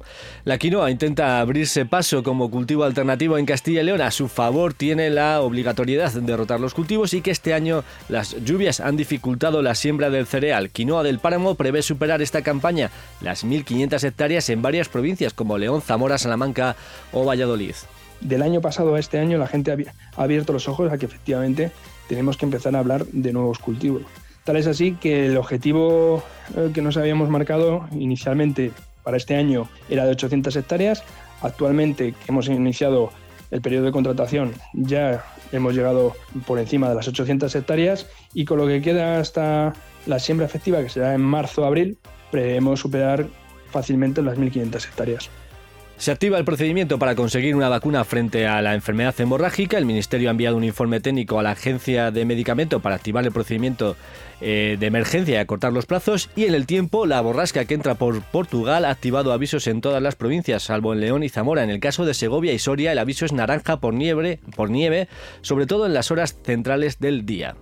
La 0.45 0.59
quinoa 0.59 0.91
intenta 0.91 1.41
abrirse 1.41 1.85
paso 1.85 2.23
como 2.23 2.51
cultivo 2.51 2.85
alternativo 2.85 3.39
en 3.39 3.47
Castilla 3.47 3.83
y 3.83 3.85
León. 3.85 4.01
A 4.01 4.11
su 4.11 4.29
favor 4.29 4.75
tiene 4.75 5.11
la 5.11 5.41
obligatoriedad 5.41 6.13
de 6.13 6.37
rotar 6.37 6.61
los 6.61 6.75
cultivos 6.75 7.13
y 7.15 7.21
que 7.21 7.31
este 7.31 7.55
año 7.55 7.85
las 8.09 8.37
lluvias 8.45 8.81
han 8.81 8.97
dificultado 8.97 9.63
la 9.63 9.75
siembra 9.75 10.11
del 10.11 10.27
cereal. 10.27 10.71
Quinoa 10.71 11.03
del 11.03 11.19
Páramo 11.19 11.55
prevé 11.55 11.83
superar 11.83 12.23
esta 12.23 12.43
campaña 12.43 12.91
las 13.21 13.45
1.500 13.45 14.05
hectáreas 14.05 14.49
en 14.51 14.63
varias 14.63 14.89
provincias 14.89 15.35
como 15.35 15.59
León, 15.59 15.83
Zamora, 15.83 16.19
Salamanca 16.19 16.77
o 17.13 17.25
Valladolid. 17.25 17.75
Del 18.21 18.43
año 18.43 18.61
pasado 18.61 18.95
a 18.95 19.01
este 19.01 19.19
año 19.19 19.37
la 19.37 19.47
gente 19.47 19.73
ha 20.17 20.23
abierto 20.23 20.53
los 20.53 20.69
ojos 20.69 20.91
a 20.91 20.97
que 20.97 21.07
efectivamente 21.07 21.71
tenemos 22.09 22.37
que 22.37 22.47
empezar 22.47 22.75
a 22.75 22.79
hablar 22.79 23.05
de 23.07 23.33
nuevos 23.33 23.59
cultivos. 23.59 24.03
Tal 24.47 24.57
es 24.57 24.69
así 24.69 24.93
que 24.93 25.27
el 25.27 25.37
objetivo 25.39 26.23
eh, 26.57 26.71
que 26.73 26.81
nos 26.81 26.97
habíamos 26.97 27.29
marcado 27.29 27.89
inicialmente 27.91 28.71
para 29.03 29.17
este 29.17 29.35
año 29.35 29.69
era 29.91 30.05
de 30.05 30.13
800 30.13 30.55
hectáreas. 30.55 31.03
Actualmente 31.43 32.13
que 32.13 32.27
hemos 32.29 32.47
iniciado 32.47 33.11
el 33.51 33.61
periodo 33.61 33.87
de 33.87 33.93
contratación 33.93 34.55
ya 34.73 35.25
hemos 35.51 35.75
llegado 35.75 36.15
por 36.47 36.61
encima 36.61 36.89
de 36.89 36.95
las 36.95 37.09
800 37.09 37.53
hectáreas 37.57 38.07
y 38.35 38.45
con 38.45 38.59
lo 38.59 38.69
que 38.69 38.81
queda 38.81 39.19
hasta 39.19 39.73
la 40.07 40.21
siembra 40.21 40.47
efectiva, 40.47 40.81
que 40.81 40.91
será 40.91 41.13
en 41.15 41.23
marzo-abril, 41.23 41.99
prevemos 42.31 42.79
superar 42.79 43.27
fácilmente 43.73 44.23
las 44.23 44.39
1.500 44.39 44.87
hectáreas. 44.87 45.29
Se 45.99 46.13
activa 46.13 46.37
el 46.37 46.45
procedimiento 46.45 46.99
para 46.99 47.15
conseguir 47.15 47.57
una 47.57 47.71
vacuna 47.71 48.05
frente 48.05 48.47
a 48.47 48.61
la 48.61 48.75
enfermedad 48.75 49.19
hemorrágica. 49.19 49.79
El 49.79 49.87
Ministerio 49.87 50.29
ha 50.29 50.33
enviado 50.33 50.57
un 50.57 50.65
informe 50.65 51.01
técnico 51.01 51.39
a 51.39 51.43
la 51.43 51.53
Agencia 51.53 52.11
de 52.11 52.27
Medicamento 52.27 52.81
para 52.81 52.97
activar 52.97 53.25
el 53.25 53.33
procedimiento 53.33 53.97
eh, 54.43 54.77
de 54.79 54.87
emergencia 54.87 55.37
y 55.37 55.39
acortar 55.39 55.73
los 55.73 55.87
plazos. 55.87 56.29
Y 56.37 56.45
en 56.45 56.55
el 56.55 56.67
tiempo, 56.67 57.07
la 57.07 57.23
borrasca 57.23 57.65
que 57.65 57.73
entra 57.73 57.95
por 57.95 58.21
Portugal 58.21 58.85
ha 58.85 58.91
activado 58.91 59.33
avisos 59.33 59.67
en 59.69 59.81
todas 59.81 60.03
las 60.03 60.17
provincias, 60.17 60.65
salvo 60.65 60.93
en 60.93 61.01
León 61.01 61.23
y 61.23 61.31
Zamora. 61.31 61.65
En 61.65 61.71
el 61.71 61.81
caso 61.81 62.05
de 62.05 62.13
Segovia 62.13 62.53
y 62.53 62.59
Soria, 62.59 62.93
el 62.93 62.99
aviso 62.99 63.25
es 63.25 63.33
naranja 63.33 63.81
por 63.81 63.95
nieve, 63.95 64.39
por 64.55 64.69
nieve 64.69 65.09
sobre 65.41 65.67
todo 65.67 65.87
en 65.87 65.95
las 65.95 66.11
horas 66.11 66.39
centrales 66.45 66.99
del 66.99 67.25
día. 67.25 67.57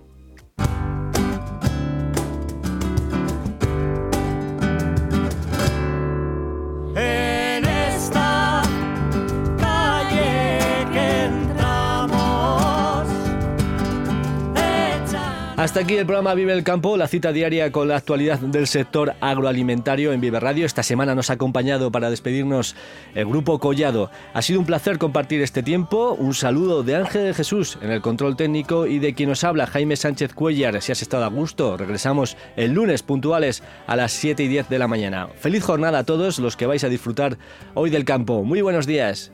Hasta 15.65 15.79
aquí 15.79 15.95
el 15.95 16.05
programa 16.05 16.35
Vive 16.35 16.53
el 16.53 16.63
Campo, 16.63 16.95
la 16.95 17.07
cita 17.07 17.31
diaria 17.31 17.71
con 17.71 17.87
la 17.87 17.95
actualidad 17.95 18.37
del 18.37 18.67
sector 18.67 19.15
agroalimentario 19.19 20.13
en 20.13 20.21
Vive 20.21 20.39
Radio. 20.39 20.63
Esta 20.63 20.83
semana 20.83 21.15
nos 21.15 21.31
ha 21.31 21.33
acompañado 21.33 21.91
para 21.91 22.11
despedirnos 22.11 22.75
el 23.15 23.25
Grupo 23.25 23.57
Collado. 23.57 24.11
Ha 24.35 24.43
sido 24.43 24.59
un 24.59 24.67
placer 24.67 24.99
compartir 24.99 25.41
este 25.41 25.63
tiempo. 25.63 26.15
Un 26.19 26.35
saludo 26.35 26.83
de 26.83 26.97
Ángel 26.97 27.23
de 27.23 27.33
Jesús 27.33 27.79
en 27.81 27.89
el 27.89 28.03
control 28.03 28.35
técnico 28.35 28.85
y 28.85 28.99
de 28.99 29.15
quien 29.15 29.29
nos 29.29 29.43
habla 29.43 29.65
Jaime 29.65 29.95
Sánchez 29.95 30.35
Cuellar. 30.35 30.79
Si 30.83 30.91
has 30.91 31.01
estado 31.01 31.25
a 31.25 31.29
gusto, 31.29 31.77
regresamos 31.77 32.37
el 32.55 32.73
lunes 32.73 33.01
puntuales 33.01 33.63
a 33.87 33.95
las 33.95 34.11
7 34.11 34.43
y 34.43 34.47
10 34.47 34.69
de 34.69 34.77
la 34.77 34.87
mañana. 34.87 35.29
Feliz 35.35 35.63
jornada 35.63 35.97
a 35.97 36.03
todos 36.03 36.37
los 36.37 36.55
que 36.57 36.67
vais 36.67 36.83
a 36.83 36.89
disfrutar 36.89 37.39
hoy 37.73 37.89
del 37.89 38.05
campo. 38.05 38.43
Muy 38.43 38.61
buenos 38.61 38.85
días. 38.85 39.31